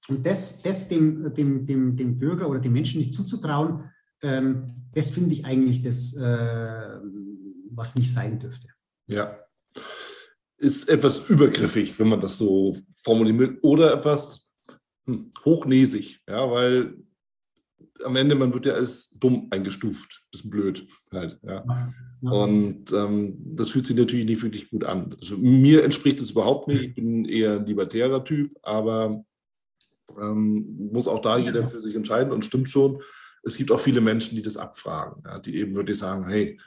und 0.08 0.26
das, 0.26 0.62
das 0.62 0.88
dem, 0.88 1.34
dem, 1.34 1.66
dem, 1.66 1.96
dem 1.96 2.18
Bürger 2.18 2.50
oder 2.50 2.60
dem 2.60 2.74
Menschen 2.74 3.00
nicht 3.00 3.14
zuzutrauen, 3.14 3.90
ähm, 4.24 4.66
das 4.94 5.12
finde 5.12 5.34
ich 5.34 5.46
eigentlich 5.46 5.82
das, 5.82 6.16
äh, 6.16 7.00
was 7.72 7.96
nicht 7.96 8.12
sein 8.12 8.40
dürfte. 8.40 8.68
Ja. 9.08 9.38
Ist 10.58 10.90
etwas 10.90 11.30
übergriffig, 11.30 11.98
wenn 12.00 12.10
man 12.10 12.22
das 12.22 12.38
so 12.38 12.78
formuliert, 13.04 13.60
oder 13.64 13.94
etwas 13.94 14.52
hm, 15.06 15.32
hochnäsig, 15.44 16.22
ja, 16.28 16.50
weil 16.50 16.96
am 18.04 18.16
Ende 18.16 18.36
man 18.36 18.54
wird 18.54 18.66
ja 18.66 18.74
als 18.74 19.12
dumm 19.12 19.48
eingestuft, 19.52 20.24
bisschen 20.32 20.50
blöd 20.50 20.88
halt, 21.12 21.40
ja. 21.44 21.64
ja. 22.22 22.32
Und 22.32 22.92
ähm, 22.92 23.38
das 23.56 23.70
fühlt 23.70 23.88
sich 23.88 23.96
natürlich 23.96 24.26
nicht 24.26 24.42
wirklich 24.42 24.70
gut 24.70 24.84
an. 24.84 25.16
Also, 25.20 25.38
mir 25.38 25.84
entspricht 25.84 26.22
es 26.22 26.32
überhaupt 26.32 26.68
nicht. 26.68 26.84
Ich 26.84 26.96
bin 26.96 27.26
eher 27.26 27.60
ein 27.60 27.66
libertärer 27.66 28.24
Typ, 28.24 28.56
aber 28.62 29.24
ähm, 30.20 30.90
muss 30.92 31.08
auch 31.08 31.22
da 31.22 31.38
jeder 31.38 31.68
für 31.68 31.82
sich 31.82 31.96
entscheiden 31.96 32.32
und 32.32 32.46
stimmt 32.46 32.70
schon. 32.70 33.02
Es 33.44 33.58
gibt 33.58 33.72
auch 33.72 33.80
viele 33.80 34.02
Menschen, 34.02 34.36
die 34.36 34.42
das 34.42 34.58
abfragen, 34.58 35.24
ja, 35.26 35.40
die 35.40 35.56
eben 35.58 35.76
wirklich 35.76 35.98
sagen, 35.98 36.28
hey, 36.28 36.60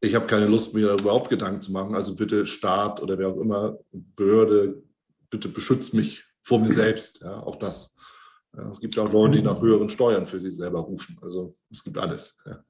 ich 0.00 0.14
habe 0.14 0.26
keine 0.26 0.46
Lust, 0.46 0.74
mir 0.74 0.92
überhaupt 0.92 1.30
Gedanken 1.30 1.62
zu 1.62 1.72
machen. 1.72 1.94
Also 1.94 2.14
bitte 2.14 2.46
Staat 2.46 3.02
oder 3.02 3.18
wer 3.18 3.28
auch 3.28 3.38
immer, 3.38 3.78
Behörde, 3.92 4.82
bitte 5.30 5.48
beschützt 5.48 5.94
mich 5.94 6.24
vor 6.42 6.60
mir 6.60 6.72
selbst. 6.72 7.22
Ja, 7.22 7.40
auch 7.40 7.56
das. 7.56 7.96
Ja, 8.56 8.68
es 8.70 8.80
gibt 8.80 8.98
auch 8.98 9.12
Leute, 9.12 9.36
die 9.36 9.42
nach 9.42 9.60
höheren 9.60 9.88
Steuern 9.88 10.26
für 10.26 10.40
sich 10.40 10.54
selber 10.54 10.80
rufen. 10.80 11.18
Also 11.22 11.54
es 11.70 11.82
gibt 11.82 11.98
alles. 11.98 12.38
Ja. 12.46 12.64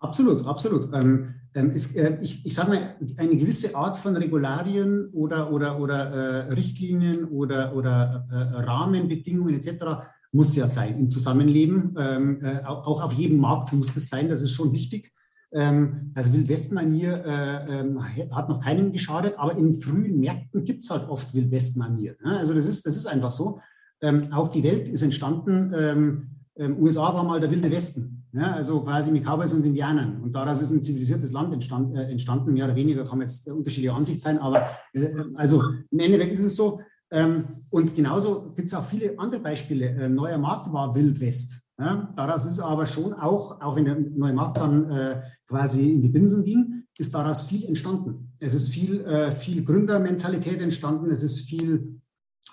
Absolut, 0.00 0.46
absolut. 0.46 0.94
Ähm, 0.94 1.34
ähm, 1.54 1.70
ist, 1.70 1.96
äh, 1.96 2.18
ich 2.20 2.46
ich 2.46 2.54
sage 2.54 2.70
mal, 2.70 2.96
eine 3.16 3.36
gewisse 3.36 3.74
Art 3.74 3.96
von 3.96 4.16
Regularien 4.16 5.08
oder, 5.12 5.52
oder, 5.52 5.80
oder 5.80 6.10
äh, 6.10 6.52
Richtlinien 6.52 7.24
oder, 7.24 7.74
oder 7.74 8.26
äh, 8.30 8.60
Rahmenbedingungen 8.60 9.54
etc. 9.54 10.08
muss 10.30 10.54
ja 10.54 10.68
sein 10.68 10.98
im 10.98 11.10
Zusammenleben. 11.10 11.96
Ähm, 11.98 12.40
äh, 12.42 12.64
auch 12.64 13.02
auf 13.02 13.12
jedem 13.14 13.38
Markt 13.38 13.72
muss 13.72 13.92
das 13.92 14.08
sein, 14.08 14.28
das 14.28 14.42
ist 14.42 14.52
schon 14.52 14.72
wichtig. 14.72 15.12
Ähm, 15.50 16.12
also 16.14 16.32
Wildwestmanier 16.32 17.24
äh, 17.24 17.80
ähm, 17.80 18.00
hat 18.30 18.48
noch 18.48 18.60
keinem 18.60 18.92
geschadet, 18.92 19.34
aber 19.36 19.56
in 19.56 19.74
frühen 19.74 20.20
Märkten 20.20 20.62
gibt 20.62 20.84
es 20.84 20.90
halt 20.90 21.08
oft 21.08 21.34
Wildwestmanier. 21.34 22.16
Ne? 22.22 22.38
Also 22.38 22.54
das 22.54 22.68
ist, 22.68 22.86
das 22.86 22.96
ist 22.96 23.06
einfach 23.06 23.32
so. 23.32 23.60
Ähm, 24.00 24.32
auch 24.32 24.46
die 24.46 24.62
Welt 24.62 24.88
ist 24.88 25.02
entstanden. 25.02 26.28
Ähm, 26.58 26.72
ähm, 26.72 26.82
USA 26.82 27.14
war 27.14 27.24
mal 27.24 27.40
der 27.40 27.50
wilde 27.50 27.70
Westen, 27.70 28.24
ja? 28.32 28.52
also 28.52 28.80
quasi 28.80 29.10
mit 29.12 29.24
Cowboys 29.24 29.52
und 29.52 29.64
Indianern. 29.64 30.20
Und 30.22 30.34
daraus 30.34 30.60
ist 30.60 30.70
ein 30.70 30.82
zivilisiertes 30.82 31.32
Land 31.32 31.54
entstand, 31.54 31.96
äh, 31.96 32.10
entstanden, 32.10 32.52
mehr 32.52 32.66
oder 32.66 32.76
weniger, 32.76 33.04
kann 33.04 33.20
jetzt 33.20 33.48
unterschiedliche 33.48 33.94
Ansicht 33.94 34.20
sein, 34.20 34.38
aber 34.38 34.66
äh, 34.92 35.08
also 35.34 35.62
im 35.90 35.98
Endeffekt 35.98 36.34
ist 36.34 36.44
es 36.44 36.56
so. 36.56 36.80
Ähm, 37.10 37.44
und 37.70 37.94
genauso 37.94 38.52
gibt 38.54 38.68
es 38.68 38.74
auch 38.74 38.84
viele 38.84 39.18
andere 39.18 39.40
Beispiele. 39.40 39.86
Äh, 39.86 40.08
neuer 40.08 40.38
Markt 40.38 40.70
war 40.72 40.94
Wild 40.94 41.20
West. 41.20 41.62
Ja, 41.78 42.12
daraus 42.16 42.44
ist 42.44 42.58
aber 42.58 42.86
schon 42.86 43.14
auch, 43.14 43.60
auch 43.60 43.76
wenn 43.76 43.84
der 43.84 43.96
neue 43.98 44.32
Markt 44.32 44.56
dann 44.56 44.90
äh, 44.90 45.22
quasi 45.46 45.92
in 45.92 46.02
die 46.02 46.08
Binsen 46.08 46.42
ging, 46.42 46.82
ist 46.98 47.14
daraus 47.14 47.42
viel 47.42 47.64
entstanden. 47.64 48.32
Es 48.40 48.52
ist 48.52 48.68
viel, 48.70 49.00
äh, 49.02 49.30
viel 49.30 49.64
Gründermentalität 49.64 50.60
entstanden, 50.60 51.08
es 51.10 51.22
ist 51.22 51.42
viel 51.42 52.00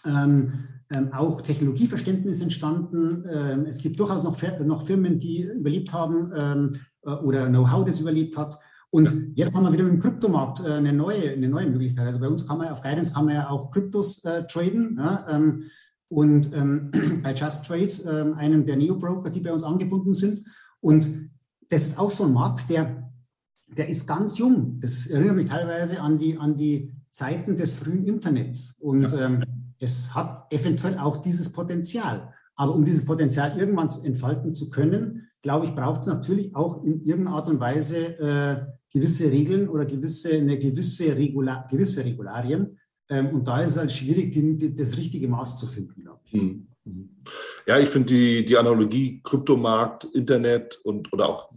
ähm, 0.06 0.54
ähm, 0.92 1.12
auch 1.14 1.42
Technologieverständnis 1.42 2.42
entstanden. 2.42 3.24
Ähm, 3.30 3.66
es 3.66 3.80
gibt 3.80 4.00
durchaus 4.00 4.24
noch, 4.24 4.38
noch 4.64 4.86
Firmen, 4.86 5.20
die 5.20 5.44
überlebt 5.44 5.94
haben 5.94 6.32
ähm, 6.38 6.72
äh, 7.04 7.12
oder 7.12 7.48
Know-how, 7.48 7.86
das 7.86 8.00
überlebt 8.00 8.38
hat. 8.38 8.60
Und 8.92 9.12
ja. 9.12 9.46
jetzt 9.46 9.56
haben 9.56 9.64
wir 9.64 9.74
wieder 9.74 9.88
im 9.88 10.00
Kryptomarkt 10.00 10.62
äh, 10.66 10.74
eine, 10.74 10.94
neue, 10.94 11.32
eine 11.32 11.50
neue 11.50 11.68
Möglichkeit. 11.68 12.06
Also 12.06 12.20
bei 12.20 12.28
uns 12.28 12.48
kann 12.48 12.60
man 12.60 12.70
auf 12.70 12.82
Guidance 12.82 13.14
kann 13.14 13.26
man 13.26 13.36
ja 13.36 13.50
auch 13.50 13.72
Kryptos 13.72 14.24
äh, 14.24 14.46
traden. 14.48 14.96
Ja, 14.98 15.26
ähm, 15.30 15.64
und 16.08 16.54
ähm, 16.54 16.92
bei 17.24 17.34
Just 17.34 17.66
Trade, 17.66 17.90
ähm, 18.08 18.34
einem 18.36 18.66
der 18.66 18.78
Neo-Broker, 18.78 19.30
die 19.30 19.42
bei 19.42 19.52
uns 19.52 19.64
angebunden 19.64 20.14
sind. 20.14 20.44
Und 20.80 21.30
das 21.70 21.84
ist 21.84 22.00
auch 22.00 22.12
so 22.12 22.26
ein 22.26 22.34
Markt, 22.34 22.70
der, 22.70 23.12
der 23.76 23.90
ist 23.90 24.08
ganz 24.08 24.38
jung. 24.38 24.80
Das 24.80 25.08
erinnert 25.08 25.36
mich 25.36 25.48
teilweise 25.48 26.00
an 26.00 26.18
die, 26.18 26.38
an 26.38 26.56
die 26.56 26.94
Zeiten 27.12 27.58
des 27.58 27.74
frühen 27.74 28.06
Internets. 28.06 28.78
Und 28.80 29.12
ja. 29.12 29.40
Es 29.80 30.14
hat 30.16 30.52
eventuell 30.52 30.98
auch 30.98 31.18
dieses 31.18 31.52
Potenzial. 31.52 32.34
Aber 32.56 32.74
um 32.74 32.84
dieses 32.84 33.04
Potenzial 33.04 33.58
irgendwann 33.60 33.90
entfalten 34.04 34.54
zu 34.54 34.70
können, 34.70 35.28
glaube 35.42 35.66
ich, 35.66 35.76
braucht 35.76 36.02
es 36.02 36.08
natürlich 36.08 36.56
auch 36.56 36.84
in 36.84 37.06
irgendeiner 37.06 37.38
Art 37.38 37.50
und 37.50 37.60
Weise 37.60 38.18
äh, 38.18 38.66
gewisse 38.92 39.30
Regeln 39.30 39.68
oder 39.68 39.86
gewisse, 39.86 40.34
eine 40.36 40.58
gewisse, 40.58 41.16
Regular, 41.16 41.68
gewisse 41.70 42.06
Regularien, 42.06 42.78
ähm, 43.10 43.28
und 43.28 43.48
da 43.48 43.62
ist 43.62 43.72
es 43.72 43.78
halt 43.78 43.92
schwierig, 43.92 44.32
die, 44.32 44.58
die, 44.58 44.76
das 44.76 44.98
richtige 44.98 45.28
Maß 45.28 45.60
zu 45.60 45.68
finden, 45.68 46.02
glaube 46.02 46.22
ich. 46.26 46.34
Hm, 46.34 46.68
hm. 46.86 47.10
Ja, 47.68 47.80
ich 47.80 47.90
finde 47.90 48.08
die, 48.08 48.46
die 48.46 48.58
Analogie 48.58 49.22
Kryptomarkt, 49.24 50.06
Internet 50.06 50.80
und 50.84 51.12
oder 51.14 51.30
auch 51.30 51.52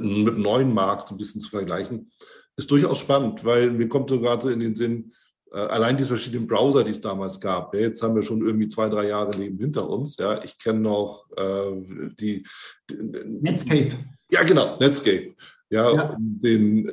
mit 0.00 0.38
neuen 0.38 0.72
Markt 0.72 1.08
so 1.08 1.14
ein 1.14 1.18
bisschen 1.18 1.40
zu 1.40 1.50
vergleichen, 1.50 2.10
ist 2.56 2.70
durchaus 2.70 2.98
spannend, 2.98 3.44
weil 3.44 3.70
mir 3.70 3.88
kommt 3.88 4.10
so 4.10 4.20
gerade 4.20 4.52
in 4.52 4.60
den 4.60 4.74
Sinn, 4.74 5.12
äh, 5.12 5.12
allein 5.52 5.96
die 5.96 6.04
verschiedenen 6.04 6.46
Browser, 6.46 6.84
die 6.84 6.90
es 6.90 7.00
damals 7.00 7.40
gab. 7.40 7.74
Ja, 7.74 7.80
jetzt 7.80 8.02
haben 8.02 8.14
wir 8.14 8.22
schon 8.22 8.44
irgendwie 8.44 8.68
zwei, 8.68 8.88
drei 8.88 9.08
Jahre 9.08 9.32
Leben 9.32 9.58
hinter 9.58 9.88
uns. 9.88 10.16
Ja, 10.16 10.42
ich 10.42 10.58
kenne 10.58 10.80
noch 10.80 11.28
äh, 11.36 11.72
die, 12.18 12.46
die, 12.90 12.96
Netscape. 12.96 13.96
Ja, 14.30 14.42
genau, 14.42 14.76
Netscape 14.78 15.34
ja, 15.70 15.94
ja. 15.94 16.16
Den, 16.18 16.88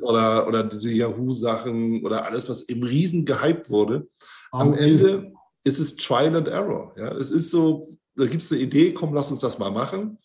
oder, 0.00 0.46
oder 0.46 0.64
diese 0.64 0.90
Yahoo-Sachen 0.90 2.04
oder 2.04 2.24
alles, 2.24 2.48
was 2.48 2.62
im 2.62 2.82
Riesen 2.82 3.24
gehypt 3.24 3.70
wurde. 3.70 4.08
Am 4.50 4.72
okay. 4.72 4.84
Ende 4.84 5.32
ist 5.64 5.78
es 5.78 5.96
Trial 5.96 6.34
and 6.34 6.48
Error. 6.48 6.94
Ja, 6.96 7.12
es 7.12 7.30
ist 7.30 7.50
so, 7.50 7.96
da 8.16 8.26
gibt 8.26 8.42
es 8.42 8.50
eine 8.50 8.60
Idee, 8.60 8.92
komm, 8.92 9.14
lass 9.14 9.30
uns 9.30 9.40
das 9.40 9.58
mal 9.58 9.70
machen. 9.70 10.18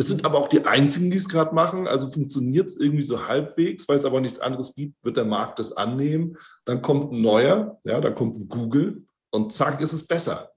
Das 0.00 0.08
sind 0.08 0.24
aber 0.24 0.38
auch 0.38 0.48
die 0.48 0.64
einzigen, 0.64 1.10
die 1.10 1.18
es 1.18 1.28
gerade 1.28 1.54
machen. 1.54 1.86
Also 1.86 2.08
funktioniert 2.10 2.68
es 2.68 2.80
irgendwie 2.80 3.02
so 3.02 3.28
halbwegs, 3.28 3.86
weil 3.86 3.96
es 3.96 4.06
aber 4.06 4.22
nichts 4.22 4.38
anderes 4.38 4.74
gibt, 4.74 4.94
wird 5.04 5.18
der 5.18 5.26
Markt 5.26 5.58
das 5.58 5.76
annehmen. 5.76 6.38
Dann 6.64 6.80
kommt 6.80 7.12
ein 7.12 7.20
neuer, 7.20 7.78
ja, 7.84 8.00
dann 8.00 8.14
kommt 8.14 8.34
ein 8.40 8.48
Google 8.48 9.04
und 9.30 9.52
zack, 9.52 9.78
ist 9.82 9.92
es 9.92 10.06
besser. 10.06 10.52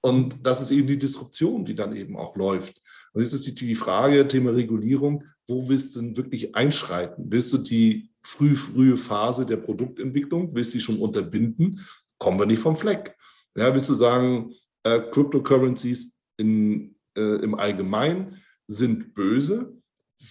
Und 0.00 0.46
das 0.46 0.60
ist 0.60 0.70
eben 0.70 0.86
die 0.86 0.96
Disruption, 0.96 1.64
die 1.64 1.74
dann 1.74 1.96
eben 1.96 2.16
auch 2.16 2.36
läuft. 2.36 2.80
Und 3.12 3.22
jetzt 3.22 3.32
ist 3.32 3.48
die, 3.48 3.54
die 3.56 3.74
Frage, 3.74 4.28
Thema 4.28 4.52
Regulierung, 4.52 5.24
wo 5.48 5.68
willst 5.68 5.96
du 5.96 6.00
denn 6.00 6.16
wirklich 6.16 6.54
einschreiten? 6.54 7.24
Willst 7.32 7.52
du 7.52 7.58
die 7.58 8.12
früh, 8.22 8.54
frühe 8.54 8.96
Phase 8.96 9.44
der 9.44 9.56
Produktentwicklung, 9.56 10.54
willst 10.54 10.72
du 10.72 10.78
die 10.78 10.84
schon 10.84 11.00
unterbinden? 11.00 11.84
Kommen 12.18 12.38
wir 12.38 12.46
nicht 12.46 12.62
vom 12.62 12.76
Fleck. 12.76 13.16
Ja, 13.56 13.74
willst 13.74 13.88
du 13.88 13.94
sagen, 13.94 14.54
äh, 14.84 15.00
Cryptocurrencies 15.00 16.16
in, 16.36 16.94
äh, 17.16 17.42
im 17.42 17.56
Allgemeinen 17.56 18.40
sind 18.68 19.14
böse? 19.14 19.72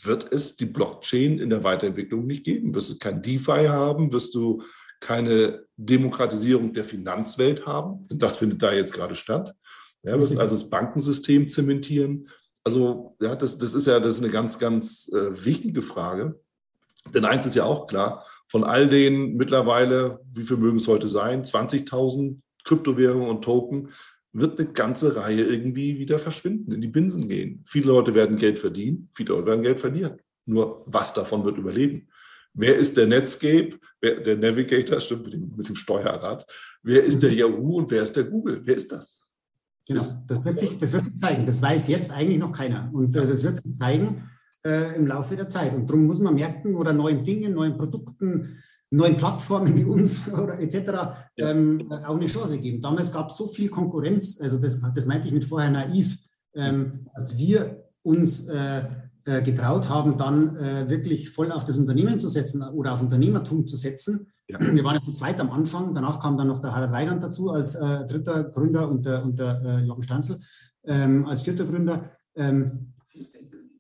Wird 0.04 0.32
es 0.32 0.56
die 0.56 0.66
Blockchain 0.66 1.40
in 1.40 1.50
der 1.50 1.64
Weiterentwicklung 1.64 2.26
nicht 2.26 2.44
geben? 2.44 2.74
Wirst 2.74 2.90
du 2.90 2.98
kein 2.98 3.22
DeFi 3.22 3.66
haben? 3.68 4.12
Wirst 4.14 4.36
du 4.36 4.64
keine 5.00 5.66
Demokratisierung 5.76 6.74
der 6.74 6.84
Finanzwelt 6.84 7.66
haben? 7.66 8.06
Das 8.10 8.38
findet 8.38 8.62
da 8.62 8.74
jetzt 8.74 8.94
gerade 8.94 9.16
statt. 9.16 9.56
Ja, 10.04 10.20
wirst 10.20 10.38
also 10.40 10.56
das 10.56 10.70
Bankensystem 10.70 11.50
zementieren. 11.50 12.30
Also 12.64 13.16
ja, 13.22 13.36
das, 13.36 13.58
das 13.58 13.74
ist 13.74 13.88
ja 13.88 14.00
das 14.00 14.16
ist 14.16 14.24
eine 14.24 14.32
ganz, 14.32 14.60
ganz 14.60 15.10
äh, 15.14 15.46
wichtige 15.46 15.82
Frage. 15.82 16.40
Denn 17.14 17.26
eins 17.26 17.46
ist 17.46 17.56
ja 17.56 17.64
auch 17.64 17.88
klar, 17.88 18.26
von 18.48 18.64
all 18.64 18.90
den 18.90 19.36
mittlerweile, 19.36 20.20
wie 20.34 20.44
viel 20.44 20.58
mögen 20.58 20.78
es 20.78 20.88
heute 20.88 21.10
sein, 21.10 21.44
20.000 21.44 22.40
Kryptowährungen 22.66 23.30
und 23.30 23.42
Token, 23.42 23.90
wird 24.40 24.60
eine 24.60 24.70
ganze 24.70 25.16
Reihe 25.16 25.42
irgendwie 25.42 25.98
wieder 25.98 26.20
verschwinden, 26.20 26.72
in 26.72 26.82
die 26.82 26.88
Binsen 26.88 27.28
gehen. 27.28 27.64
Viele 27.66 27.88
Leute 27.88 28.14
werden 28.14 28.38
Geld 28.38 28.60
verdienen, 28.60 29.10
viele 29.14 29.34
Leute 29.34 29.48
werden 29.48 29.64
Geld 29.64 29.80
verlieren. 29.80 30.18
Nur 30.46 30.84
was 30.86 31.14
davon 31.14 31.44
wird 31.44 31.58
überleben? 31.58 32.08
Wer 32.54 32.76
ist 32.76 32.98
der 32.98 33.08
Netscape, 33.08 33.80
wer, 34.00 34.20
der 34.20 34.38
Navigator, 34.38 35.00
stimmt 35.00 35.26
mit 35.26 35.34
dem, 35.34 35.54
mit 35.56 35.68
dem 35.68 35.76
Steuerrad? 35.76 36.46
Wer 36.84 37.04
ist 37.04 37.22
der 37.22 37.34
Yahoo 37.34 37.78
und 37.78 37.92
wer 37.92 38.04
ist 38.04 38.16
der 38.16 38.24
Google? 38.26 38.62
Wer 38.64 38.76
ist 38.76 38.92
das? 38.92 39.22
Genau, 39.88 40.04
das 40.28 40.46
wird, 40.46 40.60
sich, 40.60 40.78
das 40.78 40.94
wird 40.94 41.06
sich 41.06 41.16
zeigen. 41.16 41.46
Das 41.46 41.62
weiß 41.62 41.88
jetzt 41.88 42.12
eigentlich 42.12 42.40
noch 42.40 42.52
keiner. 42.52 42.90
Und 42.94 43.16
äh, 43.16 43.26
das 43.26 43.44
wird 43.44 43.58
sich 43.58 43.74
zeigen 43.74 44.30
äh, 44.66 44.96
im 44.96 45.08
Laufe 45.08 45.36
der 45.36 45.48
Zeit. 45.48 45.74
Und 45.74 45.90
darum 45.90 46.06
muss 46.06 46.20
man 46.20 46.36
Märkten 46.36 46.76
oder 46.76 46.94
neuen 46.94 47.24
Dingen, 47.24 47.54
neuen 47.54 47.78
Produkten, 47.78 48.58
neuen 48.90 49.18
Plattformen 49.18 49.78
wie 49.78 49.84
uns 49.84 50.28
oder 50.32 50.60
etc. 50.60 51.26
Ähm, 51.38 51.92
auch 51.92 52.16
eine 52.16 52.26
Chance 52.26 52.58
geben. 52.60 52.82
Damals 52.82 53.12
gab 53.12 53.30
es 53.30 53.38
so 53.38 53.48
viel 53.48 53.70
Konkurrenz, 53.70 54.40
also 54.42 54.58
das, 54.58 54.80
das 54.96 55.06
meinte 55.06 55.28
ich 55.28 55.34
mit 55.34 55.46
vorher 55.46 55.70
naiv, 55.70 56.18
ähm, 56.56 57.08
dass 57.14 57.38
wir 57.38 57.84
uns 58.04 58.48
äh, 58.48 58.84
äh, 59.26 59.42
getraut 59.42 59.90
haben, 59.90 60.18
dann 60.18 60.56
äh, 60.56 60.90
wirklich 60.90 61.30
voll 61.30 61.52
auf 61.52 61.66
das 61.66 61.78
Unternehmen 61.78 62.20
zu 62.20 62.30
setzen 62.30 62.64
oder 62.64 62.94
auf 62.94 63.02
Unternehmertum 63.02 63.66
zu 63.66 63.76
setzen. 63.76 64.28
Ja. 64.48 64.60
Wir 64.62 64.84
waren 64.86 64.96
ja 64.96 65.04
zu 65.04 65.12
zweit 65.12 65.42
am 65.42 65.52
Anfang, 65.52 65.94
danach 65.94 66.22
kam 66.22 66.38
dann 66.38 66.48
noch 66.48 66.60
der 66.60 66.74
Harald 66.74 66.94
Weigand 66.94 67.22
dazu 67.22 67.52
als 67.52 67.76
äh, 67.76 68.06
dritter 68.06 68.46
Gründer 68.46 68.88
und 68.88 69.06
der, 69.06 69.26
und 69.26 69.38
der 69.38 69.62
äh, 69.66 69.80
Jochen 69.82 70.04
Stanzel 70.04 70.40
ähm, 70.86 71.26
als 71.26 71.42
vierter 71.42 71.66
Gründer. 71.66 72.10
Ähm, 72.36 72.94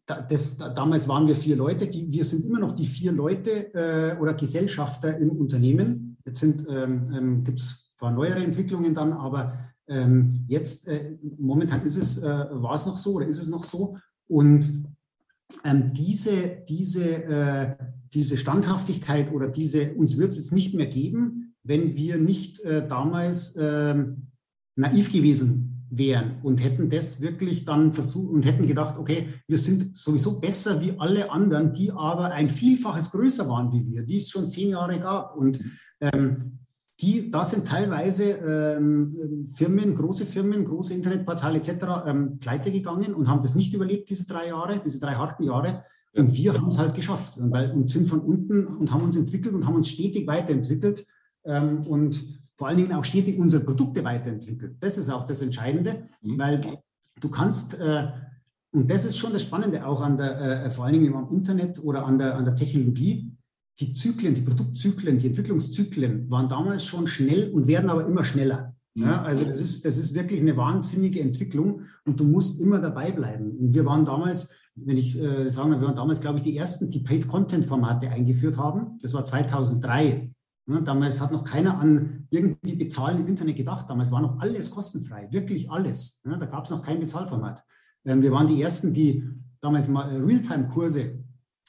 das, 0.07 0.55
da, 0.55 0.69
damals 0.69 1.07
waren 1.07 1.27
wir 1.27 1.35
vier 1.35 1.57
Leute, 1.57 1.87
die, 1.87 2.11
wir 2.11 2.23
sind 2.23 2.45
immer 2.45 2.59
noch 2.59 2.71
die 2.71 2.85
vier 2.85 3.11
Leute 3.11 3.73
äh, 3.73 4.17
oder 4.17 4.33
Gesellschafter 4.33 5.17
im 5.17 5.31
Unternehmen. 5.31 6.17
Jetzt 6.25 6.43
ähm, 6.43 7.11
ähm, 7.13 7.43
gibt 7.43 7.59
es 7.59 7.91
zwar 7.97 8.11
neuere 8.11 8.43
Entwicklungen 8.43 8.93
dann, 8.93 9.11
aber 9.11 9.53
ähm, 9.87 10.45
jetzt 10.47 10.87
äh, 10.87 11.17
momentan 11.37 11.81
ist 11.85 11.97
es, 11.97 12.17
äh, 12.19 12.45
war 12.51 12.75
es 12.75 12.85
noch 12.85 12.97
so 12.97 13.13
oder 13.13 13.27
ist 13.27 13.39
es 13.39 13.49
noch 13.49 13.65
so. 13.65 13.97
Und 14.27 14.85
ähm, 15.65 15.93
diese, 15.93 16.63
diese, 16.67 17.23
äh, 17.23 17.75
diese 18.13 18.37
Standhaftigkeit 18.37 19.31
oder 19.33 19.49
diese, 19.49 19.93
uns 19.93 20.17
wird 20.17 20.31
es 20.31 20.37
jetzt 20.37 20.53
nicht 20.53 20.73
mehr 20.73 20.87
geben, 20.87 21.55
wenn 21.63 21.95
wir 21.95 22.17
nicht 22.17 22.61
äh, 22.61 22.87
damals 22.87 23.55
äh, 23.57 24.05
naiv 24.75 25.11
gewesen 25.11 25.76
wären 25.89 26.41
und 26.43 26.63
hätten 26.63 26.89
das 26.89 27.21
wirklich 27.21 27.65
dann 27.65 27.93
versucht 27.93 28.31
und 28.31 28.45
hätten 28.45 28.67
gedacht, 28.67 28.97
okay, 28.97 29.27
wir 29.47 29.57
sind 29.57 29.95
sowieso 29.95 30.39
besser 30.39 30.81
wie 30.81 30.93
alle 30.97 31.31
anderen, 31.31 31.73
die 31.73 31.91
aber 31.91 32.31
ein 32.31 32.49
Vielfaches 32.49 33.11
größer 33.11 33.47
waren 33.47 33.71
wie 33.71 33.85
wir, 33.85 34.03
die 34.03 34.17
es 34.17 34.29
schon 34.29 34.49
zehn 34.49 34.69
Jahre 34.69 34.99
gab. 34.99 35.35
Und 35.35 35.59
ähm, 36.01 36.59
die, 36.99 37.29
da 37.29 37.45
sind 37.45 37.67
teilweise 37.67 38.31
ähm, 38.31 39.45
Firmen, 39.53 39.95
große 39.95 40.25
Firmen, 40.25 40.65
große 40.65 40.93
Internetportale 40.93 41.57
etc. 41.57 41.69
Ähm, 42.05 42.39
pleite 42.39 42.71
gegangen 42.71 43.13
und 43.13 43.27
haben 43.27 43.41
das 43.41 43.55
nicht 43.55 43.73
überlebt, 43.73 44.09
diese 44.09 44.27
drei 44.27 44.47
Jahre, 44.47 44.81
diese 44.83 44.99
drei 44.99 45.13
harten 45.13 45.43
Jahre. 45.43 45.83
Und 46.13 46.33
wir 46.33 46.53
haben 46.53 46.69
es 46.69 46.79
halt 46.79 46.95
geschafft 46.95 47.37
und, 47.37 47.51
weil, 47.51 47.71
und 47.71 47.91
sind 47.91 48.07
von 48.07 48.21
unten 48.21 48.65
und 48.65 48.91
haben 48.91 49.03
uns 49.03 49.15
entwickelt 49.15 49.53
und 49.53 49.67
haben 49.67 49.75
uns 49.75 49.89
stetig 49.89 50.25
weiterentwickelt 50.25 51.05
ähm, 51.45 51.85
und 51.85 52.39
vor 52.57 52.67
allen 52.67 52.77
Dingen 52.77 52.93
auch 52.93 53.05
stetig 53.05 53.37
unsere 53.39 53.63
Produkte 53.63 54.03
weiterentwickelt. 54.03 54.77
Das 54.79 54.97
ist 54.97 55.09
auch 55.09 55.25
das 55.25 55.41
Entscheidende, 55.41 56.03
mhm. 56.21 56.39
weil 56.39 56.79
du 57.19 57.29
kannst, 57.29 57.79
äh, 57.79 58.07
und 58.71 58.89
das 58.89 59.05
ist 59.05 59.17
schon 59.17 59.31
das 59.31 59.43
Spannende 59.43 59.85
auch 59.85 60.01
an 60.01 60.17
der, 60.17 60.65
äh, 60.65 60.71
vor 60.71 60.85
allen 60.85 60.95
Dingen 60.95 61.13
am 61.13 61.29
Internet 61.29 61.79
oder 61.83 62.05
an 62.05 62.17
der, 62.17 62.35
an 62.35 62.45
der 62.45 62.55
Technologie, 62.55 63.31
die 63.79 63.93
Zyklen, 63.93 64.33
die 64.33 64.41
Produktzyklen, 64.41 65.19
die 65.19 65.27
Entwicklungszyklen 65.27 66.29
waren 66.31 66.49
damals 66.49 66.83
schon 66.83 67.05
schnell 67.05 67.51
und 67.51 67.67
werden 67.67 67.91
aber 67.91 68.07
immer 68.07 68.23
schneller. 68.23 68.75
Ja, 68.95 69.19
mhm. 69.19 69.25
also 69.25 69.45
das 69.45 69.59
ist, 69.59 69.85
das 69.85 69.97
ist 69.97 70.15
wirklich 70.15 70.39
eine 70.41 70.57
wahnsinnige 70.57 71.21
Entwicklung 71.21 71.81
und 72.05 72.19
du 72.19 72.23
musst 72.23 72.59
immer 72.59 72.79
dabei 72.79 73.11
bleiben. 73.11 73.51
Und 73.51 73.75
wir 73.75 73.85
waren 73.85 74.03
damals, 74.03 74.51
wenn 74.73 74.97
ich 74.97 75.21
äh, 75.21 75.47
sagen 75.47 75.69
wir 75.69 75.81
waren 75.81 75.95
damals, 75.95 76.21
glaube 76.21 76.37
ich, 76.37 76.43
die 76.43 76.57
ersten, 76.57 76.89
die 76.89 77.01
Paid-Content-Formate 77.01 78.09
eingeführt 78.09 78.57
haben. 78.57 78.97
Das 78.99 79.13
war 79.13 79.23
2003. 79.23 80.31
Ja, 80.67 80.81
damals 80.81 81.21
hat 81.21 81.31
noch 81.31 81.43
keiner 81.43 81.79
an 81.79 82.27
irgendwie 82.29 82.75
Bezahlen 82.75 83.19
im 83.19 83.27
Internet 83.27 83.55
gedacht. 83.55 83.89
Damals 83.89 84.11
war 84.11 84.21
noch 84.21 84.39
alles 84.39 84.69
kostenfrei, 84.69 85.27
wirklich 85.31 85.71
alles. 85.71 86.21
Ja, 86.25 86.37
da 86.37 86.45
gab 86.45 86.65
es 86.65 86.71
noch 86.71 86.81
kein 86.81 86.99
Bezahlformat. 86.99 87.63
Ähm, 88.05 88.21
wir 88.21 88.31
waren 88.31 88.47
die 88.47 88.61
ersten, 88.61 88.93
die 88.93 89.23
damals 89.61 89.87
mal 89.87 90.09
Realtime-Kurse 90.09 91.23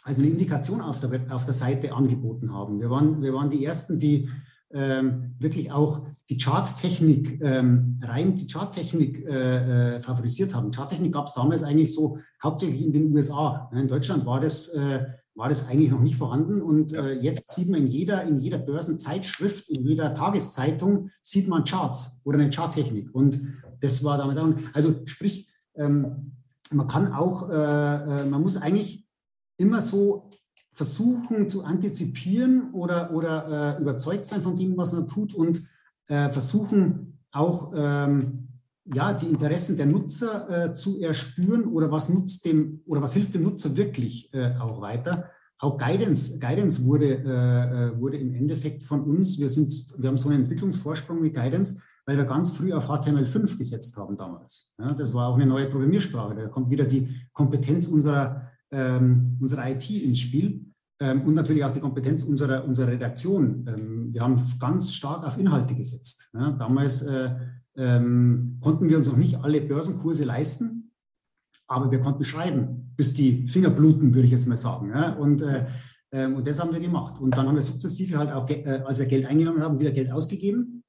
also 0.08 0.22
eine 0.22 0.30
Indikation 0.30 0.80
auf 0.80 1.00
der, 1.00 1.34
auf 1.34 1.44
der 1.44 1.54
Seite 1.54 1.92
angeboten 1.92 2.52
haben. 2.52 2.80
Wir 2.80 2.90
waren, 2.90 3.20
wir 3.20 3.34
waren 3.34 3.50
die 3.50 3.64
Ersten, 3.64 3.98
die 3.98 4.28
ähm, 4.70 5.34
wirklich 5.38 5.72
auch 5.72 6.06
die 6.28 6.36
Charttechnik, 6.36 7.40
ähm, 7.42 7.98
rein 8.02 8.36
die 8.36 8.46
Charttechnik 8.46 9.24
äh, 9.26 9.96
äh, 9.96 10.00
favorisiert 10.00 10.54
haben. 10.54 10.72
Charttechnik 10.72 11.12
gab 11.12 11.26
es 11.26 11.34
damals 11.34 11.62
eigentlich 11.62 11.94
so 11.94 12.18
hauptsächlich 12.42 12.82
in 12.82 12.92
den 12.92 13.14
USA. 13.14 13.70
In 13.72 13.88
Deutschland 13.88 14.26
war 14.26 14.40
das, 14.40 14.68
äh, 14.68 15.06
war 15.34 15.48
das 15.48 15.66
eigentlich 15.66 15.90
noch 15.90 16.00
nicht 16.00 16.16
vorhanden. 16.16 16.60
Und 16.60 16.92
äh, 16.92 17.12
jetzt 17.14 17.54
sieht 17.54 17.70
man 17.70 17.80
in 17.80 17.86
jeder, 17.86 18.24
in 18.24 18.36
jeder 18.36 18.58
Börsenzeitschrift, 18.58 19.70
in 19.70 19.86
jeder 19.86 20.12
Tageszeitung, 20.12 21.10
sieht 21.22 21.48
man 21.48 21.64
Charts 21.64 22.20
oder 22.24 22.38
eine 22.38 22.50
Charttechnik. 22.50 23.14
Und 23.14 23.40
das 23.80 24.04
war 24.04 24.18
damals 24.18 24.38
auch, 24.38 24.52
also 24.74 24.96
sprich, 25.06 25.48
ähm, 25.76 26.32
man 26.70 26.86
kann 26.86 27.12
auch, 27.12 27.48
äh, 27.48 27.54
äh, 27.54 28.24
man 28.26 28.42
muss 28.42 28.56
eigentlich 28.56 29.06
immer 29.56 29.80
so 29.80 30.28
versuchen 30.78 31.48
zu 31.48 31.64
antizipieren 31.64 32.72
oder, 32.72 33.12
oder 33.12 33.76
äh, 33.78 33.82
überzeugt 33.82 34.26
sein 34.26 34.42
von 34.42 34.56
dem, 34.56 34.76
was 34.76 34.92
man 34.92 35.08
tut 35.08 35.34
und 35.34 35.60
äh, 36.06 36.30
versuchen 36.30 37.18
auch 37.32 37.72
ähm, 37.74 38.46
ja, 38.84 39.12
die 39.12 39.26
Interessen 39.26 39.76
der 39.76 39.86
Nutzer 39.86 40.66
äh, 40.66 40.72
zu 40.72 41.00
erspüren 41.00 41.64
oder 41.64 41.90
was 41.90 42.08
nutzt 42.08 42.44
dem 42.44 42.80
oder 42.86 43.02
was 43.02 43.14
hilft 43.14 43.34
dem 43.34 43.42
Nutzer 43.42 43.76
wirklich 43.76 44.32
äh, 44.32 44.54
auch 44.60 44.80
weiter. 44.80 45.28
Auch 45.58 45.76
Guidance, 45.76 46.38
Guidance 46.38 46.84
wurde, 46.84 47.08
äh, 47.08 47.88
äh, 47.88 48.00
wurde 48.00 48.18
im 48.18 48.32
Endeffekt 48.32 48.84
von 48.84 49.00
uns, 49.02 49.36
wir, 49.40 49.50
sind, 49.50 49.74
wir 49.98 50.08
haben 50.08 50.16
so 50.16 50.28
einen 50.28 50.42
Entwicklungsvorsprung 50.42 51.20
mit 51.20 51.34
Guidance, 51.34 51.82
weil 52.06 52.16
wir 52.16 52.24
ganz 52.24 52.52
früh 52.52 52.72
auf 52.72 52.88
HTML5 52.88 53.58
gesetzt 53.58 53.96
haben 53.96 54.16
damals. 54.16 54.72
Ja, 54.78 54.94
das 54.94 55.12
war 55.12 55.26
auch 55.26 55.34
eine 55.34 55.46
neue 55.46 55.68
Programmiersprache. 55.68 56.36
Da 56.36 56.46
kommt 56.46 56.70
wieder 56.70 56.84
die 56.84 57.16
Kompetenz 57.32 57.88
unserer 57.88 58.48
ähm, 58.70 59.38
unsere 59.40 59.70
IT 59.70 59.90
ins 59.90 60.20
Spiel 60.20 60.67
ähm, 61.00 61.22
und 61.22 61.34
natürlich 61.34 61.64
auch 61.64 61.72
die 61.72 61.80
Kompetenz 61.80 62.24
unserer, 62.24 62.64
unserer 62.64 62.88
Redaktion. 62.88 63.66
Ähm, 63.68 64.12
wir 64.12 64.22
haben 64.22 64.42
ganz 64.58 64.92
stark 64.92 65.24
auf 65.24 65.38
Inhalte 65.38 65.74
gesetzt. 65.74 66.30
Ja, 66.34 66.52
damals 66.52 67.02
äh, 67.02 67.30
ähm, 67.76 68.58
konnten 68.60 68.88
wir 68.88 68.98
uns 68.98 69.08
noch 69.08 69.16
nicht 69.16 69.42
alle 69.42 69.60
Börsenkurse 69.60 70.24
leisten, 70.24 70.92
aber 71.68 71.90
wir 71.90 72.00
konnten 72.00 72.24
schreiben, 72.24 72.92
bis 72.96 73.14
die 73.14 73.46
Finger 73.46 73.70
bluten, 73.70 74.14
würde 74.14 74.26
ich 74.26 74.32
jetzt 74.32 74.48
mal 74.48 74.56
sagen. 74.56 74.90
Ja, 74.90 75.12
und, 75.12 75.42
äh, 75.42 75.66
äh, 76.10 76.26
und 76.26 76.46
das 76.46 76.60
haben 76.60 76.72
wir 76.72 76.80
gemacht. 76.80 77.20
Und 77.20 77.36
dann 77.36 77.46
haben 77.46 77.54
wir 77.54 77.62
sukzessive 77.62 78.18
halt 78.18 78.32
auch, 78.32 78.48
äh, 78.50 78.82
als 78.84 78.98
wir 78.98 79.06
Geld 79.06 79.26
eingenommen 79.26 79.62
haben, 79.62 79.78
wieder 79.78 79.92
Geld 79.92 80.10
ausgegeben 80.10 80.82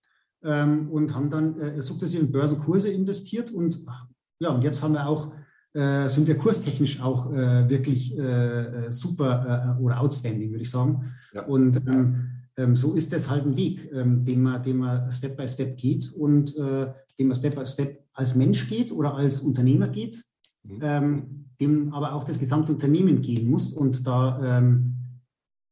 ähm, 0.43 0.89
und 0.89 1.13
haben 1.13 1.29
dann 1.29 1.55
äh, 1.59 1.81
sukzessive 1.81 2.23
in 2.23 2.31
Börsenkurse 2.31 2.89
investiert. 2.89 3.51
Und 3.51 3.85
ja, 4.39 4.49
und 4.49 4.63
jetzt 4.63 4.81
haben 4.81 4.93
wir 4.93 5.07
auch 5.07 5.31
sind 5.73 6.27
wir 6.27 6.35
kurstechnisch 6.35 6.99
auch 7.01 7.31
äh, 7.31 7.69
wirklich 7.69 8.17
äh, 8.17 8.87
äh 8.87 8.91
super 8.91 9.77
äh, 9.77 9.81
oder 9.81 9.99
outstanding, 9.99 10.49
würde 10.49 10.63
ich 10.63 10.71
sagen. 10.71 11.13
Ja. 11.33 11.45
Und 11.45 11.77
ähm, 11.87 12.29
ähm, 12.57 12.75
so 12.75 12.95
ist 12.95 13.13
das 13.13 13.29
halt 13.29 13.45
ein 13.45 13.55
Weg, 13.55 13.89
ähm, 13.93 14.23
den, 14.23 14.41
man, 14.41 14.63
den 14.63 14.77
man 14.77 15.11
Step 15.11 15.37
by 15.37 15.47
Step 15.47 15.77
geht 15.77 16.11
und 16.17 16.57
äh, 16.57 16.91
den 17.19 17.27
man 17.27 17.35
Step 17.35 17.55
by 17.55 17.67
Step 17.67 18.03
als 18.13 18.33
Mensch 18.35 18.67
geht 18.67 18.91
oder 18.91 19.13
als 19.13 19.41
Unternehmer 19.41 19.87
geht, 19.87 20.23
mhm. 20.63 20.79
Ähm, 20.81 21.45
dem 21.61 21.93
aber 21.93 22.13
auch 22.13 22.23
das 22.23 22.39
gesamte 22.39 22.71
Unternehmen 22.71 23.21
gehen 23.21 23.49
muss. 23.49 23.73
Und 23.73 24.07
da, 24.07 24.63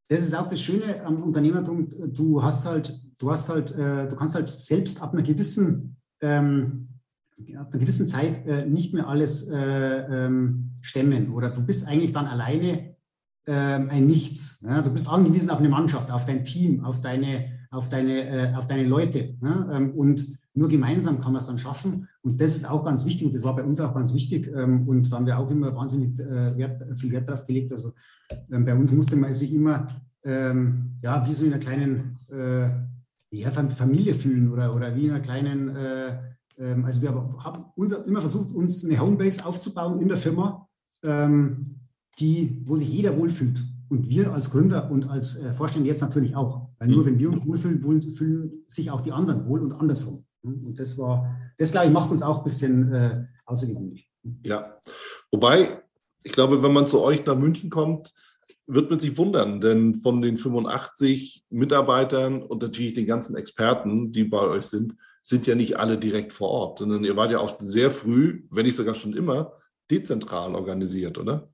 das 0.10 0.20
ist 0.20 0.36
auch 0.36 0.48
das 0.48 0.60
Schöne 0.60 1.02
am 1.06 1.16
Unternehmertum, 1.16 1.88
du 2.14 2.44
hast 2.44 2.66
halt, 2.66 2.94
du 3.18 3.32
hast 3.32 3.48
halt, 3.48 3.72
du 3.72 4.14
kannst 4.18 4.36
halt 4.36 4.50
selbst 4.50 5.02
ab 5.02 5.14
einer 5.14 5.24
gewissen 5.24 5.96
ähm, 6.20 6.90
ab 7.58 7.70
einer 7.72 7.80
gewissen 7.80 8.08
Zeit 8.08 8.46
äh, 8.48 8.66
nicht 8.66 8.94
mehr 8.94 9.08
alles 9.08 9.50
äh, 9.50 9.56
ähm, 9.58 10.72
stemmen 10.82 11.32
oder 11.32 11.50
du 11.50 11.62
bist 11.64 11.88
eigentlich 11.88 12.12
dann 12.12 12.26
alleine 12.26 12.96
äh, 13.46 13.52
ein 13.52 14.08
Nichts. 14.08 14.62
Ja? 14.62 14.82
Du 14.82 14.92
bist 14.92 15.10
angewiesen 15.10 15.50
auf 15.50 15.60
eine 15.60 15.70
Mannschaft, 15.70 16.12
auf 16.12 16.26
dein 16.26 16.44
Team, 16.44 16.84
auf 16.84 17.02
deine, 17.02 17.68
auf 17.72 17.90
deine, 17.90 18.28
äh, 18.28 18.56
auf 18.56 18.68
deine 18.68 18.84
Leute. 18.84 19.36
Ja? 19.42 19.72
Ähm, 19.72 19.92
und 19.92 20.38
nur 20.54 20.68
gemeinsam 20.68 21.20
kann 21.22 21.32
man 21.32 21.40
es 21.40 21.48
dann 21.48 21.58
schaffen. 21.58 22.08
Und 22.22 22.42
das 22.42 22.56
ist 22.56 22.70
auch 22.70 22.84
ganz 22.84 23.06
wichtig 23.06 23.28
und 23.28 23.36
das 23.36 23.44
war 23.44 23.56
bei 23.56 23.64
uns 23.64 23.80
auch 23.80 23.94
ganz 23.94 24.14
wichtig. 24.14 24.52
Ähm, 24.54 24.88
und 24.88 25.12
da 25.12 25.18
haben 25.18 25.26
wir 25.26 25.38
auch 25.38 25.50
immer 25.50 25.76
wahnsinnig 25.76 26.20
äh, 26.20 26.58
Wert, 26.58 27.00
viel 27.00 27.12
Wert 27.12 27.30
darauf 27.30 27.46
gelegt. 27.46 27.72
Also 27.72 27.94
ähm, 28.52 28.66
bei 28.66 28.76
uns 28.76 28.92
musste 28.92 29.16
man 29.16 29.34
sich 29.34 29.54
immer 29.54 29.88
ähm, 30.24 30.98
ja, 31.02 31.26
wie 31.28 31.34
so 31.34 31.46
in 31.46 31.54
einer 31.54 31.62
kleinen 31.62 32.18
äh, 32.32 32.70
ja, 33.30 33.52
Familie 33.52 34.14
fühlen 34.14 34.52
oder, 34.52 34.76
oder 34.76 34.96
wie 34.96 35.06
in 35.06 35.12
einer 35.12 35.20
kleinen 35.20 35.76
ähm, 36.58 36.86
also 36.86 37.02
wir 37.02 37.10
haben 37.10 37.66
unser, 37.76 38.06
immer 38.06 38.20
versucht, 38.20 38.54
uns 38.54 38.84
eine 38.84 39.00
Homebase 39.00 39.46
aufzubauen 39.46 40.02
in 40.02 40.08
der 40.08 40.18
Firma, 40.18 40.68
ähm, 41.04 41.80
die, 42.20 42.62
wo 42.66 42.76
sich 42.76 42.92
jeder 42.92 43.18
wohlfühlt. 43.18 43.64
Und 43.90 44.10
wir 44.10 44.34
als 44.34 44.52
Gründer 44.52 44.92
und 44.92 45.10
als 45.10 45.38
äh, 45.38 45.54
Vorstände 45.54 45.88
jetzt 45.88 46.02
natürlich 46.02 46.36
auch. 46.36 46.70
Weil 46.80 46.90
nur 46.90 47.04
mhm. 47.04 47.06
wenn 47.06 47.20
wir 47.20 47.32
uns 47.32 47.46
wohlfühlen, 47.46 47.84
wohl, 47.84 48.02
fühlen 48.02 48.64
sich 48.66 48.92
auch 48.92 49.02
die 49.02 49.12
anderen 49.12 49.48
wohl 49.48 49.62
und 49.62 49.74
andersrum. 49.74 50.26
Und 50.44 50.80
das 50.80 50.98
war, 50.98 51.36
das 51.58 51.72
glaube 51.72 51.88
ich, 51.88 51.94
macht 51.94 52.12
uns 52.12 52.22
auch 52.22 52.40
ein 52.40 52.44
bisschen 52.44 52.92
äh, 52.94 53.26
außergewöhnlich. 53.46 54.10
Ja, 54.44 54.78
wobei, 55.32 55.84
ich 56.24 56.32
glaube, 56.32 56.62
wenn 56.64 56.74
man 56.74 56.88
zu 56.88 57.02
euch 57.02 57.26
nach 57.26 57.38
München 57.38 57.70
kommt, 57.70 58.14
wird 58.66 58.90
man 58.90 59.00
sich 59.00 59.18
wundern, 59.18 59.62
denn 59.62 59.96
von 59.96 60.22
den 60.22 60.38
85 60.38 61.46
Mitarbeitern 61.50 62.44
und 62.44 62.62
natürlich 62.62 62.94
den 62.94 63.08
ganzen 63.08 63.36
Experten, 63.36 64.12
die 64.12 64.26
bei 64.26 64.42
euch 64.42 64.66
sind, 64.66 64.96
sind 65.28 65.46
ja 65.46 65.56
nicht 65.56 65.78
alle 65.78 65.98
direkt 65.98 66.32
vor 66.32 66.50
Ort, 66.50 66.80
sondern 66.80 67.04
ihr 67.04 67.18
wart 67.18 67.32
ja 67.32 67.40
auch 67.40 67.58
sehr 67.60 67.92
früh, 67.92 68.48
wenn 68.50 68.66
nicht 68.66 68.78
sogar 68.78 68.94
schon 68.94 69.14
immer, 69.14 69.52
dezentral 69.92 70.56
organisiert, 70.56 71.18
oder? 71.18 71.50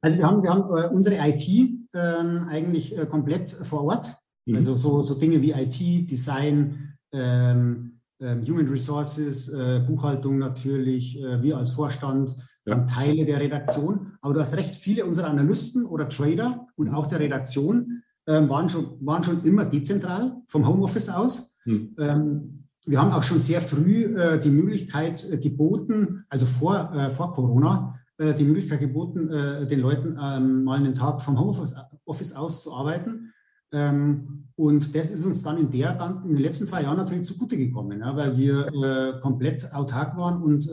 Also 0.00 0.18
wir 0.18 0.26
haben, 0.26 0.42
wir 0.42 0.50
haben 0.50 0.76
äh, 0.76 0.88
unsere 0.88 1.16
IT 1.28 1.48
ähm, 1.94 2.46
eigentlich 2.48 2.98
äh, 2.98 3.06
komplett 3.06 3.50
vor 3.50 3.84
Ort. 3.84 4.12
Mhm. 4.46 4.56
Also 4.56 4.74
so, 4.74 5.02
so 5.02 5.14
Dinge 5.14 5.40
wie 5.42 5.52
IT, 5.52 6.10
Design, 6.10 6.98
ähm, 7.12 8.00
ähm, 8.20 8.44
Human 8.48 8.66
Resources, 8.66 9.48
äh, 9.48 9.84
Buchhaltung 9.86 10.38
natürlich, 10.38 11.22
äh, 11.22 11.40
wir 11.40 11.58
als 11.58 11.70
Vorstand, 11.70 12.34
ja. 12.66 12.74
dann 12.74 12.88
Teile 12.88 13.24
der 13.24 13.38
Redaktion. 13.38 14.14
Aber 14.22 14.34
du 14.34 14.40
hast 14.40 14.56
recht, 14.56 14.74
viele 14.74 15.06
unserer 15.06 15.28
Analysten 15.28 15.86
oder 15.86 16.08
Trader 16.08 16.66
und 16.74 16.88
auch 16.88 17.06
der 17.06 17.20
Redaktion 17.20 18.02
ähm, 18.26 18.48
waren, 18.48 18.68
schon, 18.68 18.96
waren 19.06 19.22
schon 19.22 19.44
immer 19.44 19.66
dezentral 19.66 20.42
vom 20.48 20.66
Homeoffice 20.66 21.10
aus. 21.10 21.56
Mhm. 21.64 21.94
Ähm, 22.00 22.61
wir 22.86 23.00
haben 23.00 23.12
auch 23.12 23.22
schon 23.22 23.38
sehr 23.38 23.60
früh 23.60 24.16
äh, 24.16 24.40
die 24.40 24.50
Möglichkeit 24.50 25.24
äh, 25.30 25.38
geboten, 25.38 26.24
also 26.28 26.46
vor, 26.46 26.92
äh, 26.94 27.10
vor 27.10 27.30
Corona, 27.32 27.98
äh, 28.18 28.34
die 28.34 28.44
Möglichkeit 28.44 28.80
geboten, 28.80 29.28
äh, 29.28 29.66
den 29.66 29.80
Leuten 29.80 30.18
ähm, 30.20 30.64
mal 30.64 30.78
einen 30.78 30.94
Tag 30.94 31.22
vom 31.22 31.38
Homeoffice 31.38 31.74
Office 32.04 32.34
aus 32.34 32.62
zu 32.62 32.74
arbeiten. 32.74 33.32
Ähm, 33.72 34.48
und 34.56 34.94
das 34.94 35.10
ist 35.10 35.24
uns 35.24 35.42
dann 35.42 35.58
in, 35.58 35.70
der, 35.70 35.98
in 36.24 36.34
den 36.34 36.42
letzten 36.42 36.66
zwei 36.66 36.82
Jahren 36.82 36.96
natürlich 36.96 37.24
zugute 37.24 37.56
gekommen, 37.56 38.00
ja, 38.00 38.16
weil 38.16 38.36
wir 38.36 38.66
äh, 38.66 39.20
komplett 39.20 39.72
autark 39.72 40.16
waren 40.16 40.42
und, 40.42 40.68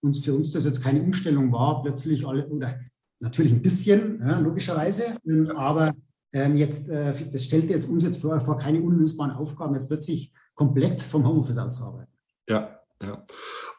und 0.00 0.16
für 0.16 0.34
uns 0.34 0.50
das 0.50 0.64
jetzt 0.64 0.82
keine 0.82 1.02
Umstellung 1.02 1.52
war, 1.52 1.82
plötzlich 1.82 2.26
alle, 2.26 2.48
oder 2.48 2.80
natürlich 3.20 3.52
ein 3.52 3.62
bisschen, 3.62 4.20
ja, 4.20 4.38
logischerweise, 4.38 5.16
ähm, 5.28 5.50
aber 5.50 5.92
ähm, 6.32 6.56
jetzt, 6.56 6.88
das 6.88 7.44
stellte 7.44 7.68
jetzt 7.68 7.90
uns 7.90 8.02
jetzt 8.02 8.22
vor, 8.22 8.40
vor 8.40 8.56
keine 8.56 8.80
unlösbaren 8.80 9.32
Aufgaben, 9.32 9.74
jetzt 9.74 9.88
plötzlich 9.88 10.32
komplett 10.54 11.00
vom 11.00 11.26
Homeoffice 11.26 11.58
auszuarbeiten. 11.58 12.12
Ja, 12.48 12.80
ja. 13.02 13.24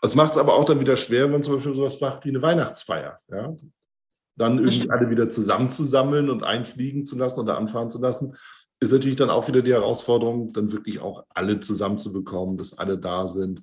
Das 0.01 0.15
macht 0.15 0.33
es 0.33 0.37
aber 0.37 0.55
auch 0.55 0.65
dann 0.65 0.79
wieder 0.79 0.97
schwer, 0.97 1.25
wenn 1.25 1.31
man 1.31 1.43
zum 1.43 1.55
Beispiel 1.55 1.75
sowas 1.75 2.01
macht 2.01 2.25
wie 2.25 2.29
eine 2.29 2.41
Weihnachtsfeier. 2.41 3.19
Ja? 3.29 3.55
Dann 4.35 4.57
irgendwie 4.57 4.89
alle 4.89 5.09
wieder 5.09 5.29
zusammenzusammeln 5.29 6.29
und 6.29 6.43
einfliegen 6.43 7.05
zu 7.05 7.17
lassen 7.17 7.39
oder 7.39 7.57
anfahren 7.57 7.89
zu 7.89 7.99
lassen, 7.99 8.35
ist 8.79 8.91
natürlich 8.91 9.15
dann 9.15 9.29
auch 9.29 9.47
wieder 9.47 9.61
die 9.61 9.71
Herausforderung, 9.71 10.51
dann 10.53 10.71
wirklich 10.71 10.99
auch 10.99 11.23
alle 11.29 11.59
zusammenzubekommen, 11.59 12.57
dass 12.57 12.77
alle 12.77 12.97
da 12.97 13.27
sind. 13.27 13.61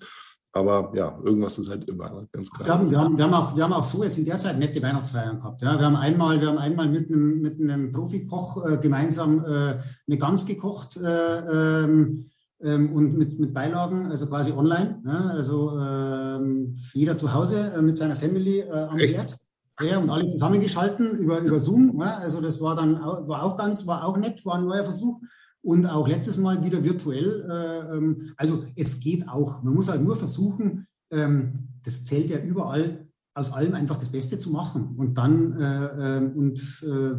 Aber 0.53 0.92
ja, 0.96 1.16
irgendwas 1.23 1.59
ist 1.59 1.68
halt 1.68 1.88
immer 1.88 2.11
ne? 2.11 2.29
ganz 2.33 2.51
klar. 2.51 2.66
Wir 2.66 2.75
haben, 2.75 2.90
wir, 2.90 2.99
haben, 2.99 3.18
wir, 3.18 3.25
haben 3.25 3.35
auch, 3.35 3.57
wir 3.57 3.62
haben 3.62 3.73
auch 3.73 3.85
so 3.85 4.03
jetzt 4.03 4.18
in 4.18 4.25
der 4.25 4.38
Zeit 4.38 4.59
nette 4.59 4.83
Weihnachtsfeiern 4.83 5.38
gehabt. 5.38 5.62
Ja. 5.62 5.79
Wir, 5.79 5.87
haben 5.87 5.96
einmal, 5.96 6.40
wir 6.40 6.49
haben 6.49 6.59
einmal 6.59 6.88
mit 6.88 7.09
einem, 7.09 7.40
mit 7.40 7.61
einem 7.61 7.92
Profikoch 7.92 8.66
äh, 8.66 8.79
gemeinsam 8.79 9.44
äh, 9.44 9.79
eine 10.09 10.18
Gans 10.18 10.46
gekocht. 10.46 10.96
Äh, 10.96 11.85
ähm, 11.85 12.31
ähm, 12.62 12.92
und 12.92 13.16
mit, 13.16 13.38
mit 13.38 13.55
Beilagen, 13.55 14.07
also 14.07 14.27
quasi 14.27 14.53
online. 14.53 15.03
Ja, 15.05 15.27
also 15.29 15.79
ähm, 15.79 16.75
jeder 16.92 17.16
zu 17.16 17.33
Hause 17.33 17.73
äh, 17.75 17.83
mit 17.83 17.96
seiner 17.96 18.16
Family 18.16 18.61
äh, 18.61 18.70
am 18.70 18.99
Herd. 18.99 19.37
Ja, 19.81 19.99
und 19.99 20.11
alle 20.11 20.29
zusammengeschalten 20.29 21.18
über, 21.18 21.40
über 21.40 21.59
Zoom. 21.59 21.99
Ja, 22.01 22.18
also 22.18 22.40
das 22.40 22.61
war 22.61 22.77
dann 22.77 22.99
auch, 22.99 23.27
war 23.27 23.42
auch 23.42 23.57
ganz, 23.57 23.87
war 23.87 24.05
auch 24.05 24.16
nett, 24.16 24.44
war 24.44 24.57
ein 24.57 24.66
neuer 24.66 24.85
Versuch. 24.85 25.20
Und 25.62 25.87
auch 25.87 26.09
letztes 26.09 26.38
Mal 26.38 26.64
wieder 26.64 26.85
virtuell. 26.85 27.46
Äh, 27.49 27.96
ähm, 27.96 28.33
also 28.37 28.64
es 28.77 29.01
geht 29.01 29.29
auch. 29.29 29.62
Man 29.62 29.75
muss 29.75 29.88
halt 29.88 30.03
nur 30.03 30.16
versuchen, 30.16 30.87
ähm, 31.11 31.68
das 31.85 32.05
zählt 32.05 32.31
ja 32.31 32.38
überall, 32.38 33.07
aus 33.35 33.53
allem 33.53 33.75
einfach 33.75 33.96
das 33.96 34.11
Beste 34.11 34.38
zu 34.38 34.51
machen. 34.51 34.94
Und 34.96 35.16
dann 35.18 35.53
äh, 35.53 36.16
ähm, 36.18 36.33
und 36.37 36.59
äh, 36.83 37.14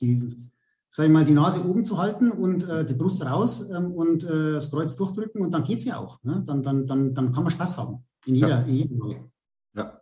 die 0.00 0.36
sage 0.94 1.08
ich 1.08 1.12
mal, 1.12 1.24
die 1.24 1.32
Nase 1.32 1.68
oben 1.68 1.82
zu 1.82 1.98
halten 1.98 2.30
und 2.30 2.68
äh, 2.68 2.84
die 2.84 2.94
Brust 2.94 3.26
raus 3.26 3.68
ähm, 3.68 3.90
und 3.90 4.22
äh, 4.22 4.52
das 4.52 4.70
Kreuz 4.70 4.94
durchdrücken 4.94 5.42
und 5.42 5.52
dann 5.52 5.64
geht 5.64 5.80
es 5.80 5.84
ja 5.86 5.98
auch. 5.98 6.22
Ne? 6.22 6.44
Dann, 6.46 6.62
dann, 6.62 6.86
dann, 6.86 7.12
dann 7.12 7.32
kann 7.32 7.42
man 7.42 7.50
Spaß 7.50 7.78
haben 7.78 8.04
in 8.26 8.36
jeder, 8.36 8.48
ja. 8.48 8.60
in 8.60 8.74
jedem 8.74 9.02
Rolle. 9.02 9.24
Ja. 9.74 10.00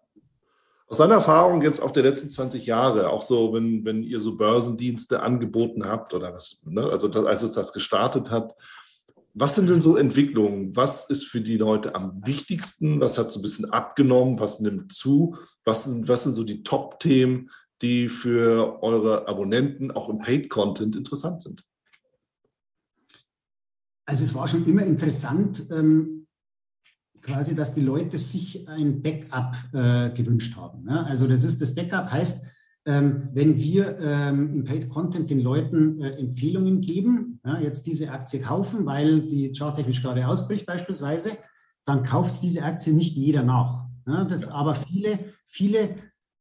Aus 0.87 0.98
deiner 0.98 1.14
Erfahrung 1.14 1.62
jetzt 1.62 1.81
auch 1.81 1.92
der 1.92 2.02
letzten 2.02 2.28
20 2.28 2.66
Jahre, 2.66 3.09
auch 3.09 3.22
so, 3.22 3.55
wenn, 3.55 3.87
wenn 3.87 4.02
ihr 4.02 4.20
so 4.20 4.37
Börsendienste 4.37 5.22
angeboten 5.22 5.87
habt 5.87 6.12
oder 6.12 6.35
was, 6.35 6.61
ne? 6.66 6.83
also 6.83 7.09
das, 7.09 7.24
als 7.24 7.42
es 7.42 7.52
das 7.52 7.72
gestartet 7.72 8.31
hat, 8.31 8.55
was 9.33 9.55
sind 9.55 9.70
denn 9.70 9.81
so 9.81 9.96
Entwicklungen? 9.96 10.76
Was 10.76 11.09
ist 11.09 11.24
für 11.24 11.40
die 11.40 11.57
Leute 11.57 11.94
am 11.94 12.20
wichtigsten? 12.26 13.00
Was 13.00 13.16
hat 13.16 13.33
so 13.33 13.38
ein 13.38 13.42
bisschen 13.42 13.70
abgenommen? 13.70 14.38
Was 14.38 14.61
nimmt 14.61 14.92
zu? 14.92 15.37
Was 15.64 15.85
sind, 15.85 16.07
was 16.07 16.24
sind 16.24 16.35
so 16.35 16.44
die 16.44 16.62
Top-Themen, 16.62 17.48
die 17.82 18.08
für 18.08 18.82
eure 18.82 19.28
Abonnenten 19.28 19.90
auch 19.90 20.08
im 20.08 20.18
Paid-Content 20.18 20.96
interessant 20.96 21.42
sind? 21.42 21.64
Also 24.04 24.24
es 24.24 24.34
war 24.34 24.48
schon 24.48 24.64
immer 24.66 24.84
interessant, 24.84 25.64
ähm, 25.70 26.26
quasi, 27.22 27.54
dass 27.54 27.72
die 27.72 27.82
Leute 27.82 28.18
sich 28.18 28.68
ein 28.68 29.02
Backup 29.02 29.56
äh, 29.72 30.10
gewünscht 30.10 30.56
haben. 30.56 30.84
Ne? 30.84 31.04
Also 31.06 31.26
das 31.28 31.44
ist 31.44 31.60
das 31.62 31.74
Backup 31.74 32.10
heißt, 32.10 32.46
ähm, 32.84 33.28
wenn 33.32 33.56
wir 33.56 33.96
ähm, 33.98 34.52
im 34.54 34.64
Paid 34.64 34.88
Content 34.88 35.30
den 35.30 35.40
Leuten 35.40 36.00
äh, 36.00 36.10
Empfehlungen 36.18 36.80
geben, 36.80 37.40
ja, 37.44 37.60
jetzt 37.60 37.86
diese 37.86 38.10
Aktie 38.10 38.40
kaufen, 38.40 38.86
weil 38.86 39.22
die 39.22 39.52
charttechnisch 39.56 40.02
gerade 40.02 40.26
ausbricht 40.26 40.66
beispielsweise, 40.66 41.38
dann 41.84 42.02
kauft 42.02 42.42
diese 42.42 42.64
Aktie 42.64 42.92
nicht 42.92 43.16
jeder 43.16 43.44
nach. 43.44 43.86
Ja, 44.06 44.24
das, 44.24 44.48
aber 44.48 44.74
viele, 44.74 45.20
viele 45.46 45.94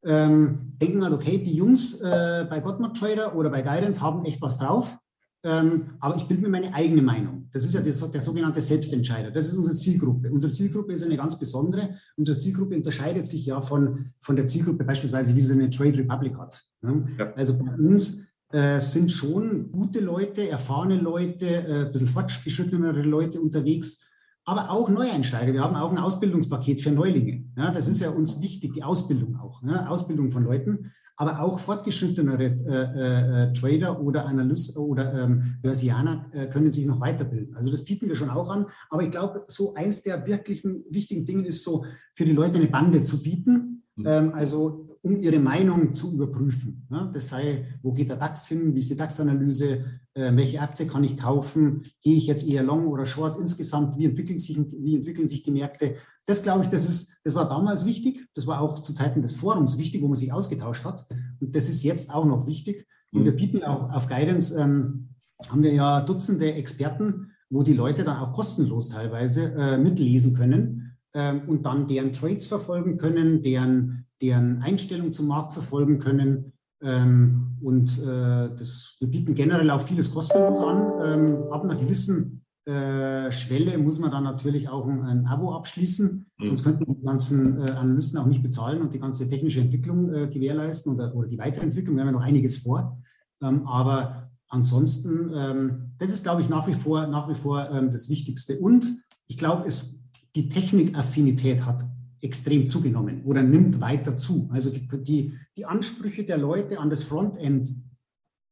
ähm, 0.04 0.74
denken 0.82 1.04
halt, 1.04 1.14
okay, 1.14 1.38
die 1.38 1.56
Jungs 1.56 2.00
äh, 2.02 2.46
bei 2.50 2.60
Godmod 2.60 2.98
Trader 2.98 3.36
oder 3.36 3.50
bei 3.50 3.62
Guidance 3.62 4.02
haben 4.02 4.26
echt 4.26 4.42
was 4.42 4.58
drauf, 4.58 4.98
ähm, 5.44 5.96
aber 6.00 6.16
ich 6.18 6.28
bilde 6.28 6.44
mir 6.44 6.50
meine 6.50 6.74
eigene 6.74 7.02
Meinung. 7.02 7.50
Das 7.52 7.66
ist 7.66 7.74
ja 7.74 7.82
der, 7.82 7.94
der, 7.94 8.22
sogenannte 8.22 8.62
Selbstentscheider. 8.62 9.32
Das 9.32 9.48
ist 9.48 9.58
unsere 9.58 9.76
Zielgruppe. 9.76 10.32
Unsere 10.32 10.52
Zielgruppe 10.52 10.94
ist 10.94 11.04
eine 11.04 11.18
ganz 11.18 11.38
besondere. 11.38 11.96
Unsere 12.16 12.38
Zielgruppe 12.38 12.76
unterscheidet 12.76 13.26
sich 13.26 13.48
ja 13.48 13.60
von, 13.60 14.12
von 14.22 14.36
der 14.36 14.46
Zielgruppe 14.46 14.84
beispielsweise, 14.84 15.36
wie 15.36 15.42
sie 15.42 15.54
eine 15.54 15.70
Trade 15.70 15.98
Republic 15.98 16.38
hat. 16.38 16.64
Ne? 16.82 17.08
Ja. 17.18 17.34
Also 17.34 17.58
bei 17.58 17.74
uns 17.76 18.28
äh, 18.52 18.80
sind 18.80 19.12
schon 19.12 19.72
gute 19.72 20.00
Leute, 20.00 20.48
erfahrene 20.48 20.98
Leute, 20.98 21.48
äh, 21.48 21.86
ein 21.86 21.92
bisschen 21.92 22.08
fortgeschrittenere 22.08 23.02
Leute 23.02 23.42
unterwegs, 23.42 24.06
aber 24.52 24.70
auch 24.70 24.90
Neueinsteiger. 24.90 25.54
Wir 25.54 25.64
haben 25.64 25.78
auch 25.78 25.92
ein 25.92 25.98
Ausbildungspaket 25.98 26.82
für 26.82 26.92
Neulinge. 26.92 27.46
Ja, 27.56 27.72
das 27.72 27.88
ist 27.88 28.02
ja 28.02 28.10
uns 28.10 28.42
wichtig, 28.42 28.74
die 28.74 28.84
Ausbildung 28.84 29.38
auch, 29.38 29.64
ja, 29.64 29.88
Ausbildung 29.88 30.30
von 30.30 30.44
Leuten, 30.44 30.92
aber 31.16 31.42
auch 31.42 31.58
fortgeschrittenere 31.58 32.44
äh, 32.44 33.44
äh, 33.48 33.54
Trader 33.54 34.02
oder 34.02 34.26
Analysten 34.26 34.84
oder 34.84 35.14
ähm, 35.14 35.58
Börsianer 35.62 36.26
äh, 36.34 36.48
können 36.48 36.74
sich 36.74 36.86
noch 36.86 37.00
weiterbilden. 37.00 37.56
Also 37.56 37.72
das 37.72 37.86
bieten 37.86 38.10
wir 38.10 38.16
schon 38.16 38.30
auch 38.30 38.50
an. 38.50 38.66
Aber 38.90 39.04
ich 39.04 39.12
glaube, 39.12 39.46
so 39.48 39.74
eins 39.74 40.04
der 40.04 40.28
wirklichen 40.28 40.84
wichtigen 40.90 41.26
Dinge 41.26 41.48
ist 41.48 41.64
so, 41.64 41.86
für 42.14 42.26
die 42.26 42.34
Leute 42.34 42.56
eine 42.56 42.68
Bande 42.68 43.04
zu 43.04 43.22
bieten. 43.22 43.71
Mhm. 43.96 44.06
Ähm, 44.08 44.34
also 44.34 44.86
um 45.02 45.18
ihre 45.18 45.40
Meinung 45.40 45.94
zu 45.94 46.14
überprüfen. 46.14 46.88
Ja, 46.90 47.06
das 47.06 47.30
sei, 47.30 47.66
wo 47.82 47.92
geht 47.92 48.10
der 48.10 48.18
DAX 48.18 48.48
hin, 48.48 48.74
wie 48.74 48.80
ist 48.80 48.90
die 48.90 48.96
DAX-Analyse, 48.96 49.84
äh, 50.14 50.36
welche 50.36 50.62
Aktie 50.62 50.86
kann 50.86 51.04
ich 51.04 51.18
kaufen, 51.18 51.82
gehe 52.02 52.16
ich 52.16 52.28
jetzt 52.28 52.48
eher 52.48 52.64
long 52.64 52.88
oder 52.88 53.06
short 53.06 53.38
insgesamt, 53.40 53.98
wie 53.98 54.06
entwickeln 54.06 54.40
sich, 54.40 54.58
wie 54.58 54.96
entwickeln 54.96 55.28
sich 55.28 55.44
die 55.44 55.52
Märkte. 55.52 55.96
Das 56.26 56.44
glaube 56.44 56.62
ich, 56.62 56.70
das, 56.70 56.88
ist, 56.88 57.20
das 57.24 57.36
war 57.36 57.50
damals 57.50 57.86
wichtig, 57.86 58.28
das 58.34 58.48
war 58.48 58.62
auch 58.62 58.80
zu 58.80 58.94
Zeiten 58.94 59.22
des 59.22 59.36
Forums 59.36 59.78
wichtig, 59.78 60.02
wo 60.02 60.08
man 60.08 60.16
sich 60.16 60.32
ausgetauscht 60.32 60.86
hat 60.86 61.08
und 61.40 61.56
das 61.56 61.68
ist 61.68 61.84
jetzt 61.84 62.14
auch 62.14 62.26
noch 62.26 62.48
wichtig. 62.48 62.88
Und 63.14 63.26
wir 63.26 63.36
bieten 63.36 63.62
auch 63.64 63.92
auf 63.92 64.08
Guidance, 64.08 64.58
ähm, 64.58 65.10
haben 65.50 65.64
wir 65.64 65.74
ja 65.74 66.00
Dutzende 66.00 66.54
Experten, 66.54 67.32
wo 67.50 67.62
die 67.62 67.74
Leute 67.74 68.06
dann 68.06 68.18
auch 68.18 68.32
kostenlos 68.32 68.88
teilweise 68.88 69.54
äh, 69.54 69.78
mitlesen 69.78 70.34
können 70.34 70.81
ähm, 71.14 71.42
und 71.48 71.66
dann 71.66 71.88
deren 71.88 72.14
Trades 72.14 72.48
verfolgen 72.48 72.98
können, 72.98 73.42
deren 73.42 74.06
deren 74.22 74.62
Einstellung 74.62 75.12
zum 75.12 75.28
Markt 75.28 75.52
verfolgen 75.52 76.00
können. 76.00 76.54
Ähm, 76.82 77.58
und 77.62 78.00
äh, 78.00 78.50
das, 78.56 78.98
wir 79.00 79.08
bieten 79.08 79.34
generell 79.34 79.70
auch 79.72 79.82
vieles 79.82 80.12
kostenlos 80.12 80.60
an. 80.60 80.92
Ähm, 81.04 81.44
ab 81.52 81.64
einer 81.64 81.76
gewissen 81.76 82.46
äh, 82.66 83.32
Schwelle 83.32 83.78
muss 83.78 84.00
man 84.00 84.12
dann 84.12 84.24
natürlich 84.24 84.70
auch 84.70 84.88
ein, 84.88 85.04
ein 85.04 85.26
Abo 85.26 85.54
abschließen, 85.54 86.28
mhm. 86.38 86.46
sonst 86.46 86.64
könnten 86.64 86.86
die 86.86 87.06
ganzen 87.06 87.60
äh, 87.60 87.72
Analysten 87.72 88.20
auch 88.20 88.26
nicht 88.26 88.44
bezahlen 88.44 88.82
und 88.82 88.94
die 88.94 89.00
ganze 89.00 89.28
technische 89.28 89.62
Entwicklung 89.62 90.14
äh, 90.14 90.28
gewährleisten 90.28 90.94
oder, 90.94 91.16
oder, 91.16 91.28
die 91.28 91.38
Weiterentwicklung. 91.38 91.96
Wir 91.96 92.02
haben 92.02 92.10
ja 92.10 92.20
noch 92.20 92.26
einiges 92.26 92.58
vor. 92.58 93.00
Ähm, 93.44 93.68
aber 93.68 94.32
ansonsten, 94.48 95.32
ähm, 95.34 95.94
das 95.98 96.12
ist, 96.12 96.24
glaube 96.24 96.42
ich, 96.42 96.50
nach 96.50 96.68
wie 96.68 96.74
vor, 96.74 97.08
nach 97.08 97.30
wie 97.30 97.36
vor 97.36 97.70
ähm, 97.72 97.90
das 97.92 98.10
Wichtigste. 98.10 98.60
Und 98.60 99.04
ich 99.28 99.38
glaube, 99.38 99.66
es, 99.66 100.01
die 100.36 100.50
Technikaffinität 100.50 101.66
hat 101.66 101.86
extrem 102.22 102.68
zugenommen 102.68 103.24
oder 103.26 103.44
nimmt 103.44 103.82
weiter 103.82 104.16
zu. 104.16 104.48
Also 104.52 104.70
die, 104.70 104.88
die, 105.04 105.38
die 105.58 105.66
Ansprüche 105.66 106.24
der 106.24 106.38
Leute 106.38 106.80
an 106.80 106.90
das 106.90 107.04
Frontend, 107.04 107.74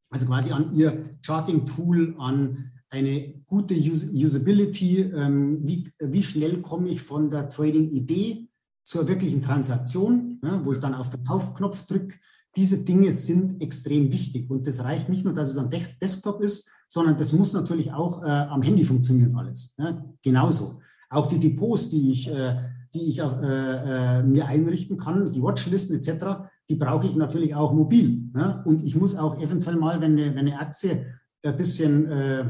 also 0.10 0.26
quasi 0.26 0.52
an 0.52 0.74
ihr 0.74 1.04
Charting-Tool, 1.22 2.16
an 2.18 2.72
eine 2.90 3.44
gute 3.46 3.76
Us 3.76 4.12
Usability, 4.12 5.02
ähm, 5.02 5.60
wie, 5.62 5.92
wie 6.00 6.24
schnell 6.24 6.62
komme 6.62 6.90
ich 6.90 7.02
von 7.04 7.30
der 7.30 7.48
Trading-Idee 7.48 8.48
zur 8.84 9.08
wirklichen 9.08 9.44
Transaktion, 9.44 10.40
ja, 10.44 10.66
wo 10.66 10.74
ich 10.74 10.80
dann 10.80 10.96
auf 10.96 11.12
den 11.12 11.24
Kaufknopf 11.24 11.86
drücke. 11.86 12.18
Diese 12.56 12.84
Dinge 12.84 13.12
sind 13.12 13.62
extrem 13.62 14.12
wichtig 14.12 14.50
und 14.50 14.66
das 14.66 14.84
reicht 14.84 15.08
nicht 15.08 15.24
nur, 15.24 15.36
dass 15.36 15.52
es 15.52 15.58
am 15.60 15.70
Desktop 15.70 16.42
ist, 16.42 16.72
sondern 16.88 17.16
das 17.16 17.32
muss 17.32 17.54
natürlich 17.54 17.94
auch 17.94 18.24
äh, 18.24 18.26
am 18.26 18.64
Handy 18.64 18.84
funktionieren 18.84 19.36
alles. 19.36 19.76
Ja, 19.78 20.04
genauso. 20.24 20.82
Auch 21.10 21.28
die 21.28 21.40
Depots, 21.40 21.90
die 21.90 22.12
ich, 22.12 22.30
äh, 22.30 22.56
die 22.94 23.10
ich 23.10 23.20
äh, 23.20 23.24
äh, 23.24 24.24
mir 24.24 24.46
einrichten 24.48 24.98
kann, 24.98 25.32
die 25.32 25.42
Watchlisten 25.42 25.96
etc., 25.96 26.50
die 26.70 26.76
brauche 26.76 27.08
ich 27.08 27.16
natürlich 27.16 27.56
auch 27.56 27.74
mobil. 27.74 28.30
Ne? 28.34 28.62
Und 28.66 28.84
ich 28.84 28.96
muss 28.96 29.16
auch 29.16 29.40
eventuell 29.42 29.76
mal, 29.76 30.00
wenn 30.02 30.14
eine, 30.14 30.36
wenn 30.36 30.48
eine 30.48 30.60
Aktie 30.60 31.06
ein 31.44 31.58
bisschen, 31.58 32.06
äh, 32.06 32.46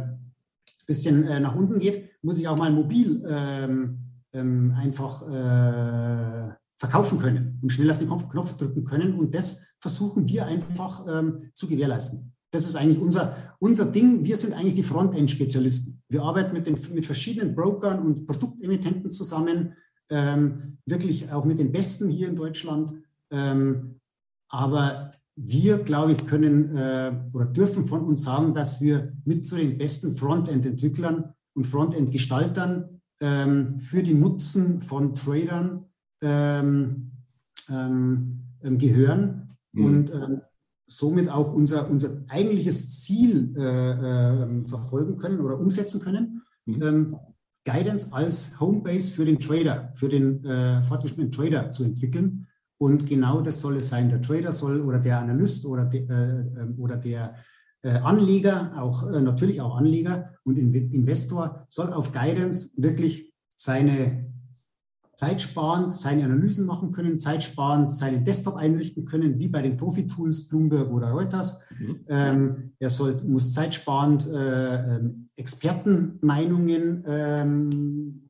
bisschen 0.85 1.25
äh, 1.25 1.39
nach 1.39 1.55
unten 1.55 1.79
geht, 1.79 2.09
muss 2.21 2.39
ich 2.39 2.47
auch 2.47 2.57
mal 2.57 2.71
mobil 2.71 3.23
ähm, 3.27 3.99
ähm, 4.33 4.73
einfach 4.75 5.21
äh, 5.21 6.53
verkaufen 6.77 7.19
können 7.19 7.59
und 7.61 7.71
schnell 7.71 7.91
auf 7.91 7.97
den 7.97 8.09
Knopf 8.09 8.57
drücken 8.57 8.83
können. 8.83 9.13
Und 9.13 9.33
das 9.33 9.65
versuchen 9.79 10.27
wir 10.27 10.45
einfach 10.45 11.05
ähm, 11.07 11.51
zu 11.53 11.67
gewährleisten. 11.67 12.33
Das 12.51 12.65
ist 12.65 12.75
eigentlich 12.75 12.99
unser, 12.99 13.55
unser 13.59 13.85
Ding. 13.85 14.25
Wir 14.25 14.35
sind 14.35 14.53
eigentlich 14.53 14.73
die 14.73 14.83
Frontend-Spezialisten. 14.83 16.01
Wir 16.09 16.23
arbeiten 16.23 16.53
mit, 16.53 16.65
den, 16.65 16.79
mit 16.93 17.05
verschiedenen 17.05 17.55
Brokern 17.55 17.99
und 17.99 18.25
Produktemittenten 18.25 19.11
zusammen, 19.11 19.73
ähm, 20.09 20.77
wirklich 20.85 21.31
auch 21.31 21.45
mit 21.45 21.59
den 21.59 21.71
Besten 21.71 22.09
hier 22.09 22.27
in 22.27 22.35
Deutschland. 22.35 22.93
Ähm, 23.29 23.99
aber 24.49 25.11
wir, 25.35 25.77
glaube 25.77 26.11
ich, 26.13 26.25
können 26.25 26.75
äh, 26.75 27.13
oder 27.33 27.45
dürfen 27.45 27.85
von 27.85 28.01
uns 28.01 28.23
sagen, 28.23 28.53
dass 28.53 28.81
wir 28.81 29.13
mit 29.25 29.45
zu 29.47 29.55
den 29.55 29.77
besten 29.77 30.15
Frontend-Entwicklern 30.15 31.33
und 31.53 31.67
Frontend-Gestaltern 31.67 33.01
ähm, 33.21 33.79
für 33.79 34.01
die 34.01 34.13
Nutzen 34.15 34.81
von 34.81 35.13
Tradern 35.13 35.85
ähm, 36.21 37.11
ähm, 37.69 38.41
gehören. 38.61 39.47
Mhm. 39.71 39.85
Und 39.85 40.13
ähm, 40.13 40.41
somit 40.89 41.29
auch 41.29 41.53
unser, 41.53 41.89
unser 41.89 42.23
eigentliches 42.27 43.03
Ziel 43.03 43.55
äh, 43.57 43.61
äh, 43.61 44.65
verfolgen 44.65 45.17
können 45.17 45.39
oder 45.39 45.59
umsetzen 45.59 46.01
können. 46.01 46.41
Mhm. 46.65 46.81
Ähm, 46.81 47.17
Guidance 47.63 48.11
als 48.11 48.59
Homebase 48.59 49.13
für 49.13 49.25
den 49.25 49.39
Trader, 49.39 49.91
für 49.93 50.09
den 50.09 50.43
äh, 50.43 50.81
fortgeschrittenen 50.81 51.31
Trader 51.31 51.69
zu 51.71 51.83
entwickeln. 51.83 52.47
Und 52.77 53.05
genau 53.05 53.41
das 53.41 53.61
soll 53.61 53.75
es 53.75 53.89
sein. 53.89 54.09
Der 54.09 54.21
Trader 54.21 54.51
soll 54.51 54.81
oder 54.81 54.99
der 54.99 55.19
Analyst 55.19 55.65
oder, 55.65 55.85
de, 55.85 56.07
äh, 56.07 56.39
ähm, 56.61 56.75
oder 56.77 56.97
der 56.97 57.35
äh, 57.83 57.89
Anleger, 57.89 58.81
auch 58.81 59.07
äh, 59.07 59.21
natürlich 59.21 59.61
auch 59.61 59.77
Anleger 59.77 60.33
und 60.43 60.57
Investor 60.57 61.65
soll 61.69 61.93
auf 61.93 62.11
Guidance 62.11 62.81
wirklich 62.81 63.33
seine 63.55 64.28
zeitsparend 65.19 65.91
seine 65.91 66.23
Analysen 66.23 66.65
machen 66.65 66.91
können, 66.93 67.19
zeitsparend 67.19 67.91
seinen 67.91 68.23
Desktop 68.23 68.55
einrichten 68.55 69.03
können, 69.03 69.37
wie 69.37 69.49
bei 69.49 69.61
den 69.61 69.75
Profi-Tools 69.75 70.47
Bloomberg 70.47 70.89
oder 70.93 71.11
Reuters. 71.11 71.59
Mhm. 71.77 71.99
Ähm, 72.07 72.71
er 72.79 72.89
soll, 72.89 73.17
muss 73.27 73.51
zeitsparend 73.51 74.25
äh, 74.27 74.95
ähm, 74.95 75.27
Expertenmeinungen 75.35 77.03
ähm, 77.05 78.29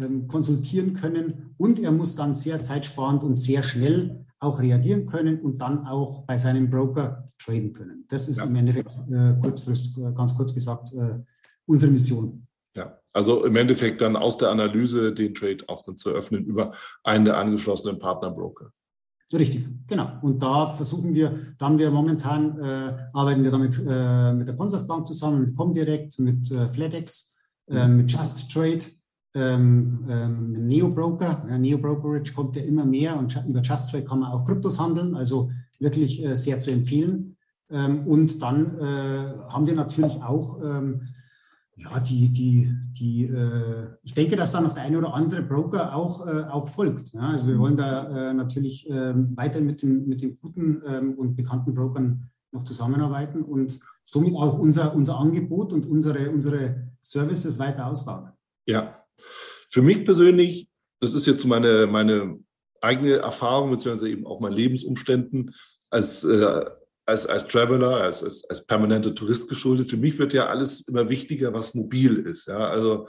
ähm, 0.00 0.28
konsultieren 0.28 0.94
können 0.94 1.54
und 1.56 1.80
er 1.80 1.90
muss 1.90 2.14
dann 2.14 2.36
sehr 2.36 2.62
zeitsparend 2.62 3.24
und 3.24 3.34
sehr 3.34 3.64
schnell 3.64 4.24
auch 4.38 4.60
reagieren 4.60 5.06
können 5.06 5.40
und 5.40 5.60
dann 5.60 5.88
auch 5.88 6.24
bei 6.24 6.38
seinem 6.38 6.70
Broker 6.70 7.32
traden 7.36 7.72
können. 7.72 8.04
Das 8.08 8.28
ist 8.28 8.38
ja. 8.38 8.44
im 8.44 8.54
Endeffekt 8.54 8.96
äh, 9.10 9.34
kurzfristig, 9.40 9.98
äh, 9.98 10.12
ganz 10.12 10.36
kurz 10.36 10.54
gesagt, 10.54 10.92
äh, 10.92 11.18
unsere 11.66 11.90
Mission. 11.90 12.46
Ja, 12.74 12.98
also 13.12 13.44
im 13.44 13.56
Endeffekt 13.56 14.00
dann 14.00 14.16
aus 14.16 14.38
der 14.38 14.50
Analyse 14.50 15.12
den 15.12 15.34
Trade 15.34 15.64
auch 15.68 15.82
dann 15.82 15.96
zu 15.96 16.10
eröffnen 16.10 16.44
über 16.44 16.72
einen 17.04 17.26
der 17.26 17.36
angeschlossenen 17.36 17.98
Partnerbroker. 17.98 18.70
Richtig, 19.32 19.66
genau. 19.86 20.10
Und 20.20 20.42
da 20.42 20.68
versuchen 20.68 21.14
wir, 21.14 21.54
da 21.58 21.66
haben 21.66 21.78
wir 21.78 21.90
momentan, 21.90 22.58
äh, 22.58 22.96
arbeiten 23.12 23.42
wir 23.42 23.50
damit 23.50 23.78
äh, 23.78 24.32
mit 24.32 24.46
der 24.46 24.56
Consorsbank 24.56 25.06
zusammen, 25.06 25.40
mit 25.40 25.56
Comdirect, 25.56 26.18
mit 26.18 26.50
äh, 26.50 26.68
FlatEx, 26.68 27.34
äh, 27.68 27.86
mhm. 27.86 27.96
mit 27.96 28.12
Just 28.12 28.50
Trade, 28.50 28.84
ähm, 29.34 30.04
ähm, 30.08 30.66
Neo 30.66 30.88
Broker. 30.88 31.46
Ja, 31.48 31.56
Neo 31.56 31.78
Brokerage 31.78 32.32
kommt 32.34 32.56
ja 32.56 32.62
immer 32.62 32.84
mehr 32.84 33.18
und 33.18 33.34
über 33.48 33.60
Just 33.60 33.90
Trade 33.90 34.04
kann 34.04 34.20
man 34.20 34.32
auch 34.32 34.44
Kryptos 34.44 34.78
handeln, 34.78 35.14
also 35.14 35.50
wirklich 35.78 36.22
äh, 36.22 36.36
sehr 36.36 36.58
zu 36.58 36.70
empfehlen. 36.70 37.36
Ähm, 37.70 38.06
und 38.06 38.42
dann 38.42 38.76
äh, 38.76 39.32
haben 39.48 39.66
wir 39.66 39.74
natürlich 39.74 40.22
auch 40.22 40.62
ähm, 40.62 41.08
ja, 41.76 42.00
die, 42.00 42.28
die, 42.28 42.70
die, 42.90 43.24
äh, 43.24 43.88
ich 44.02 44.14
denke, 44.14 44.36
dass 44.36 44.52
da 44.52 44.60
noch 44.60 44.72
der 44.72 44.84
eine 44.84 44.98
oder 44.98 45.14
andere 45.14 45.42
Broker 45.42 45.94
auch, 45.94 46.26
äh, 46.26 46.44
auch 46.44 46.68
folgt. 46.68 47.12
Ja? 47.14 47.30
Also 47.30 47.46
wir 47.46 47.58
wollen 47.58 47.76
da 47.76 48.30
äh, 48.30 48.34
natürlich 48.34 48.88
ähm, 48.90 49.36
weiter 49.36 49.60
mit 49.60 49.82
den, 49.82 50.06
mit 50.06 50.22
den 50.22 50.34
guten 50.34 50.82
ähm, 50.86 51.14
und 51.14 51.34
bekannten 51.34 51.72
Brokern 51.72 52.30
noch 52.52 52.64
zusammenarbeiten 52.64 53.42
und 53.42 53.80
somit 54.04 54.34
auch 54.34 54.58
unser, 54.58 54.94
unser 54.94 55.18
Angebot 55.18 55.72
und 55.72 55.86
unsere, 55.86 56.30
unsere 56.30 56.92
Services 57.00 57.58
weiter 57.58 57.86
ausbauen. 57.86 58.30
Ja, 58.66 59.04
für 59.70 59.80
mich 59.82 60.04
persönlich, 60.04 60.68
das 61.00 61.14
ist 61.14 61.26
jetzt 61.26 61.46
meine, 61.46 61.86
meine 61.86 62.38
eigene 62.82 63.14
Erfahrung, 63.14 63.70
beziehungsweise 63.70 64.10
eben 64.10 64.26
auch 64.26 64.40
meine 64.40 64.54
Lebensumständen 64.54 65.54
als 65.88 66.24
äh, 66.24 66.64
als, 67.06 67.26
als 67.26 67.46
Traveler, 67.48 68.02
als, 68.02 68.22
als, 68.22 68.48
als 68.48 68.66
permanenter 68.66 69.14
Tourist 69.14 69.48
geschuldet. 69.48 69.90
Für 69.90 69.96
mich 69.96 70.18
wird 70.18 70.32
ja 70.32 70.46
alles 70.46 70.86
immer 70.88 71.08
wichtiger, 71.08 71.52
was 71.52 71.74
mobil 71.74 72.18
ist. 72.26 72.48
Ja? 72.48 72.68
Also 72.68 73.08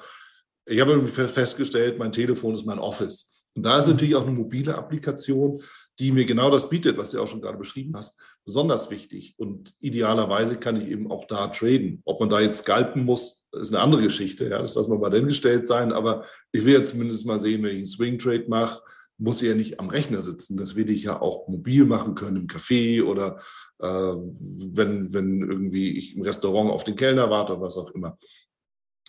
ich 0.66 0.80
habe 0.80 1.08
festgestellt, 1.08 2.00
mein 2.00 2.12
Telefon 2.12 2.56
ist 2.56 2.66
mein 2.66 2.80
Office. 2.80 3.44
Und 3.56 3.64
da 3.64 3.80
ist 3.80 3.88
natürlich 3.88 4.16
auch 4.16 4.26
eine 4.26 4.32
mobile 4.32 4.76
Applikation, 4.76 5.62
die 6.00 6.12
mir 6.12 6.26
genau 6.26 6.50
das 6.50 6.70
bietet, 6.70 6.98
was 6.98 7.12
du 7.12 7.22
auch 7.22 7.28
schon 7.28 7.42
gerade 7.42 7.58
beschrieben 7.58 7.94
hast, 7.96 8.20
besonders 8.46 8.90
wichtig. 8.90 9.36
Und 9.38 9.74
idealerweise 9.80 10.58
kann 10.58 10.82
ich 10.82 10.88
eben 10.88 11.12
auch 11.12 11.26
da 11.26 11.48
traden. 11.48 12.02
Ob 12.06 12.20
man 12.20 12.30
da 12.30 12.40
jetzt 12.40 12.60
scalpen 12.60 13.06
muss, 13.06 13.46
ist 13.52 13.70
eine 13.72 13.80
andere 13.80 14.02
Geschichte. 14.02 14.50
Ja, 14.50 14.62
das 14.62 14.74
lassen 14.74 14.92
wir 14.92 14.98
mal 14.98 15.12
dahingestellt 15.12 15.68
sein. 15.68 15.92
Aber 15.94 16.26
ich 16.52 16.66
will 16.66 16.74
ja 16.74 16.84
zumindest 16.84 17.28
mal 17.28 17.40
sehen, 17.40 17.62
wenn 17.62 17.72
ich 17.72 17.78
einen 17.78 17.86
Swing 17.86 18.18
Trade 18.18 18.46
mache, 18.48 18.82
muss 19.24 19.42
ja 19.42 19.56
nicht 19.56 19.80
am 19.80 19.90
Rechner 19.90 20.22
sitzen. 20.22 20.58
Das 20.58 20.76
will 20.76 20.90
ich 20.90 21.04
ja 21.04 21.22
auch 21.22 21.48
mobil 21.48 21.86
machen 21.86 22.14
können 22.14 22.36
im 22.36 22.48
Café 22.48 23.02
oder 23.04 23.40
äh, 23.80 23.88
wenn, 23.88 25.14
wenn 25.14 25.42
irgendwie 25.42 25.98
ich 25.98 26.16
im 26.16 26.24
Restaurant 26.24 26.70
auf 26.70 26.84
den 26.84 26.98
Kellner 26.98 27.30
warte, 27.30 27.60
was 27.62 27.78
auch 27.78 27.92
immer. 27.92 28.18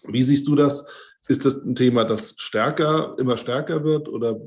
Wie 0.06 0.22
siehst 0.22 0.46
du 0.46 0.54
das? 0.54 0.86
Ist 1.26 1.44
das 1.44 1.64
ein 1.64 1.74
Thema, 1.74 2.04
das 2.04 2.34
stärker, 2.36 3.16
immer 3.18 3.36
stärker 3.36 3.82
wird 3.82 4.08
oder 4.08 4.38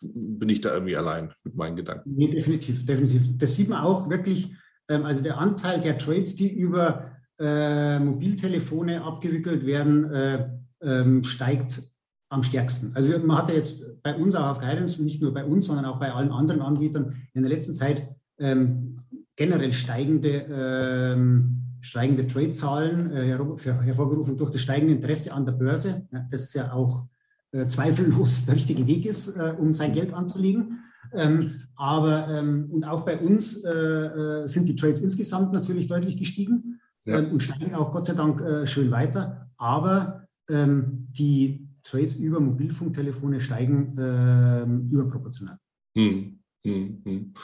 bin 0.00 0.48
ich 0.48 0.60
da 0.60 0.74
irgendwie 0.74 0.96
allein 0.96 1.32
mit 1.44 1.54
meinen 1.54 1.76
Gedanken? 1.76 2.14
Nee, 2.16 2.28
definitiv, 2.28 2.84
definitiv. 2.84 3.22
Das 3.38 3.54
sieht 3.54 3.68
man 3.68 3.84
auch 3.84 4.10
wirklich, 4.10 4.50
ähm, 4.88 5.04
also 5.04 5.22
der 5.22 5.38
Anteil 5.38 5.80
der 5.80 5.98
Trades, 5.98 6.34
die 6.34 6.52
über 6.52 7.12
äh, 7.38 8.00
Mobiltelefone 8.00 9.04
abgewickelt 9.04 9.66
werden, 9.66 10.10
äh, 10.10 10.48
ähm, 10.82 11.22
steigt 11.22 11.91
am 12.32 12.42
stärksten. 12.42 12.92
Also 12.94 13.16
man 13.18 13.36
hatte 13.36 13.52
jetzt 13.52 14.02
bei 14.02 14.16
uns 14.16 14.34
auch 14.34 14.46
auf 14.46 14.58
Guidance, 14.58 15.02
nicht 15.02 15.20
nur 15.20 15.34
bei 15.34 15.44
uns, 15.44 15.66
sondern 15.66 15.84
auch 15.84 15.98
bei 15.98 16.12
allen 16.12 16.30
anderen 16.30 16.62
Anbietern 16.62 17.14
in 17.34 17.42
der 17.42 17.52
letzten 17.52 17.74
Zeit 17.74 18.08
ähm, 18.38 19.00
generell 19.36 19.72
steigende, 19.72 20.46
ähm, 20.50 21.76
steigende 21.80 22.26
Trade-Zahlen, 22.26 23.12
äh, 23.12 23.36
hervorgerufen 23.84 24.36
durch 24.36 24.50
das 24.50 24.62
steigende 24.62 24.94
Interesse 24.94 25.32
an 25.32 25.44
der 25.44 25.52
Börse, 25.52 26.08
ja, 26.10 26.26
das 26.30 26.54
ja 26.54 26.72
auch 26.72 27.06
äh, 27.52 27.66
zweifellos 27.66 28.46
der 28.46 28.54
richtige 28.54 28.86
Weg 28.86 29.04
ist, 29.04 29.36
äh, 29.36 29.54
um 29.58 29.74
sein 29.74 29.92
Geld 29.92 30.14
anzulegen. 30.14 30.78
Ähm, 31.12 31.60
aber 31.76 32.28
ähm, 32.28 32.70
und 32.70 32.84
auch 32.84 33.04
bei 33.04 33.18
uns 33.18 33.62
äh, 33.62 33.70
äh, 33.70 34.46
sind 34.48 34.66
die 34.66 34.76
Trades 34.76 35.00
insgesamt 35.00 35.52
natürlich 35.52 35.86
deutlich 35.86 36.16
gestiegen 36.16 36.80
ja. 37.04 37.18
Ähm, 37.18 37.32
und 37.32 37.42
steigen 37.42 37.74
auch 37.74 37.90
Gott 37.90 38.06
sei 38.06 38.14
Dank 38.14 38.40
äh, 38.40 38.66
schön 38.66 38.90
weiter. 38.90 39.50
Aber 39.58 40.26
ähm, 40.48 41.08
die 41.10 41.68
Trades 41.82 42.16
über 42.16 42.40
Mobilfunktelefone 42.40 43.40
steigen 43.40 43.96
ähm, 43.98 44.88
überproportional. 44.90 45.58
Hm, 45.96 46.40
hm, 46.64 47.02
hm. 47.04 47.34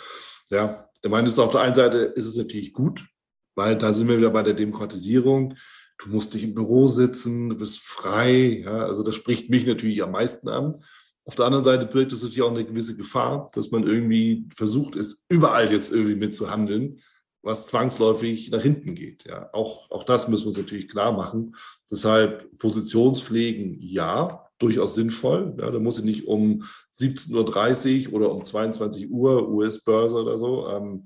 Ja, 0.50 0.88
ich 1.02 1.10
meine, 1.10 1.28
auf 1.28 1.50
der 1.50 1.60
einen 1.60 1.74
Seite 1.74 1.98
ist 1.98 2.26
es 2.26 2.36
natürlich 2.36 2.72
gut, 2.72 3.06
weil 3.54 3.76
da 3.76 3.92
sind 3.92 4.08
wir 4.08 4.18
wieder 4.18 4.30
bei 4.30 4.42
der 4.42 4.54
Demokratisierung. 4.54 5.54
Du 5.98 6.10
musst 6.10 6.32
nicht 6.34 6.44
im 6.44 6.54
Büro 6.54 6.88
sitzen, 6.88 7.50
du 7.50 7.56
bist 7.56 7.80
frei. 7.80 8.62
Ja, 8.64 8.86
also 8.86 9.02
das 9.02 9.16
spricht 9.16 9.50
mich 9.50 9.66
natürlich 9.66 10.02
am 10.02 10.12
meisten 10.12 10.48
an. 10.48 10.82
Auf 11.24 11.34
der 11.34 11.44
anderen 11.44 11.64
Seite 11.64 11.86
birgt 11.86 12.12
es 12.12 12.22
natürlich 12.22 12.42
auch 12.42 12.50
eine 12.50 12.64
gewisse 12.64 12.96
Gefahr, 12.96 13.50
dass 13.52 13.70
man 13.70 13.86
irgendwie 13.86 14.48
versucht 14.54 14.96
ist, 14.96 15.20
überall 15.28 15.70
jetzt 15.70 15.92
irgendwie 15.92 16.14
mitzuhandeln, 16.14 17.02
was 17.42 17.66
zwangsläufig 17.66 18.50
nach 18.50 18.62
hinten 18.62 18.94
geht. 18.94 19.24
Ja, 19.24 19.50
auch, 19.52 19.90
auch 19.90 20.04
das 20.04 20.28
müssen 20.28 20.44
wir 20.44 20.48
uns 20.48 20.58
natürlich 20.58 20.88
klar 20.88 21.12
machen. 21.12 21.54
Deshalb 21.90 22.58
Positionspflegen 22.58 23.78
ja, 23.80 24.48
durchaus 24.58 24.94
sinnvoll. 24.94 25.54
Ja, 25.58 25.70
da 25.70 25.78
muss 25.78 25.98
ich 25.98 26.04
nicht 26.04 26.26
um 26.26 26.64
17.30 26.94 28.08
Uhr 28.08 28.14
oder 28.14 28.32
um 28.32 28.44
22 28.44 29.10
Uhr 29.10 29.48
US-Börse 29.48 30.16
oder 30.16 30.38
so 30.38 30.68
ähm, 30.68 31.04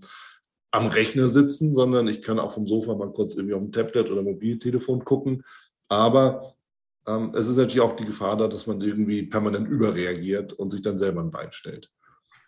am 0.70 0.86
Rechner 0.86 1.28
sitzen, 1.28 1.74
sondern 1.74 2.08
ich 2.08 2.22
kann 2.22 2.38
auch 2.38 2.52
vom 2.52 2.66
Sofa 2.66 2.94
mal 2.94 3.12
kurz 3.12 3.34
irgendwie 3.34 3.54
auf 3.54 3.60
dem 3.60 3.72
Tablet 3.72 4.10
oder 4.10 4.22
Mobiltelefon 4.22 5.04
gucken. 5.04 5.44
Aber 5.88 6.54
ähm, 7.06 7.32
es 7.34 7.48
ist 7.48 7.56
natürlich 7.56 7.82
auch 7.82 7.96
die 7.96 8.06
Gefahr 8.06 8.36
da, 8.38 8.48
dass 8.48 8.66
man 8.66 8.80
irgendwie 8.80 9.24
permanent 9.24 9.68
überreagiert 9.68 10.54
und 10.54 10.70
sich 10.70 10.80
dann 10.80 10.96
selber 10.96 11.20
ein 11.20 11.30
Bein 11.30 11.52
stellt. 11.52 11.90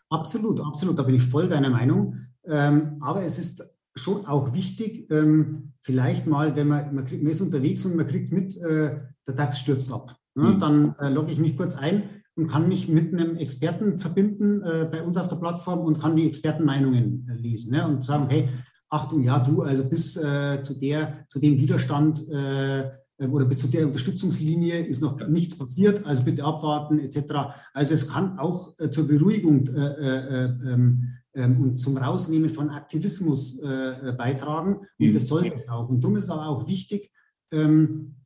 Absolut, 0.09 0.61
absolut. 0.61 0.99
Da 0.99 1.03
bin 1.03 1.16
ich 1.16 1.22
voll 1.22 1.49
deiner 1.49 1.70
Meinung. 1.70 2.16
Ähm, 2.47 2.99
aber 3.01 3.22
es 3.22 3.39
ist 3.39 3.74
schon 3.95 4.26
auch 4.26 4.55
wichtig, 4.55 5.11
ähm, 5.11 5.72
vielleicht 5.80 6.26
mal, 6.26 6.57
wenn 6.57 6.68
man, 6.68 6.95
man, 6.95 7.05
kriegt, 7.05 7.22
man 7.22 7.32
ist 7.32 7.40
unterwegs 7.40 7.84
und 7.84 7.97
man 7.97 8.07
kriegt 8.07 8.32
mit, 8.32 8.57
äh, 8.57 9.01
der 9.26 9.34
DAX 9.34 9.59
stürzt 9.59 9.92
ab. 9.92 10.16
Ja, 10.36 10.42
mhm. 10.42 10.59
Dann 10.59 10.95
äh, 10.99 11.09
logge 11.09 11.30
ich 11.30 11.38
mich 11.38 11.57
kurz 11.57 11.76
ein 11.76 12.03
und 12.34 12.49
kann 12.49 12.68
mich 12.68 12.88
mit 12.88 13.12
einem 13.12 13.36
Experten 13.36 13.99
verbinden 13.99 14.62
äh, 14.62 14.88
bei 14.90 15.03
uns 15.03 15.16
auf 15.16 15.28
der 15.28 15.36
Plattform 15.36 15.80
und 15.80 16.01
kann 16.01 16.16
die 16.16 16.26
Expertenmeinungen 16.26 17.28
äh, 17.30 17.34
lesen 17.34 17.72
ne? 17.72 17.86
und 17.86 18.05
sagen, 18.05 18.26
hey, 18.28 18.49
Achtung, 18.88 19.22
ja, 19.22 19.38
du, 19.38 19.62
also 19.62 19.88
bis 19.88 20.16
äh, 20.16 20.61
zu, 20.62 20.78
der, 20.78 21.24
zu 21.28 21.38
dem 21.38 21.59
Widerstand 21.59 22.28
äh, 22.28 22.90
oder 23.19 23.45
bis 23.45 23.59
zu 23.59 23.69
der 23.69 23.87
Unterstützungslinie 23.87 24.85
ist 24.85 25.01
noch 25.01 25.17
nichts 25.29 25.57
passiert, 25.57 26.05
also 26.05 26.25
bitte 26.25 26.45
abwarten 26.45 26.99
etc. 26.99 27.55
Also 27.73 27.95
es 27.95 28.09
kann 28.09 28.39
auch 28.39 28.79
äh, 28.79 28.91
zur 28.91 29.07
Beruhigung 29.07 29.69
äh, 29.69 30.73
ähm, 30.73 31.09
ähm, 31.35 31.61
und 31.61 31.77
zum 31.77 31.97
Rausnehmen 31.97 32.51
von 32.51 32.71
Aktivismus 32.71 33.61
beitragen 33.61 34.77
und 34.99 35.07
mhm. 35.07 35.12
das 35.12 35.29
sollte 35.29 35.55
es 35.55 35.69
auch. 35.69 35.89
Und 35.89 36.03
darum 36.03 36.17
ist 36.17 36.25
es 36.25 36.31
aber 36.31 36.47
auch 36.49 36.67
wichtig, 36.67 37.11
ähm, 37.53 38.17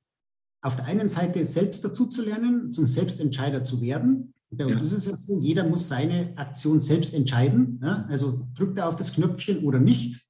auf 0.60 0.76
der 0.76 0.86
einen 0.86 1.08
Seite 1.08 1.44
selbst 1.44 1.84
dazu 1.84 2.06
zu 2.06 2.24
lernen, 2.24 2.72
zum 2.72 2.86
Selbstentscheider 2.86 3.62
zu 3.62 3.80
werden. 3.80 4.34
Bei 4.50 4.64
uns 4.66 4.80
ja. 4.80 4.86
ist 4.86 4.92
es 4.92 5.06
ja 5.06 5.14
so, 5.14 5.38
jeder 5.38 5.64
muss 5.64 5.88
seine 5.88 6.36
Aktion 6.36 6.80
selbst 6.80 7.14
entscheiden. 7.14 7.80
Ja? 7.82 8.06
Also 8.08 8.46
drückt 8.54 8.78
er 8.78 8.88
auf 8.88 8.96
das 8.96 9.12
Knöpfchen 9.12 9.64
oder 9.64 9.78
nicht. 9.78 10.26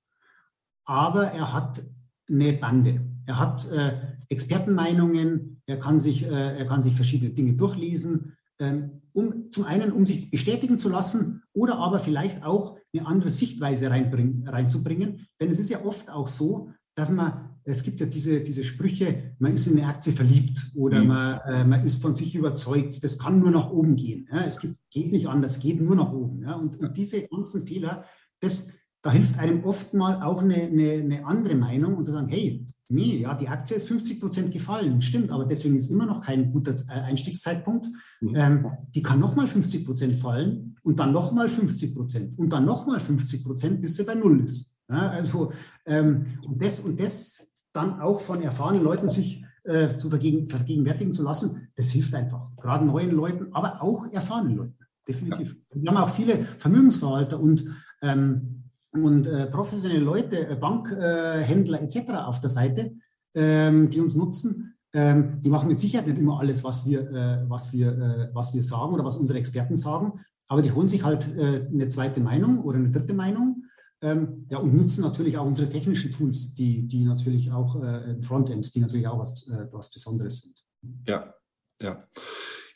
Aber 0.85 1.27
er 1.27 1.53
hat 1.53 1.83
eine 2.29 2.53
Bande. 2.53 3.01
Er 3.29 3.39
hat 3.39 3.71
äh, 3.71 3.93
Expertenmeinungen, 4.31 5.61
er 5.67 5.79
kann, 5.79 6.01
sich, 6.01 6.25
äh, 6.25 6.59
er 6.59 6.67
kann 6.67 6.81
sich 6.81 6.95
verschiedene 6.95 7.31
Dinge 7.31 7.53
durchlesen, 7.53 8.39
ähm, 8.59 9.03
um 9.13 9.51
zum 9.51 9.65
einen, 9.65 9.93
um 9.93 10.07
sich 10.07 10.31
bestätigen 10.31 10.79
zu 10.79 10.89
lassen 10.89 11.43
oder 11.53 11.77
aber 11.77 11.99
vielleicht 11.99 12.43
auch 12.43 12.79
eine 12.95 13.07
andere 13.07 13.31
Sichtweise 13.31 13.91
reinzubringen. 13.91 15.27
Denn 15.39 15.51
es 15.51 15.59
ist 15.59 15.69
ja 15.69 15.85
oft 15.85 16.11
auch 16.11 16.27
so, 16.27 16.71
dass 16.95 17.13
man, 17.13 17.51
es 17.65 17.83
gibt 17.83 18.01
ja 18.01 18.07
diese, 18.07 18.41
diese 18.41 18.65
Sprüche, 18.65 19.37
man 19.39 19.53
ist 19.53 19.67
in 19.67 19.79
eine 19.79 19.89
Aktie 19.89 20.15
verliebt 20.15 20.73
oder 20.75 21.03
mhm. 21.03 21.09
man, 21.09 21.41
äh, 21.41 21.65
man 21.67 21.85
ist 21.85 22.01
von 22.01 22.15
sich 22.15 22.35
überzeugt, 22.35 23.05
das 23.05 23.19
kann 23.19 23.41
nur 23.41 23.51
nach 23.51 23.71
oben 23.71 23.95
gehen. 23.95 24.27
Ja? 24.33 24.47
Es 24.47 24.59
gibt, 24.59 24.77
geht 24.91 25.13
nicht 25.13 25.29
anders, 25.29 25.59
geht 25.59 25.83
nur 25.83 25.97
nach 25.97 26.13
oben. 26.15 26.45
Ja? 26.45 26.55
Und, 26.55 26.81
und 26.81 26.97
diese 26.97 27.29
ganzen 27.29 27.67
Fehler, 27.67 28.07
das, 28.41 28.69
da 29.09 29.13
hilft 29.13 29.39
einem 29.39 29.65
oft 29.65 29.95
mal 29.95 30.23
auch 30.23 30.43
eine, 30.43 30.55
eine, 30.55 30.93
eine 30.93 31.25
andere 31.25 31.55
Meinung 31.55 31.97
und 31.97 32.05
zu 32.05 32.13
sagen, 32.13 32.29
hey, 32.29 32.67
nee, 32.91 33.17
ja, 33.17 33.35
die 33.35 33.49
Aktie 33.49 33.75
ist 33.75 33.89
50 33.89 34.21
Prozent 34.21 34.53
gefallen, 34.53 35.01
stimmt, 35.01 35.31
aber 35.31 35.47
deswegen 35.47 35.77
ist 35.77 35.91
immer 35.91 36.05
noch 36.05 36.21
kein 36.21 36.51
guter 36.51 36.75
äh, 36.89 36.93
Einstiegszeitpunkt. 36.93 37.87
Mhm. 38.21 38.35
Ähm, 38.37 38.67
die 38.95 39.01
kann 39.01 39.19
nochmal 39.19 39.47
50 39.47 39.87
Prozent 39.87 40.15
fallen 40.15 40.77
und 40.83 40.99
dann 40.99 41.13
nochmal 41.13 41.49
50 41.49 41.95
Prozent 41.95 42.39
und 42.39 42.53
dann 42.53 42.67
nochmal 42.67 43.01
50 43.01 43.45
Prozent, 43.45 43.81
bis 43.81 43.97
sie 43.97 44.05
bei 44.05 44.15
Null 44.15 44.45
ist. 44.45 44.75
Ja, 44.91 45.09
also 45.09 45.53
ähm, 45.87 46.27
und, 46.47 46.61
das, 46.61 46.81
und 46.81 47.01
das 47.01 47.49
dann 47.73 48.03
auch 48.03 48.21
von 48.21 48.43
erfahrenen 48.43 48.85
Leuten 48.85 49.09
sich 49.09 49.43
äh, 49.65 49.97
zu 49.97 50.11
vergegen, 50.11 50.47
vergegenwärtigen 50.47 51.15
zu 51.15 51.23
lassen, 51.23 51.69
das 51.77 51.89
hilft 51.93 52.15
einfach. 52.15 52.55
Gerade 52.57 52.85
neuen 52.85 53.13
Leuten, 53.13 53.55
aber 53.55 53.83
auch 53.83 54.07
erfahrenen 54.13 54.57
Leuten. 54.57 54.77
Definitiv. 55.09 55.57
Ja. 55.73 55.81
Wir 55.81 55.91
haben 55.93 55.97
auch 55.97 56.11
viele 56.11 56.45
Vermögensverwalter 56.59 57.41
und, 57.41 57.65
ähm, 58.03 58.58
und 58.93 59.27
äh, 59.27 59.47
professionelle 59.47 60.01
Leute, 60.01 60.49
äh, 60.49 60.57
Bankhändler 60.57 61.83
etc. 61.83 62.11
auf 62.27 62.41
der 62.41 62.49
Seite, 62.49 62.95
ähm, 63.35 63.91
die 63.91 64.01
uns 64.01 64.17
nutzen. 64.17 64.75
Ähm, 64.95 65.43
die 65.43 65.51
machen 65.51 65.69
mit 65.69 65.79
Sicherheit 65.79 66.07
nicht 66.07 66.19
immer 66.19 66.41
alles, 66.41 66.65
was 66.65 66.87
wir, 66.87 67.01
äh, 67.11 67.45
was, 67.49 67.73
wir, 67.73 67.89
äh, 67.89 68.35
was 68.35 68.55
wir 68.55 68.63
sagen 68.63 68.95
oder 68.95 69.05
was 69.05 69.17
unsere 69.17 69.39
Experten 69.39 69.77
sagen, 69.77 70.21
aber 70.49 70.63
die 70.63 70.73
holen 70.73 70.89
sich 70.89 71.05
halt 71.05 71.37
äh, 71.37 71.67
eine 71.71 71.89
zweite 71.89 72.21
Meinung 72.21 72.63
oder 72.65 72.79
eine 72.79 72.91
dritte 72.91 73.13
Meinung 73.13 73.65
ähm, 74.01 74.47
ja, 74.49 74.59
und 74.59 74.75
nutzen 74.75 75.03
natürlich 75.03 75.37
auch 75.37 75.45
unsere 75.45 75.69
technischen 75.69 76.11
Tools, 76.11 76.55
die, 76.55 76.87
die 76.87 77.05
natürlich 77.05 77.53
auch 77.53 77.83
äh, 77.83 78.13
im 78.13 78.23
Frontend, 78.23 78.75
die 78.75 78.81
natürlich 78.81 79.07
auch 79.07 79.19
was, 79.19 79.47
äh, 79.49 79.67
was 79.73 79.91
Besonderes 79.91 80.39
sind. 80.39 80.65
Ja, 81.07 81.35
ja. 81.83 82.05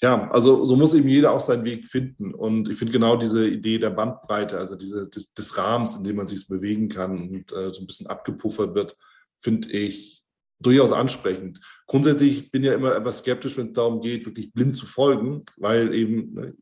Ja, 0.02 0.28
also 0.32 0.64
so 0.64 0.74
muss 0.74 0.94
eben 0.94 1.08
jeder 1.08 1.30
auch 1.30 1.40
seinen 1.40 1.64
Weg 1.64 1.86
finden. 1.86 2.34
Und 2.34 2.68
ich 2.68 2.76
finde 2.76 2.92
genau 2.92 3.16
diese 3.16 3.46
Idee 3.46 3.78
der 3.78 3.90
Bandbreite, 3.90 4.58
also 4.58 4.74
diese, 4.74 5.08
des, 5.08 5.32
des 5.32 5.56
Rahmens, 5.56 5.94
in 5.94 6.02
dem 6.02 6.16
man 6.16 6.26
sich 6.26 6.48
bewegen 6.48 6.88
kann 6.88 7.28
und 7.28 7.52
äh, 7.52 7.72
so 7.72 7.80
ein 7.80 7.86
bisschen 7.86 8.08
abgepuffert 8.08 8.74
wird, 8.74 8.96
finde 9.38 9.70
ich 9.70 10.24
durchaus 10.60 10.90
ansprechend. 10.90 11.60
Grundsätzlich 11.86 12.50
bin 12.50 12.64
ich 12.64 12.70
ja 12.70 12.74
immer 12.74 12.96
etwas 12.96 13.18
skeptisch, 13.18 13.56
wenn 13.56 13.68
es 13.68 13.74
darum 13.74 14.00
geht, 14.00 14.26
wirklich 14.26 14.52
blind 14.52 14.76
zu 14.76 14.86
folgen, 14.86 15.44
weil 15.56 15.94
eben 15.94 16.34
ne, 16.34 16.54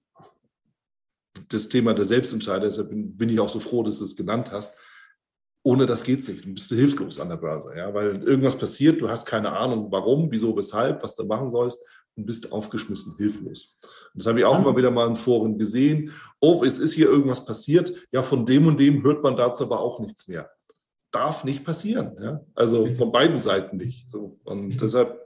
das 1.49 1.71
Thema 1.71 1.95
der 1.95 2.05
Selbstentscheider, 2.05 2.67
deshalb 2.67 2.91
bin, 2.91 3.17
bin, 3.17 3.31
ich 3.31 3.41
auch 3.41 3.49
so 3.49 3.61
froh, 3.61 3.83
dass 3.83 3.99
du 3.99 4.05
es 4.05 4.17
genannt 4.17 4.53
hast. 4.53 4.77
Ohne 5.63 5.87
das 5.87 6.03
geht 6.03 6.19
es 6.19 6.29
nicht. 6.29 6.45
Dann 6.45 6.55
bist 6.55 6.71
du 6.71 6.75
hilflos 6.75 7.19
an 7.19 7.31
der 7.31 7.37
Börse, 7.37 7.73
ja, 7.75 7.93
weil 7.95 8.23
irgendwas 8.23 8.57
passiert, 8.57 9.01
du 9.01 9.09
hast 9.09 9.25
keine 9.25 9.53
Ahnung, 9.53 9.91
warum, 9.91 10.31
wieso, 10.31 10.55
weshalb, 10.55 11.03
was 11.03 11.15
du 11.15 11.25
machen 11.25 11.49
sollst 11.49 11.83
und 12.17 12.27
bist 12.27 12.53
aufgeschmissen, 12.53 13.17
hilflos. 13.17 13.77
Und 14.15 14.23
das 14.23 14.27
habe 14.27 14.41
ich 14.41 14.45
auch 14.45 14.59
immer 14.59 14.77
wieder 14.77 14.91
mal 14.91 15.09
in 15.09 15.17
Foren 15.17 15.59
gesehen. 15.59 16.13
Oh, 16.41 16.65
es 16.65 16.79
ist 16.79 16.93
hier 16.93 17.07
irgendwas 17.07 17.45
passiert. 17.45 17.93
Ja, 18.13 18.23
von 18.23 18.47
dem 18.47 18.67
und 18.67 18.81
dem 18.81 19.03
hört 19.03 19.23
man 19.23 19.37
dazu 19.37 19.65
aber 19.65 19.81
auch 19.81 20.01
nichts 20.01 20.29
mehr. 20.29 20.51
Darf 21.13 21.45
nicht 21.45 21.65
passieren. 21.65 22.17
Ja? 22.21 22.45
Also 22.55 22.89
von 22.91 23.13
beiden 23.13 23.37
Seiten 23.37 23.77
nicht. 23.77 24.11
So. 24.11 24.39
Und 24.45 24.81
deshalb 24.81 25.19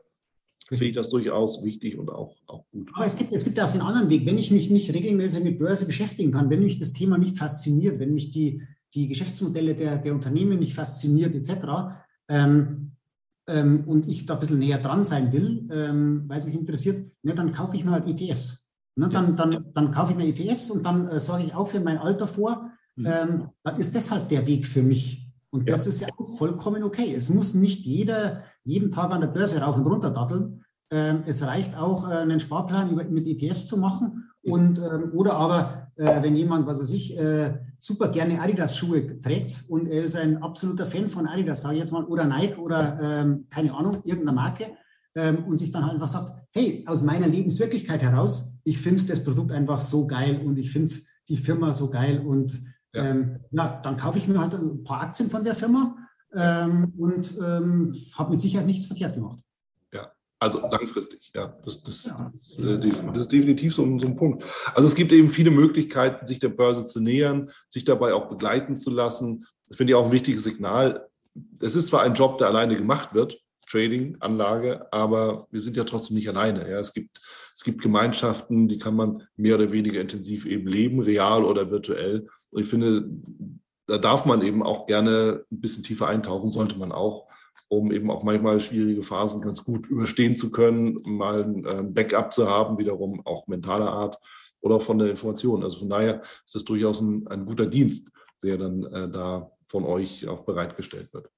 finde 0.69 0.87
ich 0.87 0.95
das 0.95 1.11
durchaus 1.11 1.63
wichtig 1.63 1.99
und 1.99 2.11
auch, 2.11 2.37
auch 2.47 2.65
gut. 2.71 2.91
Aber 2.95 3.05
es 3.05 3.17
gibt, 3.17 3.33
es 3.33 3.45
gibt 3.45 3.59
ja 3.59 3.67
auch 3.67 3.73
den 3.73 3.83
anderen 3.83 4.09
Weg. 4.09 4.25
Wenn 4.25 4.39
ich 4.39 4.51
mich 4.51 4.71
nicht 4.71 4.93
regelmäßig 4.93 5.45
mit 5.45 5.59
Börse 5.59 5.87
beschäftigen 5.87 6.31
kann, 6.31 6.49
wenn 6.51 6.63
mich 6.63 6.79
das 6.79 6.93
Thema 6.93 7.19
nicht 7.19 7.37
fasziniert, 7.37 7.99
wenn 7.99 8.15
mich 8.15 8.31
die, 8.31 8.63
die 8.95 9.09
Geschäftsmodelle 9.09 9.75
der, 9.75 9.99
der 9.99 10.15
Unternehmen 10.15 10.59
nicht 10.59 10.75
fasziniert, 10.75 11.35
etc., 11.35 11.95
ähm, 12.29 12.93
ähm, 13.47 13.85
und 13.87 14.09
ich 14.09 14.27
da 14.27 14.35
ein 14.35 14.41
bisschen 14.41 14.59
näher 14.59 14.79
dran 14.79 15.05
sein 15.05 15.33
will, 15.33 15.69
ähm, 15.71 16.25
weil 16.27 16.39
es 16.39 16.47
mich 16.47 16.55
interessiert, 16.55 17.11
ne, 17.23 17.35
dann 17.35 17.53
kaufe 17.53 17.77
ich 17.77 17.85
mir 17.85 17.91
halt 17.91 18.07
ETFs. 18.07 18.69
Ne, 18.97 19.09
dann, 19.09 19.37
dann, 19.37 19.73
dann 19.73 19.91
kaufe 19.91 20.13
ich 20.13 20.19
mir 20.19 20.27
ETFs 20.27 20.71
und 20.71 20.87
dann 20.87 21.09
äh, 21.09 21.19
sorge 21.19 21.45
ich 21.45 21.55
auch 21.55 21.67
für 21.67 21.81
mein 21.81 21.99
Alter 21.99 22.27
vor. 22.27 22.71
Mhm. 22.97 23.07
Ähm, 23.07 23.49
dann 23.63 23.77
ist 23.77 23.95
das 23.95 24.11
halt 24.11 24.31
der 24.31 24.47
Weg 24.47 24.67
für 24.67 24.83
mich. 24.83 25.29
Und 25.51 25.69
ja. 25.69 25.73
das 25.75 25.87
ist 25.87 26.01
ja 26.01 26.09
auch 26.17 26.27
vollkommen 26.37 26.83
okay. 26.85 27.15
Es 27.15 27.29
muss 27.29 27.55
nicht 27.55 27.85
jeder 27.85 28.43
jeden 28.63 28.91
Tag 28.91 29.11
an 29.11 29.21
der 29.21 29.29
Börse 29.29 29.61
rauf 29.61 29.77
und 29.77 29.87
runter 29.87 30.11
datteln. 30.11 30.65
Ähm, 30.91 31.23
es 31.27 31.43
reicht 31.43 31.77
auch, 31.77 32.09
äh, 32.09 32.15
einen 32.15 32.41
Sparplan 32.41 32.95
mit 33.11 33.27
ETFs 33.27 33.67
zu 33.67 33.79
machen. 33.79 34.31
Und, 34.45 34.79
ähm, 34.79 35.11
oder 35.15 35.35
aber, 35.35 35.93
äh, 35.97 36.23
wenn 36.23 36.37
jemand, 36.37 36.67
was 36.67 36.79
weiß 36.79 36.91
ich, 36.91 37.17
äh, 37.19 37.59
super 37.79 38.09
gerne 38.09 38.41
Adidas-Schuhe 38.41 39.21
trägt 39.21 39.65
und 39.69 39.89
er 39.89 40.05
ist 40.05 40.17
ein 40.17 40.43
absoluter 40.43 40.87
Fan 40.87 41.09
von 41.09 41.27
Adidas, 41.27 41.63
sage 41.63 41.75
ich 41.75 41.81
jetzt 41.81 41.93
mal, 41.93 42.05
oder 42.05 42.25
Nike 42.25 42.59
oder 42.59 42.99
ähm, 43.01 43.47
keine 43.49 43.75
Ahnung, 43.75 44.03
irgendeiner 44.05 44.33
Marke 44.33 44.67
ähm, 45.15 45.45
und 45.45 45.59
sich 45.59 45.71
dann 45.71 45.85
halt 45.85 45.95
einfach 45.95 46.09
sagt, 46.09 46.33
hey, 46.53 46.85
aus 46.87 47.03
meiner 47.03 47.27
Lebenswirklichkeit 47.27 48.03
heraus, 48.03 48.55
ich 48.65 48.79
finde 48.79 49.05
das 49.05 49.23
Produkt 49.23 49.53
einfach 49.53 49.81
so 49.81 50.07
geil 50.07 50.41
und 50.45 50.59
ich 50.59 50.71
finde 50.71 50.93
die 51.29 51.37
Firma 51.37 51.73
so 51.73 51.89
geil 51.89 52.21
und 52.21 52.61
ja. 52.95 53.07
Ähm, 53.07 53.41
ja, 53.51 53.81
dann 53.83 53.97
kaufe 53.97 54.19
ich 54.19 54.29
mir 54.29 54.39
halt 54.39 54.55
ein 54.55 54.85
paar 54.85 55.01
Aktien 55.01 55.29
von 55.29 55.43
der 55.43 55.55
Firma 55.55 55.97
ähm, 56.33 56.93
und 56.97 57.35
ähm, 57.39 57.93
habe 58.17 58.31
mit 58.31 58.41
Sicherheit 58.41 58.67
nichts 58.67 58.87
verkehrt 58.87 59.15
gemacht. 59.15 59.41
Also 60.45 60.61
langfristig, 60.61 61.31
ja. 61.35 61.57
Das, 61.65 61.83
das, 61.83 62.05
ja. 62.05 62.33
äh, 62.59 62.79
das 62.79 63.19
ist 63.21 63.33
definitiv 63.33 63.75
so, 63.75 63.83
so, 63.99 64.07
ein 64.07 64.15
Punkt. 64.15 64.45
Also 64.75 64.87
es 64.87 64.95
gibt 64.95 65.11
eben 65.11 65.31
viele 65.31 65.51
Möglichkeiten, 65.51 66.27
sich 66.27 66.39
der 66.39 66.51
Börse 66.51 66.85
zu 66.85 67.01
nähern, 67.01 67.51
sich 67.71 67.85
dabei 67.85 68.13
auch 68.13 68.29
begleiten 68.29 68.77
zu 68.77 68.91
lassen. 68.91 69.47
Das 69.69 69.79
finde 69.79 69.93
ich 69.93 69.95
auch 69.95 70.05
ein 70.05 70.13
wichtiges 70.13 70.43
Signal. 70.43 71.09
Es 71.61 71.75
ist 71.77 71.87
zwar 71.87 72.03
ein 72.03 72.13
Job, 72.13 72.37
der 72.37 72.49
alleine 72.49 72.77
gemacht 72.77 73.15
wird, 73.15 73.41
Trading, 73.71 74.19
Anlage, 74.21 74.87
aber 74.93 75.49
wir 75.51 75.63
sind 75.63 75.79
ja 75.79 75.85
trotzdem 75.85 76.17
nicht 76.17 76.29
alleine. 76.29 76.71
Ja. 76.71 76.79
Es, 76.79 76.93
gibt, 76.93 77.23
es 77.55 77.65
gibt 77.65 77.81
Gemeinschaften, 77.81 78.69
die 78.69 78.79
kann 78.79 78.97
man 78.97 79.23
mehr 79.37 79.55
oder 79.55 79.73
weniger 79.73 80.03
intensiv 80.03 80.45
eben 80.45 80.67
leben, 80.67 81.01
real 81.01 81.43
oder 81.43 81.71
virtuell. 81.71 82.29
Und 82.51 82.61
ich 82.61 82.69
finde, 82.69 83.09
da 83.87 83.97
darf 83.97 84.27
man 84.27 84.43
eben 84.43 84.63
auch 84.63 84.85
gerne 84.85 85.47
ein 85.51 85.61
bisschen 85.63 85.85
tiefer 85.85 86.07
eintauchen, 86.07 86.51
sollte 86.51 86.79
man 86.79 86.93
auch, 86.93 87.29
um 87.79 87.93
eben 87.93 88.11
auch 88.11 88.23
manchmal 88.23 88.61
schwierige 88.61 89.03
Phasen 89.03 89.41
ganz 89.41 89.65
gut 89.65 89.87
überstehen 89.89 90.37
zu 90.37 90.51
können, 90.51 91.01
mal 91.05 91.43
ein 91.43 91.65
äh, 91.65 91.83
Backup 91.83 92.33
zu 92.33 92.49
haben, 92.49 92.79
wiederum 92.79 93.25
auch 93.27 93.47
mentaler 93.47 93.91
Art 93.91 94.19
oder 94.61 94.81
von 94.81 94.99
der 94.99 95.11
Information. 95.11 95.63
Also 95.63 95.81
von 95.81 95.91
daher 95.91 96.23
ist 96.45 96.55
das 96.55 96.65
durchaus 96.65 97.01
ein, 97.01 97.27
ein 97.29 97.47
guter 97.47 97.67
Dienst, 97.67 98.11
der 98.43 98.59
dann 98.59 98.85
äh, 98.85 99.11
da 99.11 99.51
von 99.69 99.85
euch 99.85 100.27
auch 100.29 100.45
bereitgestellt 100.45 101.13
wird. 101.13 101.31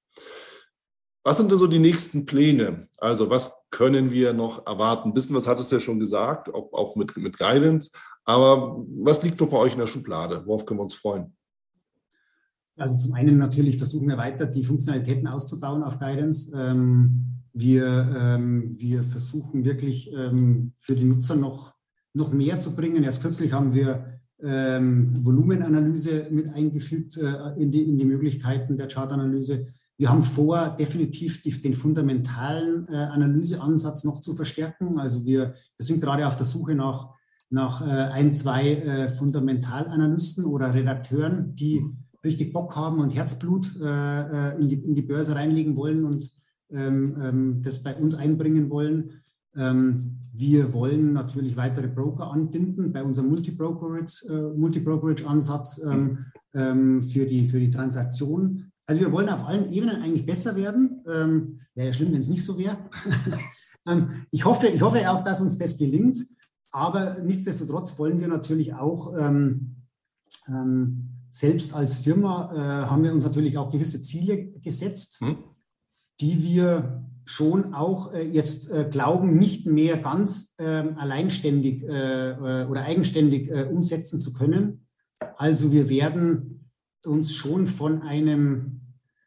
Was 1.23 1.37
sind 1.37 1.51
denn 1.51 1.57
so 1.57 1.67
die 1.67 1.79
nächsten 1.79 2.25
Pläne? 2.25 2.87
Also 2.99 3.29
was 3.29 3.65
können 3.69 4.11
wir 4.11 4.33
noch 4.33 4.65
erwarten? 4.65 5.09
Ein 5.09 5.13
bisschen 5.13 5.35
was 5.35 5.47
hat 5.47 5.59
es 5.59 5.71
ja 5.71 5.79
schon 5.79 5.99
gesagt, 5.99 6.53
auch, 6.53 6.71
auch 6.71 6.95
mit, 6.95 7.17
mit 7.17 7.37
Guidance. 7.37 7.91
Aber 8.23 8.83
was 9.01 9.23
liegt 9.23 9.39
noch 9.39 9.49
bei 9.49 9.57
euch 9.57 9.73
in 9.73 9.79
der 9.79 9.87
Schublade? 9.87 10.43
Worauf 10.45 10.65
können 10.65 10.79
wir 10.79 10.83
uns 10.83 10.95
freuen? 10.95 11.36
Also 12.77 12.99
zum 12.99 13.15
einen 13.15 13.37
natürlich 13.37 13.77
versuchen 13.77 14.07
wir 14.07 14.17
weiter 14.17 14.45
die 14.45 14.63
Funktionalitäten 14.63 15.27
auszubauen 15.27 15.83
auf 15.83 15.99
Guidance. 15.99 16.51
Ähm, 16.55 17.41
wir, 17.53 17.85
ähm, 18.17 18.75
wir 18.79 19.03
versuchen 19.03 19.65
wirklich 19.65 20.11
ähm, 20.13 20.73
für 20.75 20.95
die 20.95 21.05
Nutzer 21.05 21.35
noch, 21.35 21.73
noch 22.13 22.31
mehr 22.31 22.59
zu 22.59 22.75
bringen. 22.75 23.03
Erst 23.03 23.21
kürzlich 23.21 23.51
haben 23.51 23.73
wir 23.73 24.13
Volumenanalyse 24.39 26.27
mit 26.29 26.47
eingefügt 26.49 27.17
äh, 27.17 27.59
in, 27.59 27.71
die, 27.71 27.89
in 27.89 27.97
die 27.97 28.05
Möglichkeiten 28.05 28.77
der 28.77 28.87
Chartanalyse. 28.87 29.65
Wir 29.97 30.09
haben 30.09 30.21
vor, 30.21 30.75
definitiv 30.79 31.41
die, 31.41 31.59
den 31.59 31.73
fundamentalen 31.73 32.87
äh, 32.87 32.95
Analyseansatz 32.95 34.03
noch 34.03 34.21
zu 34.21 34.35
verstärken. 34.35 34.99
Also 34.99 35.25
wir, 35.25 35.55
wir 35.77 35.83
sind 35.83 36.01
gerade 36.01 36.27
auf 36.27 36.35
der 36.35 36.45
Suche 36.45 36.75
nach, 36.75 37.15
nach 37.49 37.81
äh, 37.81 38.11
ein, 38.11 38.31
zwei 38.31 38.75
äh, 38.75 39.09
Fundamentalanalysten 39.09 40.45
oder 40.45 40.71
Redakteuren, 40.71 41.55
die 41.55 41.83
richtig 42.27 42.53
Bock 42.53 42.75
haben 42.75 42.99
und 42.99 43.09
Herzblut 43.09 43.75
äh, 43.81 44.53
äh, 44.53 44.59
in, 44.59 44.69
die, 44.69 44.75
in 44.75 44.93
die 44.95 45.01
Börse 45.01 45.35
reinlegen 45.35 45.75
wollen 45.75 46.05
und 46.05 46.31
ähm, 46.69 47.15
ähm, 47.21 47.61
das 47.63 47.81
bei 47.81 47.95
uns 47.95 48.13
einbringen 48.15 48.69
wollen. 48.69 49.21
Ähm, 49.55 50.19
wir 50.33 50.73
wollen 50.73 51.13
natürlich 51.13 51.55
weitere 51.57 51.87
Broker 51.87 52.31
anbinden 52.31 52.91
bei 52.91 53.03
unserem 53.03 53.29
Multi-Brokerage-Ansatz 53.29 55.79
äh, 55.79 55.95
Multi 55.95 56.17
ähm, 56.53 57.01
für, 57.01 57.25
die, 57.25 57.49
für 57.49 57.59
die 57.59 57.71
Transaktion. 57.71 58.71
Also 58.85 59.01
wir 59.01 59.11
wollen 59.11 59.29
auf 59.29 59.45
allen 59.45 59.71
Ebenen 59.71 60.01
eigentlich 60.01 60.25
besser 60.25 60.55
werden. 60.55 61.03
Ähm, 61.07 61.59
wäre 61.73 61.87
ja 61.87 61.93
schlimm, 61.93 62.13
wenn 62.13 62.21
es 62.21 62.29
nicht 62.29 62.45
so 62.45 62.57
wäre. 62.57 62.77
ähm, 63.87 64.25
ich, 64.31 64.45
hoffe, 64.45 64.67
ich 64.67 64.81
hoffe 64.81 65.09
auch, 65.09 65.21
dass 65.21 65.41
uns 65.41 65.57
das 65.57 65.77
gelingt. 65.77 66.17
Aber 66.71 67.19
nichtsdestotrotz 67.23 67.97
wollen 67.97 68.19
wir 68.19 68.27
natürlich 68.27 68.75
auch 68.75 69.17
ähm, 69.17 69.77
selbst 71.29 71.73
als 71.73 71.97
Firma 71.99 72.51
äh, 72.53 72.89
haben 72.89 73.03
wir 73.03 73.13
uns 73.13 73.23
natürlich 73.23 73.57
auch 73.57 73.71
gewisse 73.71 74.01
Ziele 74.01 74.47
gesetzt, 74.59 75.19
hm. 75.19 75.37
die 76.19 76.43
wir 76.43 77.03
schon 77.25 77.73
auch 77.73 78.13
äh, 78.13 78.25
jetzt 78.25 78.71
äh, 78.71 78.87
glauben, 78.89 79.37
nicht 79.37 79.65
mehr 79.65 79.97
ganz 79.97 80.55
ähm, 80.59 80.97
alleinständig 80.97 81.83
äh, 81.83 82.31
äh, 82.31 82.65
oder 82.65 82.83
eigenständig 82.83 83.51
äh, 83.51 83.63
umsetzen 83.63 84.19
zu 84.19 84.33
können. 84.33 84.87
Also 85.35 85.71
wir 85.71 85.89
werden 85.89 86.71
uns 87.05 87.33
schon 87.33 87.67
von 87.67 88.01
einem 88.01 88.81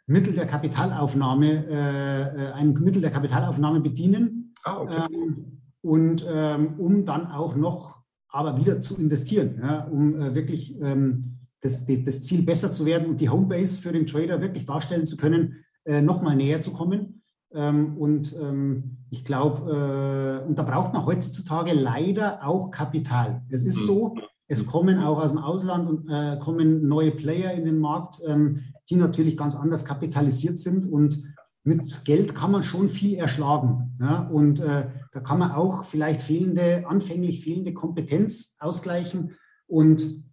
Mittel 0.07 0.35
der 0.35 0.47
Kapitalaufnahme, 0.47 1.67
äh, 1.67 2.53
ein 2.53 2.73
Mittel 2.73 3.03
der 3.03 3.11
Kapitalaufnahme 3.11 3.81
bedienen. 3.81 4.55
Ah, 4.65 4.81
okay. 4.81 5.03
ähm, 5.13 5.61
und 5.83 6.27
ähm, 6.29 6.75
um 6.79 7.05
dann 7.05 7.27
auch 7.27 7.55
noch 7.55 8.01
aber 8.29 8.59
wieder 8.59 8.81
zu 8.81 8.97
investieren, 8.97 9.59
ja, 9.61 9.85
um 9.85 10.15
wirklich 10.35 10.81
ähm, 10.81 11.40
das, 11.61 11.87
die, 11.87 12.03
das, 12.03 12.23
Ziel 12.23 12.43
besser 12.43 12.73
zu 12.73 12.87
werden 12.87 13.09
und 13.09 13.21
die 13.21 13.29
Homebase 13.29 13.81
für 13.81 13.93
den 13.93 14.07
Trader 14.07 14.41
wirklich 14.41 14.65
darstellen 14.65 15.07
zu 15.07 15.17
können, 15.17 15.65
äh, 15.85 16.01
nochmal 16.01 16.37
näher 16.37 16.61
zu 16.61 16.73
kommen. 16.73 17.23
Ähm, 17.53 17.97
und 17.97 18.35
ähm, 18.41 18.99
ich 19.11 19.25
glaube, 19.25 20.43
äh, 20.45 20.49
und 20.49 20.59
da 20.59 20.63
braucht 20.63 20.93
man 20.93 21.05
heutzutage 21.05 21.73
leider 21.73 22.47
auch 22.47 22.71
Kapital. 22.71 23.43
Es 23.51 23.65
ist 23.65 23.85
so, 23.85 24.17
es 24.47 24.67
kommen 24.67 24.99
auch 24.99 25.23
aus 25.23 25.31
dem 25.31 25.39
Ausland 25.39 25.89
und 25.89 26.09
äh, 26.09 26.39
kommen 26.39 26.87
neue 26.87 27.11
Player 27.11 27.53
in 27.53 27.65
den 27.65 27.79
Markt, 27.79 28.21
ähm, 28.27 28.61
die 28.89 28.97
natürlich 28.97 29.37
ganz 29.37 29.55
anders 29.55 29.85
kapitalisiert 29.85 30.59
sind 30.59 30.87
und 30.87 31.23
mit 31.63 32.05
Geld 32.05 32.35
kann 32.35 32.53
man 32.53 32.63
schon 32.63 32.89
viel 32.89 33.17
erschlagen. 33.17 33.97
Ja? 34.01 34.29
Und 34.29 34.61
äh, 34.61 34.89
da 35.13 35.21
kann 35.21 35.39
man 35.39 35.53
auch 35.53 35.85
vielleicht 35.85 36.21
fehlende, 36.21 36.85
anfänglich 36.89 37.43
fehlende 37.43 37.75
Kompetenz 37.75 38.57
ausgleichen. 38.61 39.37
Und, 39.67 40.25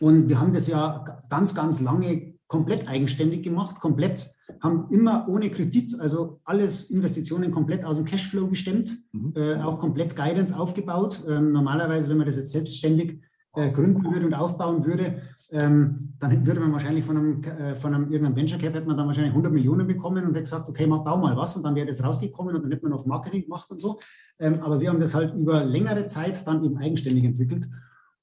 und 0.00 0.28
wir 0.28 0.40
haben 0.40 0.52
das 0.52 0.66
ja 0.66 1.04
ganz, 1.28 1.54
ganz 1.54 1.80
lange 1.80 2.34
komplett 2.48 2.88
eigenständig 2.88 3.42
gemacht, 3.42 3.80
komplett, 3.80 4.26
haben 4.60 4.86
immer 4.90 5.28
ohne 5.28 5.50
Kredit, 5.50 6.00
also 6.00 6.40
alles 6.44 6.90
Investitionen 6.90 7.50
komplett 7.50 7.84
aus 7.84 7.96
dem 7.96 8.06
Cashflow 8.06 8.48
gestemmt, 8.48 8.96
mhm. 9.12 9.34
äh, 9.36 9.56
auch 9.56 9.78
komplett 9.78 10.16
Guidance 10.16 10.58
aufgebaut. 10.58 11.22
Ähm, 11.28 11.52
normalerweise, 11.52 12.08
wenn 12.08 12.16
man 12.16 12.26
das 12.26 12.36
jetzt 12.36 12.52
selbstständig 12.52 13.20
äh, 13.54 13.70
gründen 13.70 14.02
würde 14.04 14.24
und 14.24 14.34
aufbauen 14.34 14.84
würde, 14.86 15.22
ähm, 15.50 16.14
dann 16.18 16.46
würde 16.46 16.60
man 16.60 16.72
wahrscheinlich 16.72 17.04
von 17.04 17.16
einem, 17.16 17.42
äh, 17.42 17.74
von 17.74 17.94
einem 17.94 18.10
irgendeinem 18.10 18.36
Venture 18.36 18.58
Cap 18.58 18.74
hätte 18.74 18.86
man 18.86 18.96
dann 18.96 19.06
wahrscheinlich 19.06 19.32
100 19.32 19.52
Millionen 19.52 19.86
bekommen 19.86 20.24
und 20.24 20.30
hätte 20.30 20.42
gesagt, 20.42 20.68
okay, 20.68 20.86
mach, 20.86 21.04
bau 21.04 21.16
mal 21.18 21.36
was 21.36 21.56
und 21.56 21.64
dann 21.64 21.74
wäre 21.74 21.86
das 21.86 22.02
rausgekommen 22.02 22.56
und 22.56 22.62
dann 22.62 22.70
hätte 22.70 22.82
man 22.82 22.92
noch 22.92 23.04
Marketing 23.06 23.42
gemacht 23.42 23.70
und 23.70 23.80
so. 23.80 23.98
Ähm, 24.38 24.60
aber 24.60 24.80
wir 24.80 24.90
haben 24.90 25.00
das 25.00 25.14
halt 25.14 25.34
über 25.34 25.64
längere 25.64 26.06
Zeit 26.06 26.46
dann 26.46 26.64
eben 26.64 26.78
eigenständig 26.78 27.24
entwickelt. 27.24 27.68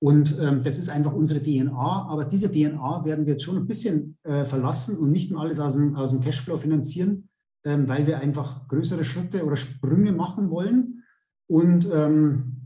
Und 0.05 0.37
ähm, 0.39 0.61
das 0.63 0.77
ist 0.77 0.89
einfach 0.89 1.13
unsere 1.13 1.41
DNA. 1.41 2.05
Aber 2.07 2.25
diese 2.25 2.51
DNA 2.51 3.05
werden 3.05 3.25
wir 3.25 3.33
jetzt 3.33 3.43
schon 3.43 3.57
ein 3.57 3.65
bisschen 3.65 4.19
äh, 4.21 4.45
verlassen 4.45 4.99
und 4.99 5.09
nicht 5.09 5.31
nur 5.31 5.41
alles 5.41 5.59
aus 5.59 5.73
dem, 5.73 5.95
aus 5.95 6.11
dem 6.11 6.19
Cashflow 6.21 6.59
finanzieren, 6.59 7.27
ähm, 7.65 7.89
weil 7.89 8.05
wir 8.05 8.19
einfach 8.19 8.67
größere 8.67 9.03
Schritte 9.03 9.43
oder 9.43 9.55
Sprünge 9.55 10.11
machen 10.11 10.51
wollen. 10.51 11.03
Und 11.47 11.89
ähm, 11.91 12.61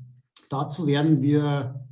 dazu 0.49 0.85
werden 0.85 1.21
wir 1.21 1.85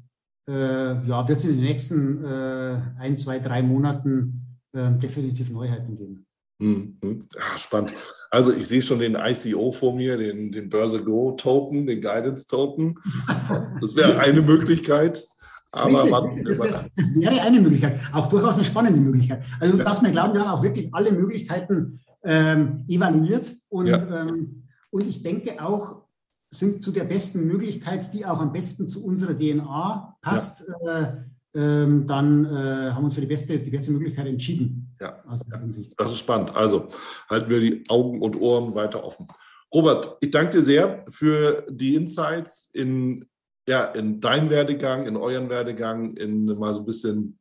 äh, 0.49 1.07
ja, 1.07 1.25
wird 1.29 1.39
es 1.39 1.45
in 1.45 1.55
den 1.55 1.63
nächsten 1.63 2.25
äh, 2.25 2.81
ein, 2.97 3.17
zwei, 3.17 3.39
drei 3.39 3.61
Monaten 3.61 4.59
äh, 4.73 4.91
definitiv 4.97 5.49
Neuheiten 5.49 5.95
geben. 5.95 6.25
Mhm. 6.59 6.97
Ja, 7.33 7.57
spannend. 7.57 7.93
Also 8.31 8.51
ich 8.51 8.67
sehe 8.67 8.81
schon 8.81 8.99
den 8.99 9.15
ICO 9.15 9.71
vor 9.71 9.95
mir, 9.95 10.17
den, 10.17 10.51
den 10.51 10.67
Börse 10.67 11.01
Go 11.01 11.37
Token, 11.37 11.87
den 11.87 12.01
Guidance 12.01 12.47
Token. 12.47 12.99
Das 13.79 13.95
wäre 13.95 14.19
eine 14.19 14.41
Möglichkeit. 14.41 15.25
Aber 15.77 16.23
Richtig, 16.35 16.43
das, 16.45 16.57
das, 16.95 17.15
wäre 17.15 17.41
eine 17.41 17.59
Möglichkeit, 17.59 17.99
auch 18.13 18.27
durchaus 18.27 18.55
eine 18.55 18.65
spannende 18.65 18.99
Möglichkeit. 18.99 19.43
Also 19.59 19.77
du 19.77 19.83
darfst 19.83 20.01
mir 20.01 20.11
glauben, 20.11 20.33
wir 20.33 20.41
haben 20.41 20.57
auch 20.57 20.63
wirklich 20.63 20.93
alle 20.93 21.11
Möglichkeiten 21.11 21.99
ähm, 22.23 22.85
evaluiert 22.87 23.55
und, 23.69 23.87
ja. 23.87 24.21
ähm, 24.21 24.63
und 24.89 25.07
ich 25.07 25.21
denke 25.21 25.63
auch, 25.63 26.03
sind 26.49 26.83
zu 26.83 26.91
der 26.91 27.03
besten 27.03 27.45
Möglichkeit, 27.45 28.13
die 28.13 28.25
auch 28.25 28.39
am 28.39 28.51
besten 28.53 28.87
zu 28.87 29.05
unserer 29.05 29.37
DNA 29.37 30.17
passt, 30.21 30.63
ja. 30.83 31.01
äh, 31.01 31.13
ähm, 31.55 32.05
dann 32.05 32.45
äh, 32.45 32.91
haben 32.91 33.01
wir 33.01 33.03
uns 33.05 33.15
für 33.15 33.21
die 33.21 33.27
beste, 33.27 33.59
die 33.59 33.71
beste 33.71 33.91
Möglichkeit 33.91 34.27
entschieden. 34.27 34.95
Ja, 34.99 35.23
aus 35.27 35.41
ja. 35.49 35.59
Sicht. 35.71 35.93
das 35.97 36.11
ist 36.11 36.19
spannend. 36.19 36.55
Also 36.55 36.87
halten 37.29 37.49
wir 37.49 37.59
die 37.59 37.83
Augen 37.89 38.21
und 38.21 38.39
Ohren 38.39 38.75
weiter 38.75 39.03
offen. 39.03 39.27
Robert, 39.73 40.17
ich 40.21 40.31
danke 40.31 40.57
dir 40.57 40.63
sehr 40.63 41.05
für 41.09 41.65
die 41.69 41.95
Insights 41.95 42.69
in, 42.73 43.25
ja, 43.67 43.85
in 43.85 44.21
deinen 44.21 44.49
Werdegang, 44.49 45.05
in 45.05 45.17
euren 45.17 45.49
Werdegang, 45.49 46.15
in 46.15 46.45
mal 46.45 46.73
so 46.73 46.79
ein 46.79 46.85
bisschen 46.85 47.39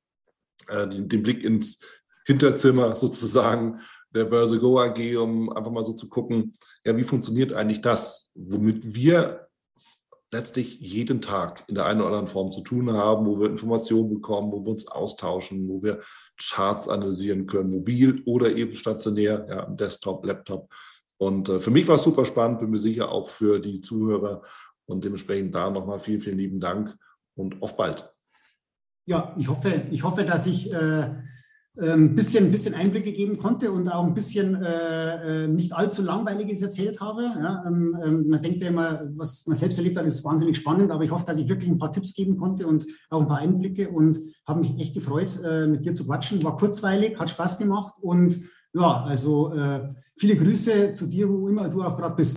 äh, 0.68 0.88
den, 0.88 1.08
den 1.08 1.22
Blick 1.22 1.44
ins 1.44 1.80
Hinterzimmer 2.26 2.96
sozusagen 2.96 3.80
der 4.14 4.24
Börse 4.24 4.58
Go 4.58 4.80
AG, 4.80 5.16
um 5.16 5.50
einfach 5.50 5.70
mal 5.70 5.84
so 5.84 5.92
zu 5.92 6.08
gucken, 6.08 6.54
ja, 6.84 6.96
wie 6.96 7.04
funktioniert 7.04 7.52
eigentlich 7.52 7.80
das, 7.80 8.32
womit 8.34 8.94
wir 8.94 9.46
letztlich 10.32 10.80
jeden 10.80 11.20
Tag 11.20 11.64
in 11.68 11.76
der 11.76 11.86
einen 11.86 12.00
oder 12.00 12.08
anderen 12.08 12.26
Form 12.26 12.50
zu 12.50 12.62
tun 12.62 12.92
haben, 12.92 13.26
wo 13.26 13.38
wir 13.38 13.48
Informationen 13.48 14.12
bekommen, 14.12 14.50
wo 14.50 14.64
wir 14.64 14.72
uns 14.72 14.88
austauschen, 14.88 15.68
wo 15.68 15.82
wir 15.82 16.00
Charts 16.38 16.88
analysieren 16.88 17.46
können, 17.46 17.70
mobil 17.70 18.22
oder 18.26 18.54
eben 18.54 18.74
stationär, 18.74 19.46
ja, 19.48 19.66
Desktop, 19.66 20.24
Laptop. 20.24 20.68
Und 21.18 21.48
äh, 21.48 21.60
für 21.60 21.70
mich 21.70 21.86
war 21.86 21.96
es 21.96 22.02
super 22.02 22.24
spannend, 22.24 22.58
bin 22.58 22.70
mir 22.70 22.78
sicher 22.78 23.10
auch 23.10 23.28
für 23.28 23.60
die 23.60 23.80
Zuhörer 23.80 24.42
und 24.86 25.04
dementsprechend 25.04 25.54
da 25.54 25.70
nochmal 25.70 25.98
vielen, 25.98 26.20
vielen 26.20 26.38
lieben 26.38 26.60
Dank 26.60 26.96
und 27.34 27.62
auf 27.62 27.76
bald. 27.76 28.10
Ja, 29.04 29.34
ich 29.38 29.48
hoffe, 29.48 29.86
ich 29.90 30.02
hoffe, 30.02 30.24
dass 30.24 30.46
ich 30.46 30.72
äh 30.72 31.10
ein 31.78 31.88
ähm, 31.88 32.14
bisschen, 32.14 32.50
bisschen 32.50 32.74
Einblicke 32.74 33.12
geben 33.12 33.38
konnte 33.38 33.70
und 33.70 33.88
auch 33.88 34.04
ein 34.04 34.14
bisschen 34.14 34.54
äh, 34.62 35.44
äh, 35.44 35.48
nicht 35.48 35.74
allzu 35.74 36.02
langweiliges 36.02 36.62
erzählt 36.62 37.00
habe. 37.00 37.22
Ja, 37.22 37.64
ähm, 37.66 37.96
ähm, 38.02 38.28
man 38.28 38.40
denkt 38.40 38.62
ja 38.62 38.68
immer, 38.68 39.02
was 39.14 39.46
man 39.46 39.56
selbst 39.56 39.76
erlebt 39.76 39.98
hat, 39.98 40.06
ist 40.06 40.24
wahnsinnig 40.24 40.56
spannend, 40.56 40.90
aber 40.90 41.04
ich 41.04 41.10
hoffe, 41.10 41.26
dass 41.26 41.38
ich 41.38 41.48
wirklich 41.48 41.70
ein 41.70 41.78
paar 41.78 41.92
Tipps 41.92 42.14
geben 42.14 42.38
konnte 42.38 42.66
und 42.66 42.86
auch 43.10 43.20
ein 43.20 43.28
paar 43.28 43.38
Einblicke 43.38 43.90
und 43.90 44.18
habe 44.46 44.60
mich 44.60 44.78
echt 44.80 44.94
gefreut, 44.94 45.38
äh, 45.44 45.66
mit 45.66 45.84
dir 45.84 45.92
zu 45.92 46.06
quatschen. 46.06 46.42
War 46.42 46.56
kurzweilig, 46.56 47.18
hat 47.18 47.28
Spaß 47.28 47.58
gemacht 47.58 47.96
und 48.00 48.40
ja, 48.72 49.04
also 49.04 49.52
äh, 49.52 49.88
viele 50.16 50.36
Grüße 50.36 50.92
zu 50.92 51.06
dir, 51.06 51.28
wo 51.28 51.48
immer 51.48 51.68
du 51.68 51.82
auch 51.82 51.96
gerade 51.96 52.14
bist. 52.14 52.36